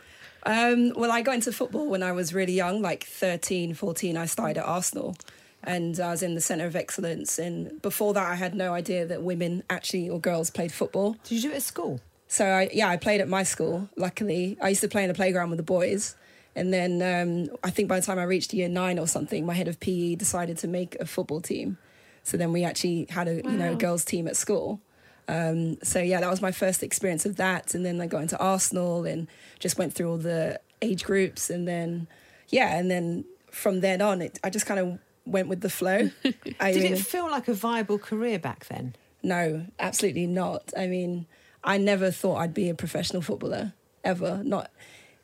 Um, 0.45 0.93
well, 0.97 1.13
I 1.13 1.23
got 1.23 1.37
into 1.37 1.53
football 1.53 1.87
when 1.87 2.03
I 2.03 2.11
was 2.11 2.35
really 2.35 2.53
young, 2.55 2.83
like 2.83 3.05
13, 3.05 3.75
14. 3.75 4.17
I 4.17 4.27
started 4.27 4.59
at 4.59 4.65
Arsenal 4.65 5.15
and 5.63 6.01
I 6.01 6.11
was 6.11 6.21
in 6.25 6.35
the 6.35 6.41
Centre 6.41 6.67
of 6.67 6.75
Excellence. 6.75 7.39
And 7.39 7.81
before 7.81 8.13
that, 8.15 8.29
I 8.29 8.35
had 8.35 8.57
no 8.57 8.75
idea 8.75 9.07
that 9.07 9.23
women 9.23 9.63
actually 9.71 10.09
or 10.09 10.19
girls 10.19 10.51
played 10.51 10.73
football. 10.73 11.15
Did 11.23 11.37
you 11.37 11.43
do 11.43 11.53
it 11.53 11.57
at 11.59 11.63
school? 11.63 12.01
So, 12.33 12.47
I, 12.47 12.71
yeah, 12.73 12.89
I 12.89 12.97
played 12.97 13.21
at 13.21 13.29
my 13.29 13.43
school, 13.43 13.91
luckily. 13.95 14.57
I 14.63 14.71
used 14.71 14.81
to 14.81 14.89
play 14.89 15.03
in 15.05 15.09
the 15.09 15.15
playground 15.15 15.51
with 15.51 15.59
the 15.59 15.63
boys. 15.79 16.17
And 16.57 16.73
then 16.73 17.03
um, 17.03 17.55
I 17.63 17.69
think 17.69 17.89
by 17.91 18.01
the 18.01 18.07
time 18.07 18.19
I 18.19 18.23
reached 18.25 18.55
year 18.55 18.71
nine 18.71 18.99
or 18.99 19.07
something, 19.07 19.45
my 19.45 19.53
head 19.53 19.69
of 19.69 19.79
PE 19.81 20.15
decided 20.15 20.57
to 20.59 20.69
make 20.69 20.95
a 20.99 21.05
football 21.05 21.43
team. 21.43 21.77
So 22.23 22.39
then 22.39 22.51
we 22.53 22.65
actually 22.65 23.07
had 23.11 23.29
a 23.29 23.35
you 23.47 23.59
know 23.59 23.73
Wow. 23.73 23.77
girls 23.79 24.05
team 24.05 24.27
at 24.29 24.37
school. 24.37 24.81
Um, 25.29 25.77
so 25.83 25.99
yeah, 26.01 26.21
that 26.21 26.31
was 26.31 26.41
my 26.41 26.53
first 26.53 26.83
experience 26.83 27.27
of 27.27 27.37
that. 27.37 27.75
And 27.75 27.85
then 27.85 28.01
I 28.01 28.07
got 28.07 28.23
into 28.23 28.39
Arsenal 28.39 29.05
and 29.05 29.29
just 29.59 29.77
went 29.79 29.93
through 29.93 30.11
all 30.11 30.19
the 30.19 30.59
age 30.81 31.05
groups. 31.05 31.51
And 31.51 31.69
then 31.69 32.07
yeah, 32.49 32.79
and 32.79 32.91
then 32.91 33.25
from 33.51 33.81
then 33.81 34.01
on, 34.01 34.23
it, 34.23 34.39
I 34.43 34.49
just 34.51 34.65
kind 34.65 34.81
of 34.81 34.99
went 35.27 35.49
with 35.49 35.61
the 35.61 35.71
flow. 35.71 36.11
I 36.61 36.73
Did 36.73 36.83
mean, 36.83 36.93
it 36.95 36.99
feel 37.01 37.31
like 37.31 37.49
a 37.49 37.55
viable 37.55 37.99
career 37.99 38.39
back 38.39 38.67
then? 38.69 38.95
no, 39.23 39.67
absolutely 39.79 40.27
not. 40.27 40.73
I 40.77 40.87
mean, 40.87 41.27
I 41.65 41.79
never 41.79 42.11
thought 42.11 42.37
I'd 42.37 42.55
be 42.55 42.69
a 42.69 42.75
professional 42.75 43.23
footballer 43.23 43.73
ever. 44.05 44.43
Not 44.45 44.71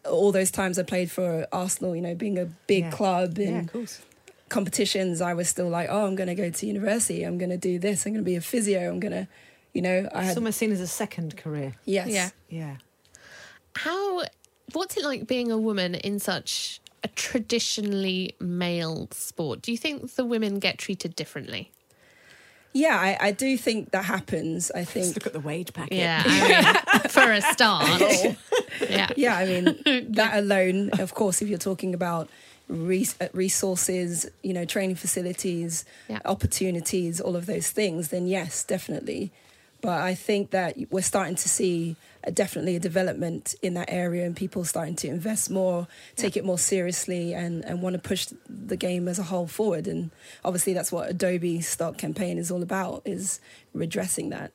all 0.05 0.33
those 0.33 0.51
times 0.51 0.79
I 0.79 0.83
played 0.85 1.11
for 1.11 1.46
Arsenal, 1.53 1.94
you 1.96 2.03
know, 2.03 2.14
being 2.14 2.38
a 2.38 2.46
big 2.66 2.85
Yeah. 2.85 2.90
club 2.90 3.38
Yeah, 3.38 3.48
and 3.48 3.74
of 3.74 4.01
competitions, 4.48 5.20
I 5.20 5.35
was 5.35 5.48
still 5.48 5.68
like, 5.68 5.88
oh, 5.90 6.07
I'm 6.07 6.14
going 6.14 6.29
to 6.29 6.35
go 6.35 6.51
to 6.51 6.66
university. 6.66 7.24
I'm 7.24 7.38
going 7.38 7.51
to 7.51 7.59
do 7.59 7.79
this. 7.79 8.07
I'm 8.07 8.12
going 8.12 8.24
to 8.24 8.29
be 8.29 8.37
a 8.37 8.40
physio. 8.40 8.88
I'm 8.88 9.01
going 9.01 9.12
to, 9.12 9.29
you 9.72 9.83
know, 9.83 10.09
I 10.14 10.22
had. 10.22 10.31
It's 10.31 10.37
almost 10.38 10.59
seen 10.59 10.72
as 10.72 10.81
a 10.81 10.87
second 10.87 11.37
career. 11.37 11.74
yes, 11.85 12.09
Yeah. 12.09 12.31
Yeah. 12.48 12.77
How 13.77 14.22
what's 14.72 14.96
it 14.96 15.05
like 15.05 15.27
being 15.27 15.51
a 15.51 15.59
woman 15.59 15.94
in 15.94 16.18
such 16.18 16.81
a 17.05 17.09
traditionally 17.09 18.35
male 18.40 19.09
sport? 19.12 19.62
Do 19.62 19.70
you 19.72 19.79
think 19.79 20.14
the 20.14 20.24
women 20.24 20.59
get 20.59 20.79
treated 20.79 21.14
differently? 21.14 21.70
Yeah. 22.78 22.98
I, 22.98 23.28
I 23.28 23.30
do 23.32 23.56
think 23.56 23.90
that 23.90 24.04
happens. 24.04 24.70
I 24.74 24.78
Let's 24.80 24.90
think 24.92 25.14
look 25.16 25.26
at 25.26 25.32
the 25.32 25.40
wage 25.40 25.72
packet. 25.72 25.96
Yeah, 25.96 26.22
I 26.26 26.98
mean, 26.98 27.08
for 27.08 27.32
a 27.32 27.40
start. 27.40 27.88
yeah. 28.90 29.08
yeah, 29.16 29.36
I 29.36 29.44
mean, 29.46 29.64
that 30.14 30.32
alone, 30.38 30.90
of 30.98 31.14
course, 31.14 31.42
if 31.42 31.48
you're 31.48 31.58
talking 31.70 31.94
about 31.94 32.28
uh, 32.70 33.26
resources, 33.32 34.26
you 34.42 34.52
know, 34.52 34.64
training 34.64 34.96
facilities, 34.96 35.84
Yeah. 36.08 36.20
opportunities, 36.24 37.20
all 37.20 37.36
of 37.36 37.46
those 37.46 37.70
things, 37.70 38.08
then 38.08 38.26
yes, 38.26 38.64
definitely. 38.64 39.30
But 39.80 40.00
I 40.00 40.14
think 40.14 40.50
that 40.50 40.76
we're 40.90 41.02
starting 41.02 41.36
to 41.36 41.48
see 41.48 41.96
a, 42.24 42.32
definitely 42.32 42.76
a 42.76 42.80
development 42.80 43.54
in 43.62 43.74
that 43.74 43.90
area 43.90 44.26
and 44.26 44.36
people 44.36 44.64
starting 44.64 44.96
to 44.96 45.08
invest 45.08 45.50
more, 45.50 45.86
take 46.16 46.36
it 46.36 46.44
more 46.44 46.58
seriously, 46.58 47.32
and, 47.32 47.64
and 47.64 47.80
want 47.80 47.94
to 47.94 48.00
push 48.00 48.28
the 48.48 48.76
game 48.76 49.06
as 49.06 49.18
a 49.18 49.24
whole 49.24 49.46
forward. 49.46 49.86
And 49.86 50.10
obviously, 50.44 50.72
that's 50.72 50.90
what 50.90 51.08
Adobe 51.08 51.60
Stock 51.60 51.96
campaign 51.96 52.38
is 52.38 52.50
all 52.50 52.62
about, 52.62 53.02
is 53.04 53.40
redressing 53.72 54.30
that. 54.30 54.52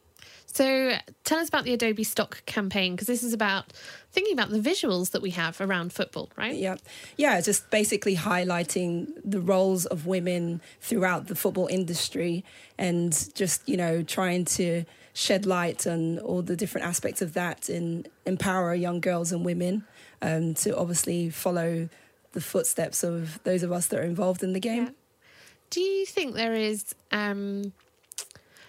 So 0.54 0.94
tell 1.24 1.40
us 1.40 1.48
about 1.48 1.64
the 1.64 1.74
Adobe 1.74 2.04
Stock 2.04 2.46
campaign 2.46 2.94
because 2.94 3.08
this 3.08 3.24
is 3.24 3.34
about 3.34 3.74
thinking 4.12 4.34
about 4.34 4.52
the 4.52 4.60
visuals 4.60 5.10
that 5.12 5.22
we 5.24 5.32
have 5.32 5.60
around 5.60 5.94
football, 5.94 6.30
right? 6.36 6.56
Yeah, 6.56 6.76
yeah, 7.18 7.42
just 7.42 7.72
basically 7.72 8.16
highlighting 8.16 9.08
the 9.26 9.42
roles 9.42 9.88
of 9.88 10.06
women 10.06 10.62
throughout 10.80 11.26
the 11.26 11.36
football 11.36 11.66
industry, 11.68 12.46
and 12.78 13.30
just 13.34 13.68
you 13.68 13.78
know 13.78 14.04
trying 14.04 14.46
to 14.46 14.86
shed 15.14 15.46
light 15.46 15.86
on 15.86 16.20
all 16.20 16.42
the 16.42 16.56
different 16.56 16.88
aspects 16.88 17.22
of 17.22 17.34
that 17.34 17.70
and 17.70 18.08
empower 18.26 18.74
young 18.74 19.00
girls 19.00 19.32
and 19.32 19.46
women 19.46 19.86
um, 20.22 20.54
to 20.56 20.76
obviously 20.76 21.30
follow 21.30 21.88
the 22.34 22.42
footsteps 22.42 23.04
of 23.04 23.42
those 23.44 23.64
of 23.64 23.72
us 23.72 23.88
that 23.88 24.00
are 24.00 24.04
involved 24.04 24.44
in 24.44 24.54
the 24.54 24.60
game. 24.60 24.94
Do 25.70 25.82
you 25.82 26.06
think 26.06 26.36
there 26.36 26.54
is? 26.54 26.94
Um, 27.12 27.74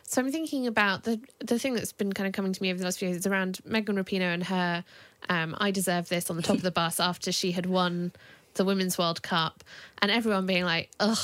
so 0.03 0.23
I'm 0.23 0.31
thinking 0.31 0.67
about 0.67 1.05
the 1.05 1.21
the 1.41 1.59
thing 1.59 1.75
that's 1.75 1.93
been 1.93 2.13
kind 2.13 2.27
of 2.27 2.33
coming 2.33 2.53
to 2.53 2.63
me 2.63 2.71
over 2.71 2.79
the 2.79 2.85
last 2.85 2.99
few 2.99 3.09
years 3.09 3.19
is 3.19 3.27
around 3.27 3.61
Megan 3.65 3.97
Rapinoe 3.97 4.33
and 4.33 4.45
her 4.45 4.85
um, 5.29 5.57
"I 5.59 5.71
deserve 5.71 6.09
this" 6.09 6.31
on 6.31 6.37
the 6.37 6.43
top 6.43 6.57
of 6.57 6.63
the 6.63 6.71
bus 6.71 7.01
after 7.11 7.33
she 7.33 7.53
had 7.53 7.67
won 7.67 8.13
the 8.55 8.65
Women's 8.65 8.97
World 8.97 9.23
Cup, 9.23 9.65
and 10.01 10.11
everyone 10.11 10.47
being 10.47 10.65
like, 10.65 10.91
"Ugh, 11.01 11.19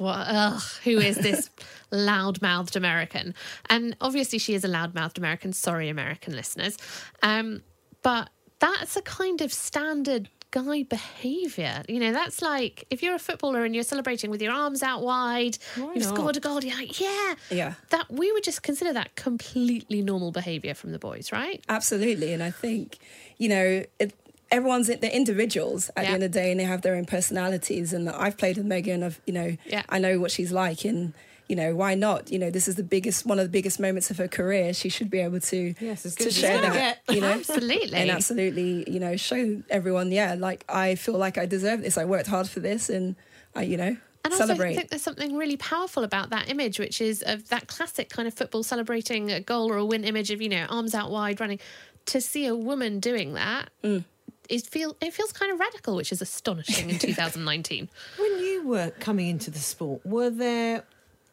what? 0.00 0.26
Ugh, 0.28 0.62
who 0.84 0.98
is 0.98 1.16
this 1.16 1.50
loud-mouthed 1.90 2.76
American?" 2.76 3.34
And 3.68 3.96
obviously, 4.00 4.38
she 4.38 4.54
is 4.54 4.64
a 4.64 4.68
loud-mouthed 4.68 5.18
American. 5.18 5.52
Sorry, 5.52 5.88
American 5.88 6.34
listeners, 6.36 6.76
um, 7.22 7.62
but 8.02 8.30
that's 8.60 8.96
a 8.96 9.02
kind 9.02 9.40
of 9.40 9.52
standard 9.52 10.28
guy 10.50 10.82
behavior. 10.82 11.82
You 11.88 12.00
know, 12.00 12.12
that's 12.12 12.40
like 12.40 12.84
if 12.90 13.02
you're 13.02 13.14
a 13.14 13.18
footballer 13.18 13.64
and 13.64 13.74
you're 13.74 13.84
celebrating 13.84 14.30
with 14.30 14.40
your 14.40 14.52
arms 14.52 14.82
out 14.82 15.02
wide, 15.02 15.58
Why 15.76 15.92
you've 15.94 16.04
not? 16.04 16.16
scored 16.16 16.36
a 16.38 16.40
goal, 16.40 16.64
you're 16.64 16.74
like, 16.76 16.98
yeah. 17.00 17.34
Yeah. 17.50 17.74
That 17.90 18.10
we 18.10 18.32
would 18.32 18.42
just 18.44 18.62
consider 18.62 18.92
that 18.94 19.14
completely 19.14 20.00
normal 20.02 20.32
behavior 20.32 20.74
from 20.74 20.92
the 20.92 20.98
boys, 20.98 21.32
right? 21.32 21.62
Absolutely, 21.68 22.32
and 22.32 22.42
I 22.42 22.50
think 22.50 22.98
you 23.36 23.48
know 23.50 23.84
it, 24.00 24.14
everyone's 24.50 24.86
they're 24.88 25.10
individuals 25.10 25.90
at 25.96 26.04
Yeah. 26.04 26.08
the 26.10 26.14
end 26.14 26.22
of 26.24 26.32
the 26.32 26.38
day, 26.38 26.50
and 26.50 26.58
they 26.60 26.64
have 26.64 26.82
their 26.82 26.94
own 26.96 27.04
personalities. 27.06 27.92
And 27.92 28.08
I've 28.08 28.36
played 28.36 28.56
with 28.56 28.66
Megan. 28.66 29.02
Of 29.02 29.20
you 29.26 29.32
know, 29.32 29.56
Yeah. 29.66 29.82
I 29.88 29.98
know 29.98 30.18
what 30.20 30.30
she's 30.30 30.52
like, 30.52 30.84
and 30.84 31.12
you 31.48 31.56
know, 31.56 31.74
why 31.74 31.94
not? 31.94 32.30
You 32.30 32.38
know, 32.38 32.50
this 32.50 32.68
is 32.68 32.74
the 32.76 32.82
biggest, 32.82 33.24
one 33.24 33.38
of 33.38 33.44
the 33.46 33.50
biggest 33.50 33.80
moments 33.80 34.10
of 34.10 34.18
her 34.18 34.28
career. 34.28 34.74
She 34.74 34.90
should 34.90 35.08
be 35.10 35.20
able 35.20 35.40
to 35.40 35.74
Yes, 35.80 36.04
as 36.04 36.14
to 36.16 36.26
as 36.26 36.36
share 36.36 36.60
that. 36.60 36.98
You 37.08 37.22
know, 37.22 37.32
Absolutely. 37.32 37.94
and 37.98 38.10
absolutely, 38.10 38.84
you 38.90 39.00
know, 39.00 39.16
show 39.16 39.62
everyone, 39.70 40.12
yeah, 40.12 40.34
like 40.38 40.64
I 40.68 40.94
feel 40.94 41.16
like 41.16 41.38
I 41.38 41.46
deserve 41.46 41.80
this. 41.82 41.96
I 41.96 42.04
worked 42.04 42.26
hard 42.26 42.48
for 42.50 42.60
this, 42.60 42.90
and 42.90 43.16
I, 43.54 43.62
you 43.62 43.78
know, 43.78 43.96
And 44.24 44.34
also. 44.34 44.52
I 44.52 44.74
think 44.74 44.90
there's 44.90 45.00
something 45.00 45.36
really 45.38 45.56
powerful 45.56 46.04
about 46.04 46.28
that 46.30 46.50
image, 46.50 46.78
which 46.78 47.00
is 47.00 47.22
of 47.22 47.48
that 47.48 47.66
classic 47.66 48.10
kind 48.10 48.28
of 48.28 48.34
football 48.34 48.62
celebrating 48.62 49.30
a 49.32 49.40
goal 49.40 49.72
or 49.72 49.78
a 49.78 49.84
win 49.86 50.04
image 50.04 50.30
of 50.30 50.42
you 50.42 50.50
know 50.50 50.66
arms 50.68 50.94
out 50.94 51.10
wide 51.10 51.40
running. 51.40 51.60
To 52.06 52.20
see 52.20 52.44
a 52.46 52.54
woman 52.54 53.00
doing 53.00 53.32
that, 53.34 53.70
Mm. 53.82 54.04
It 54.48 54.66
feel 54.66 54.96
it 55.00 55.12
feels 55.14 55.32
kind 55.32 55.52
of 55.52 55.60
radical, 55.60 55.96
which 55.96 56.12
is 56.12 56.20
astonishing 56.22 56.90
in 56.90 56.98
2019. 57.08 57.88
When 58.18 58.38
you 58.38 58.66
were 58.66 58.90
coming 59.00 59.28
into 59.28 59.50
the 59.50 59.58
sport, 59.58 60.04
were 60.06 60.30
there 60.30 60.84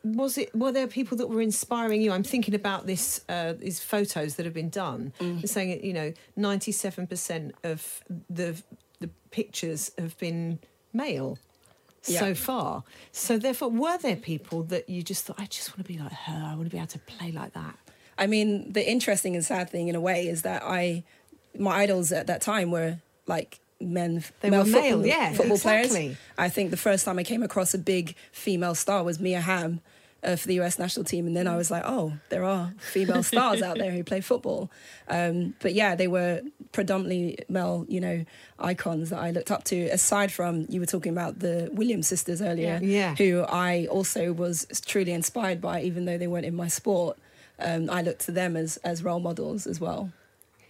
was 0.04 0.38
it 0.38 0.54
were 0.56 0.72
there 0.72 0.88
people 0.88 1.18
that 1.18 1.28
were 1.28 1.42
inspiring 1.42 2.02
you? 2.02 2.12
I'm 2.12 2.24
thinking 2.24 2.54
about 2.54 2.86
this 2.86 3.22
uh, 3.30 3.54
these 3.54 3.80
photos 3.80 4.36
that 4.36 4.46
have 4.46 4.54
been 4.54 4.70
done, 4.70 5.14
Mm. 5.20 5.48
saying 5.48 5.84
you 5.84 5.94
know 5.94 6.14
97 6.36 7.08
percent 7.08 7.56
of 7.64 8.04
the 8.30 8.62
the 9.00 9.10
pictures 9.32 9.92
have 9.98 10.18
been 10.18 10.60
male. 10.94 11.38
Yeah. 12.08 12.20
So 12.20 12.36
far, 12.36 12.84
so 13.12 13.40
therefore, 13.40 13.72
were 13.72 13.98
there 13.98 14.16
people 14.16 14.62
that 14.66 14.88
you 14.88 15.02
just 15.02 15.26
thought, 15.26 15.40
I 15.40 15.48
just 15.48 15.72
want 15.72 15.88
to 15.88 15.92
be 15.92 15.98
like 15.98 16.12
her. 16.12 16.44
I 16.52 16.54
want 16.54 16.66
to 16.66 16.70
be 16.70 16.78
able 16.78 16.86
to 16.90 17.00
play 17.00 17.32
like 17.32 17.54
that. 17.54 17.76
I 18.16 18.28
mean, 18.28 18.72
the 18.74 18.88
interesting 18.88 19.36
and 19.36 19.44
sad 19.44 19.72
thing 19.72 19.88
in 19.88 19.96
a 19.96 20.00
way 20.00 20.28
is 20.28 20.44
that 20.44 20.62
I, 20.62 21.04
my 21.60 21.76
idols 21.78 22.12
at 22.12 22.28
that 22.28 22.42
time 22.42 22.72
were 22.72 22.98
like 23.28 23.60
men, 23.82 24.24
They 24.42 24.50
male 24.50 24.64
were 24.64 24.70
male, 24.70 24.82
football, 24.84 25.06
yeah, 25.08 25.34
football 25.34 25.58
players. 25.58 26.18
I 26.38 26.50
think 26.50 26.72
the 26.72 26.78
first 26.78 27.06
time 27.06 27.20
I 27.20 27.24
came 27.24 27.44
across 27.44 27.74
a 27.74 27.78
big 27.78 28.16
female 28.32 28.76
star 28.76 29.04
was 29.04 29.20
Mia 29.20 29.42
Hamm. 29.42 29.82
Uh, 30.24 30.36
for 30.36 30.48
the 30.48 30.60
US 30.60 30.80
national 30.80 31.04
team, 31.04 31.28
and 31.28 31.38
then 31.38 31.46
I 31.48 31.56
was 31.56 31.70
like, 31.70 31.84
"Oh, 31.86 32.14
there 32.30 32.44
are 32.44 32.74
female 32.80 33.22
stars 33.32 33.62
out 33.62 33.78
there 33.78 33.92
who 33.92 34.04
play 34.04 34.22
football." 34.22 34.72
Um, 35.08 35.54
but 35.62 35.76
yeah, 35.76 35.94
they 35.94 36.08
were 36.08 36.42
predominantly 36.72 37.38
male, 37.48 37.86
you 37.88 38.02
know, 38.02 38.26
icons 38.58 39.12
that 39.12 39.20
I 39.20 39.30
looked 39.30 39.52
up 39.52 39.66
to. 39.66 39.84
Aside 39.90 40.32
from 40.32 40.66
you 40.68 40.80
were 40.80 40.88
talking 40.88 41.12
about 41.12 41.40
the 41.42 41.70
Williams 41.74 42.08
sisters 42.08 42.42
earlier, 42.42 42.80
Yeah. 42.82 43.14
Yeah. 43.14 43.16
who 43.16 43.44
I 43.48 43.86
also 43.86 44.34
was 44.34 44.66
truly 44.88 45.12
inspired 45.12 45.62
by, 45.62 45.84
even 45.84 46.06
though 46.06 46.18
they 46.18 46.28
weren't 46.28 46.46
in 46.46 46.56
my 46.56 46.70
sport. 46.70 47.20
Um, 47.60 47.88
I 47.92 48.02
looked 48.02 48.22
to 48.22 48.32
them 48.32 48.58
as 48.58 48.78
as 48.78 49.04
role 49.04 49.20
models 49.20 49.68
as 49.68 49.80
well. 49.80 50.12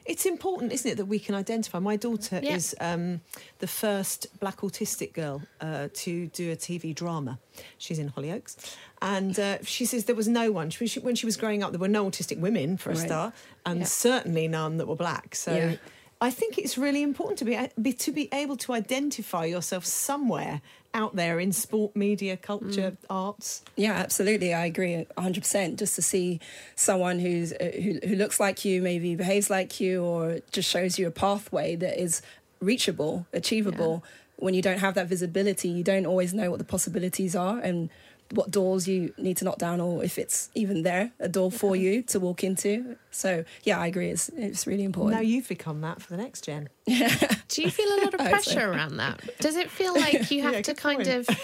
It's 0.06 0.26
important, 0.26 0.72
isn't 0.72 0.92
it, 0.92 0.96
that 0.98 1.06
we 1.06 1.18
can 1.20 1.34
identify. 1.36 1.80
My 1.80 1.96
daughter 1.96 2.40
Yeah. 2.44 2.56
is 2.56 2.76
um, 2.80 3.22
the 3.60 3.68
first 3.68 4.28
black 4.40 4.58
autistic 4.58 5.14
girl 5.14 5.42
uh, 5.62 5.88
to 5.94 6.28
do 6.28 6.52
a 6.52 6.56
TV 6.56 6.94
drama. 6.94 7.40
She's 7.78 7.98
in 8.00 8.12
Hollyoaks. 8.12 8.56
And 9.02 9.38
uh, 9.40 9.58
she 9.64 9.86
says 9.86 10.06
there 10.06 10.16
was 10.16 10.28
no 10.28 10.52
one. 10.52 10.70
She, 10.70 10.86
she- 10.88 11.00
when 11.00 11.16
she 11.16 11.26
was 11.26 11.38
growing 11.38 11.64
up, 11.64 11.72
there 11.72 11.80
were 11.80 11.88
no 11.88 12.06
autistic 12.10 12.40
women, 12.40 12.78
for 12.78 12.92
a 12.92 12.96
Right. 12.96 13.06
start, 13.06 13.34
and 13.66 13.80
Yeah. 13.80 13.86
certainly 13.86 14.48
none 14.48 14.78
that 14.78 14.88
were 14.88 14.96
black. 14.96 15.36
So 15.36 15.54
Yeah. 15.56 15.76
I 16.22 16.30
think 16.32 16.58
it's 16.58 16.78
really 16.78 17.02
important 17.02 17.40
to 17.40 17.46
be, 17.46 17.58
be 17.82 17.92
to 17.94 18.12
be 18.12 18.30
able 18.32 18.58
to 18.58 18.74
identify 18.74 19.46
yourself 19.46 19.86
somewhere 19.86 20.62
out 20.96 21.16
there 21.16 21.40
in 21.40 21.52
sport, 21.52 21.96
media, 21.96 22.38
culture, 22.38 22.92
Mm. 22.92 22.98
arts. 23.10 23.62
Yeah, 23.76 23.94
absolutely. 23.94 24.54
I 24.54 24.66
agree 24.66 25.06
100%. 25.18 25.78
Just 25.78 25.96
to 25.96 26.02
see 26.02 26.40
someone 26.76 27.20
who's 27.20 27.52
uh, 27.54 27.72
who, 27.84 28.00
who 28.08 28.16
looks 28.16 28.40
like 28.40 28.66
you, 28.66 28.82
maybe 28.82 29.16
behaves 29.16 29.50
like 29.50 29.80
you, 29.80 30.02
or 30.04 30.40
just 30.52 30.70
shows 30.70 30.98
you 30.98 31.06
a 31.08 31.12
pathway 31.12 31.76
that 31.76 32.02
is 32.02 32.22
reachable, 32.62 33.28
achievable. 33.34 34.04
When 34.38 34.54
you 34.54 34.62
don't 34.62 34.80
have 34.80 34.96
that 34.96 35.08
visibility, 35.08 35.70
you 35.70 35.84
don't 35.84 36.06
always 36.06 36.34
know 36.34 36.50
what 36.50 36.60
the 36.60 36.66
possibilities 36.66 37.36
are 37.36 37.60
and 37.60 37.90
what 38.32 38.50
doors 38.52 38.88
you 38.88 39.14
need 39.18 39.38
to 39.38 39.46
knock 39.46 39.58
down, 39.58 39.80
or 39.80 40.04
if 40.04 40.18
it's 40.18 40.50
even 40.56 40.82
there, 40.84 41.12
a 41.20 41.30
door 41.30 41.52
for 41.52 41.76
you 41.76 42.02
to 42.04 42.20
walk 42.20 42.44
into. 42.44 42.98
So, 43.12 43.46
yeah, 43.64 43.80
I 43.80 43.88
agree. 43.88 44.10
It's, 44.10 44.30
it's 44.30 44.66
really 44.66 44.84
important. 44.84 45.16
Now 45.16 45.22
you've 45.22 45.48
become 45.48 45.82
that 45.82 46.02
for 46.02 46.10
the 46.10 46.18
next 46.18 46.44
gen. 46.46 46.70
Do 46.88 47.62
you 47.62 47.70
feel 47.70 47.88
a 47.88 48.00
lot 48.04 48.14
of 48.14 48.22
I 48.22 48.24
hope 48.30 48.44
so. 48.44 48.54
pressure 48.54 48.72
around 48.72 48.98
that? 48.98 49.22
Does 49.40 49.56
it 49.56 49.70
feel 49.70 49.94
like 49.94 50.32
you 50.32 50.42
have 50.48 50.54
Yeah, 50.54 50.62
to 50.64 50.74
kind 50.74 50.98
point. 51.06 51.30
of 51.30 51.40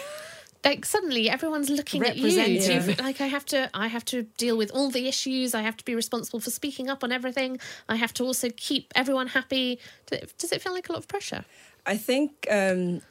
like 0.63 0.85
suddenly 0.85 1.29
everyone's 1.29 1.69
looking 1.69 2.03
at 2.03 2.17
you? 2.17 2.23
Do 2.29 2.29
you 2.33 2.39
Representing. 2.39 2.95
feel 2.95 3.05
like 3.05 3.21
I 3.21 3.27
have 3.27 3.45
to 3.47 3.69
I 3.73 3.87
have 3.87 4.05
to 4.05 4.23
deal 4.37 4.57
with 4.57 4.71
all 4.71 4.89
the 4.89 5.07
issues, 5.07 5.53
I 5.55 5.61
have 5.61 5.77
to 5.77 5.85
be 5.85 5.95
responsible 5.95 6.39
for 6.39 6.49
speaking 6.51 6.89
up 6.89 7.03
on 7.03 7.11
everything. 7.11 7.59
I 7.89 7.95
have 7.95 8.13
to 8.15 8.23
also 8.23 8.49
keep 8.55 8.91
everyone 8.95 9.27
happy. 9.27 9.79
Does 10.07 10.19
it, 10.19 10.33
does 10.37 10.51
it 10.51 10.61
feel 10.61 10.73
like 10.73 10.89
a 10.89 10.91
lot 10.93 10.99
of 10.99 11.07
pressure? 11.07 11.45
I 11.85 11.97
think 11.97 12.47
um, 12.51 13.01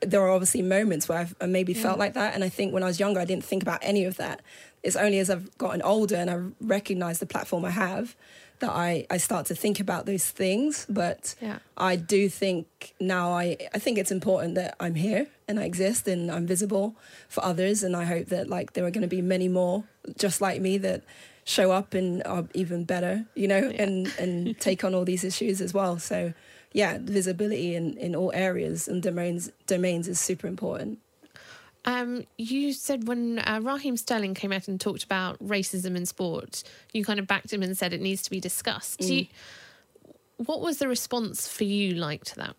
there 0.00 0.20
are 0.22 0.30
obviously 0.30 0.62
moments 0.62 1.08
where 1.08 1.18
I've 1.18 1.34
maybe 1.48 1.74
felt 1.74 1.98
like 1.98 2.14
that. 2.14 2.34
And 2.34 2.42
I 2.44 2.48
think 2.48 2.72
when 2.72 2.82
I 2.82 2.86
was 2.86 3.00
younger, 3.00 3.20
I 3.20 3.24
didn't 3.24 3.44
think 3.44 3.62
about 3.62 3.80
any 3.82 4.04
of 4.04 4.16
that. 4.16 4.40
It's 4.82 4.96
only 4.96 5.18
as 5.18 5.30
I've 5.30 5.56
gotten 5.58 5.82
older 5.82 6.16
and 6.16 6.30
I 6.30 6.38
recognize 6.60 7.18
the 7.18 7.26
platform 7.26 7.64
I 7.64 7.70
have 7.70 8.14
that 8.60 8.70
I, 8.70 9.06
I 9.10 9.18
start 9.18 9.46
to 9.46 9.54
think 9.54 9.80
about 9.80 10.06
those 10.06 10.30
things. 10.30 10.86
But 10.88 11.34
Yeah. 11.40 11.58
I 11.76 11.96
do 11.96 12.28
think 12.28 12.94
now 13.00 13.32
I, 13.32 13.56
I 13.74 13.78
think 13.78 13.98
it's 13.98 14.10
important 14.10 14.54
that 14.54 14.76
I'm 14.80 14.94
here 14.94 15.26
and 15.48 15.60
I 15.60 15.64
exist 15.64 16.08
and 16.08 16.30
I'm 16.30 16.46
visible 16.46 16.96
for 17.28 17.44
others. 17.44 17.82
And 17.82 17.94
I 17.96 18.04
hope 18.04 18.26
that 18.28 18.48
like 18.48 18.72
there 18.72 18.84
are 18.84 18.90
going 18.90 19.02
to 19.02 19.08
be 19.08 19.22
many 19.22 19.48
more 19.48 19.84
just 20.16 20.40
like 20.40 20.60
me 20.60 20.78
that 20.78 21.02
show 21.44 21.70
up 21.70 21.94
and 21.94 22.22
are 22.24 22.44
even 22.54 22.84
better, 22.84 23.24
you 23.34 23.46
know, 23.46 23.72
and, 23.78 24.12
and 24.18 24.58
take 24.58 24.82
on 24.84 24.94
all 24.94 25.04
these 25.04 25.22
issues 25.22 25.60
as 25.60 25.72
well. 25.72 25.98
So 25.98 26.32
yeah, 26.76 26.98
visibility 27.00 27.74
in, 27.74 27.96
in 27.96 28.14
all 28.14 28.30
areas 28.34 28.86
and 28.86 29.02
domains 29.02 29.50
domains 29.66 30.08
is 30.08 30.20
super 30.20 30.46
important. 30.46 30.98
Um, 31.86 32.26
you 32.36 32.74
said 32.74 33.08
when 33.08 33.38
uh, 33.38 33.60
Raheem 33.62 33.96
Sterling 33.96 34.34
came 34.34 34.52
out 34.52 34.68
and 34.68 34.78
talked 34.78 35.02
about 35.02 35.38
racism 35.38 35.96
in 35.96 36.04
sport, 36.04 36.64
you 36.92 37.02
kind 37.02 37.18
of 37.18 37.26
backed 37.26 37.50
him 37.50 37.62
and 37.62 37.78
said 37.78 37.94
it 37.94 38.02
needs 38.02 38.20
to 38.22 38.30
be 38.30 38.40
discussed. 38.40 38.98
Do 38.98 39.14
you, 39.14 39.26
what 40.36 40.60
was 40.60 40.76
the 40.76 40.86
response 40.86 41.48
for 41.48 41.64
you 41.64 41.94
like 41.94 42.24
to 42.24 42.36
that? 42.36 42.56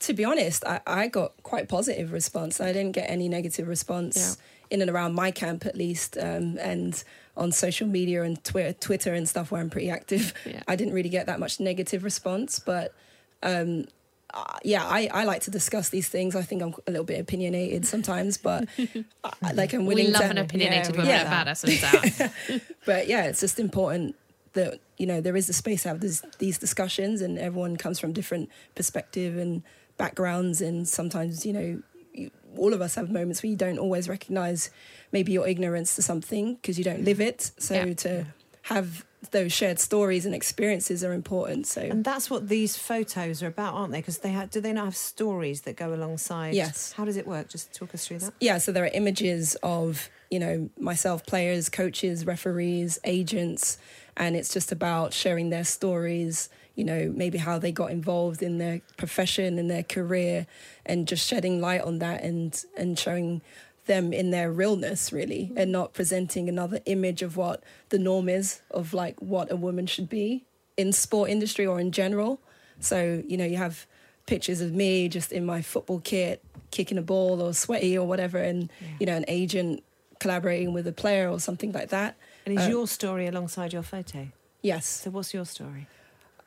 To 0.00 0.12
be 0.12 0.26
honest, 0.26 0.62
I, 0.66 0.80
I 0.86 1.08
got 1.08 1.32
quite 1.42 1.66
positive 1.66 2.12
response. 2.12 2.60
I 2.60 2.74
didn't 2.74 2.92
get 2.92 3.08
any 3.08 3.26
negative 3.26 3.68
response 3.68 4.36
in 4.68 4.82
and 4.82 4.90
around 4.90 5.14
my 5.14 5.30
camp, 5.30 5.64
at 5.64 5.76
least, 5.76 6.18
um, 6.18 6.58
and 6.58 7.02
on 7.38 7.52
social 7.52 7.86
media 7.86 8.22
and 8.22 8.42
Twitter, 8.44 8.72
Twitter 8.72 9.14
and 9.14 9.28
stuff 9.28 9.50
where 9.50 9.60
I'm 9.60 9.70
pretty 9.70 9.90
active. 9.90 10.34
Yeah. 10.44 10.62
I 10.66 10.76
didn't 10.76 10.92
really 10.92 11.08
get 11.08 11.26
that 11.26 11.38
much 11.38 11.60
negative 11.60 12.04
response, 12.04 12.58
but 12.58 12.92
um, 13.42 13.86
uh, 14.34 14.58
yeah, 14.62 14.84
I, 14.84 15.08
I 15.12 15.24
like 15.24 15.42
to 15.42 15.50
discuss 15.50 15.88
these 15.88 16.08
things. 16.08 16.36
I 16.36 16.42
think 16.42 16.62
I'm 16.62 16.74
a 16.86 16.90
little 16.90 17.04
bit 17.04 17.20
opinionated 17.20 17.86
sometimes, 17.86 18.36
but 18.36 18.68
I, 19.24 19.52
like 19.54 19.72
I'm 19.72 19.86
willing 19.86 20.06
We 20.06 20.12
love 20.12 20.22
to. 20.22 20.30
an 20.30 20.38
opinionated 20.38 20.94
yeah, 20.94 21.00
woman 21.00 21.06
yeah. 21.06 21.22
at 21.22 21.46
Badass 21.46 21.64
Wins 21.64 21.84
Out. 21.84 22.62
but 22.84 23.08
yeah, 23.08 23.24
it's 23.24 23.40
just 23.40 23.58
important 23.58 24.16
that 24.52 24.80
you 24.96 25.06
know 25.06 25.20
there 25.20 25.36
is 25.36 25.46
the 25.46 25.52
space 25.52 25.84
to 25.84 25.88
have 25.90 26.00
this, 26.00 26.22
these 26.38 26.58
discussions, 26.58 27.22
and 27.22 27.38
everyone 27.38 27.76
comes 27.76 27.98
from 27.98 28.12
different 28.12 28.50
perspective 28.74 29.38
and 29.38 29.62
backgrounds, 29.96 30.60
and 30.60 30.86
sometimes 30.86 31.46
you 31.46 31.52
know 31.52 31.82
all 32.58 32.74
of 32.74 32.80
us 32.80 32.94
have 32.96 33.10
moments 33.10 33.42
where 33.42 33.50
you 33.50 33.56
don't 33.56 33.78
always 33.78 34.08
recognize 34.08 34.70
maybe 35.12 35.32
your 35.32 35.46
ignorance 35.48 35.94
to 35.96 36.02
something 36.02 36.54
because 36.56 36.78
you 36.78 36.84
don't 36.84 37.04
live 37.04 37.20
it. 37.20 37.50
So 37.58 37.74
Yeah. 37.74 37.94
to 37.94 38.26
have 38.62 39.04
those 39.30 39.52
shared 39.52 39.80
stories 39.80 40.24
and 40.26 40.34
experiences 40.34 41.02
are 41.02 41.12
important. 41.12 41.66
So 41.66 41.80
And 41.82 42.04
that's 42.04 42.30
what 42.30 42.48
these 42.48 42.76
photos 42.76 43.42
are 43.42 43.48
about, 43.48 43.74
aren't 43.74 43.92
they? 43.92 43.98
Because 44.00 44.18
they 44.18 44.30
have, 44.30 44.50
do 44.50 44.60
they 44.60 44.72
not 44.72 44.84
have 44.84 44.96
stories 44.96 45.62
that 45.62 45.76
go 45.76 45.92
alongside? 45.92 46.54
Yes. 46.54 46.92
How 46.92 47.04
does 47.04 47.16
it 47.16 47.26
work? 47.26 47.48
Just 47.48 47.72
talk 47.74 47.94
us 47.94 48.06
through 48.06 48.20
that. 48.20 48.32
yeah, 48.40 48.58
so 48.58 48.70
there 48.70 48.84
are 48.84 48.90
images 48.94 49.56
of, 49.62 50.08
you 50.30 50.38
know, 50.38 50.70
myself, 50.78 51.26
players, 51.26 51.68
coaches, 51.68 52.26
referees, 52.26 52.98
agents, 53.04 53.78
and 54.16 54.36
it's 54.36 54.52
just 54.52 54.70
about 54.70 55.12
sharing 55.12 55.50
their 55.50 55.64
stories, 55.64 56.48
you 56.78 56.84
know, 56.84 57.12
maybe 57.22 57.38
how 57.38 57.58
they 57.58 57.72
got 57.72 57.90
involved 57.90 58.40
in 58.40 58.58
their 58.58 58.80
profession 58.96 59.58
and 59.58 59.68
their 59.68 59.82
career 59.82 60.46
and 60.86 61.08
just 61.08 61.26
shedding 61.26 61.60
light 61.60 61.80
on 61.80 61.98
that 61.98 62.22
and 62.22 62.64
and 62.76 62.96
showing 62.96 63.42
them 63.86 64.12
in 64.12 64.30
their 64.30 64.52
realness 64.52 65.12
really 65.12 65.50
and 65.56 65.72
not 65.72 65.92
presenting 65.92 66.48
another 66.48 66.78
image 66.86 67.20
of 67.20 67.36
what 67.36 67.64
the 67.88 67.98
norm 67.98 68.28
is 68.28 68.60
of 68.70 68.94
like 68.94 69.16
what 69.20 69.50
a 69.50 69.56
woman 69.56 69.86
should 69.86 70.08
be 70.08 70.44
in 70.76 70.92
sport 70.92 71.28
industry 71.30 71.66
or 71.66 71.80
in 71.80 71.90
general. 71.90 72.38
So, 72.78 73.24
you 73.26 73.36
know, 73.36 73.44
you 73.44 73.56
have 73.56 73.84
pictures 74.26 74.60
of 74.60 74.72
me 74.72 75.08
just 75.08 75.32
in 75.32 75.44
my 75.44 75.62
football 75.62 75.98
kit, 75.98 76.44
kicking 76.70 76.98
a 76.98 77.02
ball 77.02 77.42
or 77.42 77.54
sweaty 77.54 77.98
or 77.98 78.06
whatever, 78.06 78.38
and 78.38 78.70
you 79.00 79.06
know, 79.06 79.16
an 79.16 79.24
agent 79.26 79.82
collaborating 80.20 80.72
with 80.72 80.86
a 80.86 80.92
player 80.92 81.28
or 81.28 81.40
something 81.40 81.72
like 81.72 81.88
that. 81.88 82.14
And 82.46 82.56
is 82.56 82.66
Uh, 82.66 82.70
your 82.70 82.86
story 82.86 83.26
alongside 83.26 83.72
your 83.72 83.82
photo? 83.82 84.28
Yes. 84.62 84.86
So 84.86 85.10
what's 85.10 85.34
your 85.34 85.44
story? 85.44 85.88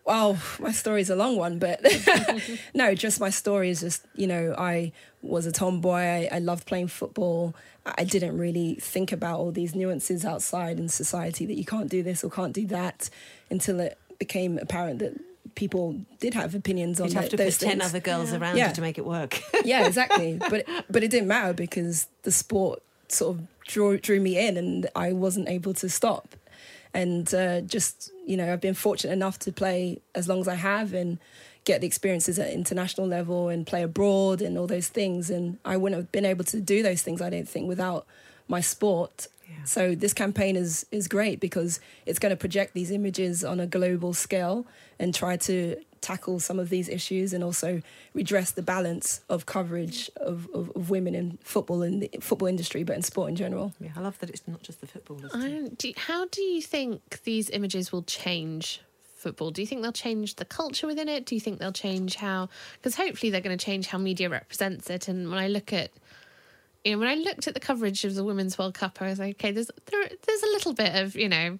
Well, 0.05 0.37
my 0.59 0.71
story's 0.71 1.09
a 1.09 1.15
long 1.15 1.37
one, 1.37 1.59
but 1.59 1.81
no, 2.73 2.95
just 2.95 3.19
my 3.19 3.29
story 3.29 3.69
is 3.69 3.81
just, 3.81 4.05
you 4.15 4.27
know, 4.27 4.55
I 4.57 4.91
was 5.21 5.45
a 5.45 5.51
tomboy. 5.51 5.99
I, 5.99 6.29
I 6.31 6.39
loved 6.39 6.65
playing 6.67 6.87
football. 6.87 7.53
I 7.85 8.03
didn't 8.03 8.37
really 8.37 8.75
think 8.75 9.11
about 9.11 9.39
all 9.39 9.51
these 9.51 9.73
nuances 9.75 10.23
outside 10.25 10.79
in 10.79 10.87
society 10.89 11.45
that 11.47 11.55
you 11.55 11.65
can't 11.65 11.89
do 11.89 12.03
this 12.03 12.23
or 12.23 12.29
can't 12.29 12.53
do 12.53 12.65
that 12.67 13.09
until 13.49 13.79
it 13.79 13.97
became 14.19 14.57
apparent 14.59 14.99
that 14.99 15.19
people 15.55 15.95
did 16.19 16.33
have 16.35 16.53
opinions 16.55 17.01
on 17.01 17.07
You'd 17.07 17.13
have 17.15 17.23
the- 17.25 17.29
to 17.31 17.37
those 17.37 17.57
put 17.57 17.65
ten 17.65 17.81
other 17.81 17.99
girls 17.99 18.33
around 18.33 18.57
Yeah. 18.57 18.69
you 18.69 18.75
to 18.75 18.81
make 18.81 18.97
it 18.97 19.05
work. 19.05 19.39
yeah, 19.65 19.85
exactly. 19.87 20.37
But 20.37 20.65
but 20.89 21.03
it 21.03 21.09
didn't 21.09 21.27
matter 21.27 21.53
because 21.53 22.07
the 22.23 22.31
sport 22.31 22.81
sort 23.07 23.37
of 23.37 23.47
drew 23.67 23.97
drew 23.97 24.19
me 24.19 24.37
in, 24.37 24.57
and 24.57 24.87
I 24.95 25.11
wasn't 25.13 25.49
able 25.49 25.73
to 25.75 25.89
stop. 25.89 26.35
And 26.93 27.33
uh, 27.33 27.61
just 27.61 28.11
you 28.25 28.37
know, 28.37 28.51
I've 28.51 28.61
been 28.61 28.73
fortunate 28.73 29.13
enough 29.13 29.39
to 29.39 29.51
play 29.51 30.01
as 30.15 30.27
long 30.27 30.41
as 30.41 30.47
I 30.47 30.55
have, 30.55 30.93
and 30.93 31.19
get 31.63 31.81
the 31.81 31.87
experiences 31.87 32.39
at 32.39 32.51
international 32.51 33.07
level 33.07 33.49
and 33.49 33.67
play 33.67 33.83
abroad 33.83 34.41
and 34.41 34.57
all 34.57 34.67
those 34.67 34.87
things. 34.87 35.29
And 35.29 35.57
I 35.63 35.77
wouldn't 35.77 35.99
have 35.99 36.11
been 36.11 36.25
able 36.25 36.43
to 36.45 36.59
do 36.59 36.81
those 36.81 37.01
things, 37.01 37.21
I 37.21 37.29
don't 37.29 37.47
think, 37.47 37.67
without 37.67 38.05
my 38.47 38.61
sport. 38.61 39.27
Yeah. 39.49 39.63
So 39.65 39.95
this 39.95 40.13
campaign 40.13 40.55
is 40.55 40.85
is 40.91 41.07
great 41.07 41.39
because 41.39 41.79
it's 42.05 42.19
going 42.19 42.31
to 42.31 42.37
project 42.37 42.73
these 42.73 42.91
images 42.91 43.43
on 43.43 43.59
a 43.59 43.67
global 43.67 44.13
scale 44.13 44.65
and 44.99 45.13
try 45.13 45.37
to 45.37 45.77
tackle 46.01 46.39
some 46.39 46.59
of 46.59 46.69
these 46.69 46.89
issues 46.89 47.31
and 47.31 47.43
also 47.43 47.81
redress 48.13 48.51
the 48.51 48.61
balance 48.61 49.21
of 49.29 49.45
coverage 49.45 50.09
of, 50.17 50.49
of, 50.53 50.71
of 50.75 50.89
women 50.89 51.15
in 51.15 51.37
football 51.43 51.81
in 51.83 51.99
the 51.99 52.09
football 52.19 52.47
industry, 52.47 52.83
but 52.83 52.95
in 52.95 53.03
sport 53.03 53.29
in 53.29 53.35
general. 53.35 53.73
Yeah, 53.79 53.91
I 53.95 54.01
love 54.01 54.19
that 54.19 54.29
it's 54.29 54.47
not 54.47 54.61
just 54.63 54.81
the 54.81 54.87
footballers. 54.87 55.31
Do, 55.77 55.93
how 55.95 56.25
do 56.25 56.41
you 56.41 56.61
think 56.61 57.21
these 57.23 57.49
images 57.49 57.91
will 57.91 58.03
change 58.03 58.81
football? 59.21 59.51
Do 59.51 59.61
you 59.61 59.67
think 59.67 59.83
they'll 59.83 59.91
change 59.91 60.35
the 60.35 60.45
culture 60.45 60.87
within 60.87 61.07
it? 61.07 61.25
Do 61.25 61.35
you 61.35 61.41
think 61.41 61.59
they'll 61.59 61.71
change 61.71 62.15
how? 62.15 62.49
Because 62.73 62.95
hopefully 62.95 63.29
they're 63.29 63.41
going 63.41 63.57
to 63.57 63.63
change 63.63 63.87
how 63.87 63.97
media 63.97 64.27
represents 64.29 64.89
it. 64.89 65.07
And 65.07 65.29
when 65.29 65.37
I 65.37 65.47
look 65.47 65.71
at, 65.71 65.91
you 66.83 66.93
know, 66.93 66.97
when 66.97 67.07
I 67.07 67.15
looked 67.15 67.47
at 67.47 67.53
the 67.53 67.59
coverage 67.59 68.03
of 68.03 68.15
the 68.15 68.23
Women's 68.23 68.57
World 68.57 68.73
Cup, 68.73 68.97
I 69.01 69.05
was 69.05 69.19
like, 69.19 69.35
okay, 69.35 69.51
there's 69.51 69.69
there, 69.85 70.09
there's 70.25 70.43
a 70.43 70.47
little 70.47 70.73
bit 70.73 70.95
of 70.95 71.15
you 71.15 71.29
know 71.29 71.59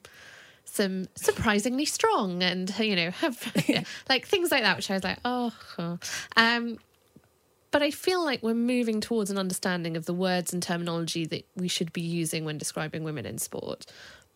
some 0.66 1.07
surprisingly 1.16 1.86
strong 1.86 2.41
and 2.43 2.78
you 2.80 2.95
know 2.95 3.12
have 3.12 3.53
like 4.09 4.26
things 4.26 4.51
like 4.51 4.64
that 4.64 4.78
which 4.78 4.89
i 4.89 4.93
was 4.93 5.03
like 5.03 5.20
oh, 5.26 5.51
um 6.38 6.78
but 7.72 7.82
i 7.82 7.91
feel 7.91 8.24
like 8.24 8.41
we're 8.41 8.53
moving 8.53 9.01
towards 9.01 9.30
an 9.30 9.38
understanding 9.38 9.97
of 9.97 10.05
the 10.05 10.14
words 10.14 10.53
and 10.53 10.64
terminology 10.64 11.26
that 11.26 11.45
we 11.55 11.68
should 11.68 11.91
be 11.91 12.01
using 12.01 12.45
when 12.45 12.57
describing 12.57 13.03
women 13.03 13.26
in 13.26 13.38
sport 13.38 13.86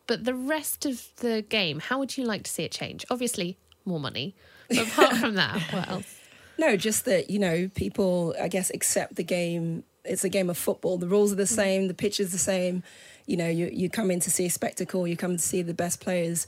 but 0.07 0.23
the 0.23 0.35
rest 0.35 0.85
of 0.85 1.07
the 1.17 1.41
game, 1.41 1.79
how 1.79 1.99
would 1.99 2.17
you 2.17 2.25
like 2.25 2.43
to 2.43 2.51
see 2.51 2.63
it 2.63 2.71
change? 2.71 3.05
Obviously, 3.09 3.57
more 3.85 3.99
money. 3.99 4.35
But 4.69 4.87
apart 4.87 5.13
from 5.17 5.35
that, 5.35 5.61
what 5.71 5.89
else? 5.89 6.19
No, 6.57 6.77
just 6.77 7.05
that, 7.05 7.29
you 7.29 7.39
know, 7.39 7.69
people, 7.73 8.35
I 8.39 8.47
guess, 8.47 8.69
accept 8.69 9.15
the 9.15 9.23
game. 9.23 9.83
It's 10.03 10.23
a 10.23 10.29
game 10.29 10.49
of 10.49 10.57
football. 10.57 10.97
The 10.97 11.07
rules 11.07 11.31
are 11.31 11.35
the 11.35 11.43
mm. 11.43 11.47
same, 11.47 11.87
the 11.87 11.93
pitch 11.93 12.19
is 12.19 12.31
the 12.31 12.37
same. 12.37 12.83
You 13.25 13.37
know, 13.37 13.49
you, 13.49 13.69
you 13.71 13.89
come 13.89 14.11
in 14.11 14.19
to 14.21 14.31
see 14.31 14.45
a 14.45 14.49
spectacle, 14.49 15.07
you 15.07 15.17
come 15.17 15.37
to 15.37 15.41
see 15.41 15.61
the 15.61 15.73
best 15.73 15.99
players 15.99 16.47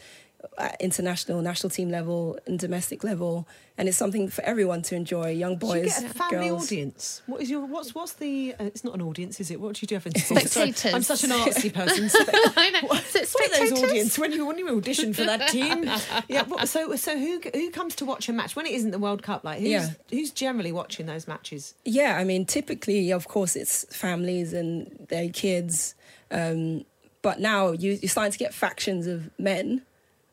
at 0.57 0.79
international, 0.79 1.41
national 1.41 1.69
team 1.69 1.89
level, 1.89 2.37
and 2.45 2.59
domestic 2.59 3.03
level, 3.03 3.47
and 3.77 3.87
it's 3.87 3.97
something 3.97 4.27
for 4.27 4.43
everyone 4.43 4.81
to 4.83 4.95
enjoy. 4.95 5.31
Young 5.31 5.55
boys, 5.57 5.95
so 5.95 6.01
you 6.01 6.07
get 6.07 6.15
a 6.15 6.17
family 6.17 6.49
girls. 6.49 6.63
audience. 6.65 7.21
What 7.25 7.41
is 7.41 7.49
your 7.49 7.65
what's 7.65 7.93
what's 7.93 8.13
the? 8.13 8.55
Uh, 8.59 8.65
it's 8.65 8.83
not 8.83 8.95
an 8.95 9.01
audience, 9.01 9.39
is 9.39 9.51
it? 9.51 9.59
What 9.59 9.75
do 9.75 9.79
you 9.81 9.87
do 9.87 9.95
have 9.95 10.05
in 10.05 10.15
spectators? 10.15 10.93
I'm 10.93 11.03
such 11.03 11.23
an 11.23 11.31
artsy 11.31 11.73
person. 11.73 12.09
Spe- 12.09 12.29
I 12.57 12.69
know. 12.71 12.87
What, 12.87 13.03
what 13.13 13.51
are 13.51 13.67
those 13.69 13.83
audience 13.83 14.17
when 14.17 14.31
you 14.31 14.45
when 14.45 14.57
you 14.57 14.69
audition 14.75 15.13
for 15.13 15.23
that 15.23 15.49
team? 15.49 15.89
yeah. 16.27 16.43
What, 16.43 16.67
so 16.67 16.95
so 16.95 17.17
who 17.17 17.41
who 17.53 17.69
comes 17.71 17.95
to 17.95 18.05
watch 18.05 18.29
a 18.29 18.33
match 18.33 18.55
when 18.55 18.65
it 18.65 18.73
isn't 18.73 18.91
the 18.91 18.99
World 18.99 19.23
Cup? 19.23 19.43
Like 19.43 19.59
who's 19.59 19.69
yeah. 19.69 19.89
who's 20.09 20.31
generally 20.31 20.71
watching 20.71 21.05
those 21.05 21.27
matches? 21.27 21.73
Yeah, 21.85 22.17
I 22.17 22.23
mean, 22.23 22.45
typically, 22.45 23.11
of 23.11 23.27
course, 23.27 23.55
it's 23.55 23.85
families 23.95 24.53
and 24.53 25.07
their 25.09 25.29
kids. 25.29 25.95
Um, 26.31 26.85
but 27.21 27.39
now 27.39 27.71
you, 27.71 27.93
you're 28.01 28.09
starting 28.09 28.31
to 28.31 28.37
get 28.37 28.53
factions 28.53 29.07
of 29.07 29.29
men 29.39 29.81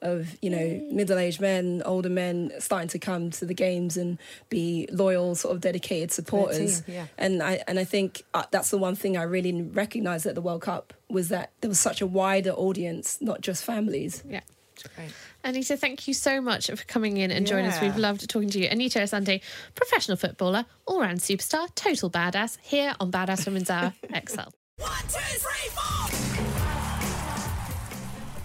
of 0.05 0.36
you 0.42 0.51
know 0.51 0.86
middle-aged 0.92 1.40
men, 1.40 1.82
older 1.84 2.11
men 2.11 2.53
starting 2.59 2.88
to 2.88 2.99
come 2.99 3.30
to 3.30 3.47
the 3.47 3.55
games 3.55 3.97
and 3.97 4.18
be 4.51 4.86
loyal, 4.92 5.34
sort 5.34 5.55
of 5.55 5.61
dedicated 5.61 6.12
supporters. 6.12 6.82
yeah. 6.86 7.07
And 7.18 7.42
I 7.42 7.62
and 7.66 7.78
I 7.78 7.84
think 7.84 8.22
uh, 8.34 8.45
that's 8.51 8.70
the 8.70 8.78
one 8.78 8.95
thing 8.95 9.16
I 9.16 9.22
really 9.22 9.62
recognised 9.62 10.26
at 10.26 10.34
the 10.34 10.42
World 10.42 10.62
Cup 10.62 10.92
was 11.09 11.30
that 11.30 11.53
there 11.62 11.68
was 11.68 11.80
such 11.80 12.01
a 12.01 12.07
wider 12.07 12.51
audience, 12.51 13.18
not 13.20 13.40
just 13.40 13.64
families. 13.64 14.22
Yeah. 14.28 14.40
Great. 14.97 15.12
Anita, 15.45 15.76
thank 15.76 16.07
you 16.07 16.12
so 16.12 16.40
much 16.40 16.66
for 16.66 16.84
coming 16.84 17.16
in 17.16 17.30
and 17.30 17.47
joining 17.47 17.66
us. 17.66 17.80
We've 17.80 17.97
loved 17.97 18.28
talking 18.28 18.51
to 18.51 18.59
you. 18.59 18.68
Anita 18.68 18.99
Asante, 18.99 19.40
professional 19.74 20.16
footballer, 20.16 20.66
all 20.84 21.01
round 21.01 21.20
superstar, 21.20 21.72
total 21.74 22.11
badass, 22.11 22.59
here 22.61 22.95
on 22.99 23.11
Badass 23.11 23.47
Women's 23.47 23.70
Hour 23.70 23.95
XL. 24.28 24.51
One, 24.76 24.90
two, 25.02 25.20
three, 25.38 25.70
four! 25.70 26.08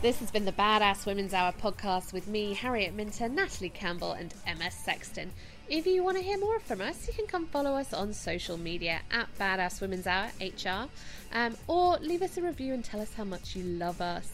This 0.04 0.20
has 0.20 0.30
been 0.30 0.46
the 0.46 0.52
Badass 0.52 1.08
Women's 1.08 1.34
Hour 1.34 1.54
podcast 1.54 2.14
with 2.14 2.28
me, 2.28 2.54
Harriet 2.54 2.94
Minter, 2.94 3.28
Natalie 3.28 3.70
Campbell, 3.70 4.12
and 4.12 4.32
MS 4.46 4.76
Sexton. 4.76 5.32
If 5.70 5.88
you 5.88 6.04
want 6.04 6.18
to 6.18 6.24
hear 6.24 6.38
more 6.38 6.60
from 6.60 6.82
us, 6.82 7.08
you 7.08 7.14
can 7.16 7.26
come 7.26 7.48
follow 7.48 7.72
us 7.72 7.94
on 7.94 8.14
social 8.14 8.58
media 8.58 9.02
at 9.10 9.28
Badass 9.40 9.82
Women's 9.82 10.06
Hour 10.06 10.30
HR, 10.40 10.88
um, 11.34 11.58
or 11.66 11.98
leave 11.98 12.22
us 12.22 12.38
a 12.38 12.44
review 12.44 12.76
and 12.76 12.86
tell 12.86 13.02
us 13.02 13.14
how 13.16 13.24
much 13.24 13.56
you 13.56 13.64
love 13.64 14.00
us. 14.00 14.30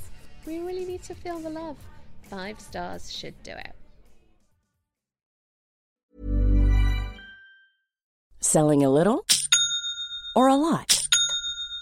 We 0.46 0.60
really 0.60 0.84
need 0.84 1.04
to 1.04 1.16
feel 1.16 1.40
the 1.40 1.50
love. 1.50 1.78
Five 2.30 2.60
stars 2.60 3.10
should 3.10 3.42
do 3.42 3.52
it. 3.52 3.74
Selling 8.42 8.84
a 8.84 8.90
little 8.90 9.26
or 10.36 10.50
a 10.50 10.56
lot? 10.56 11.05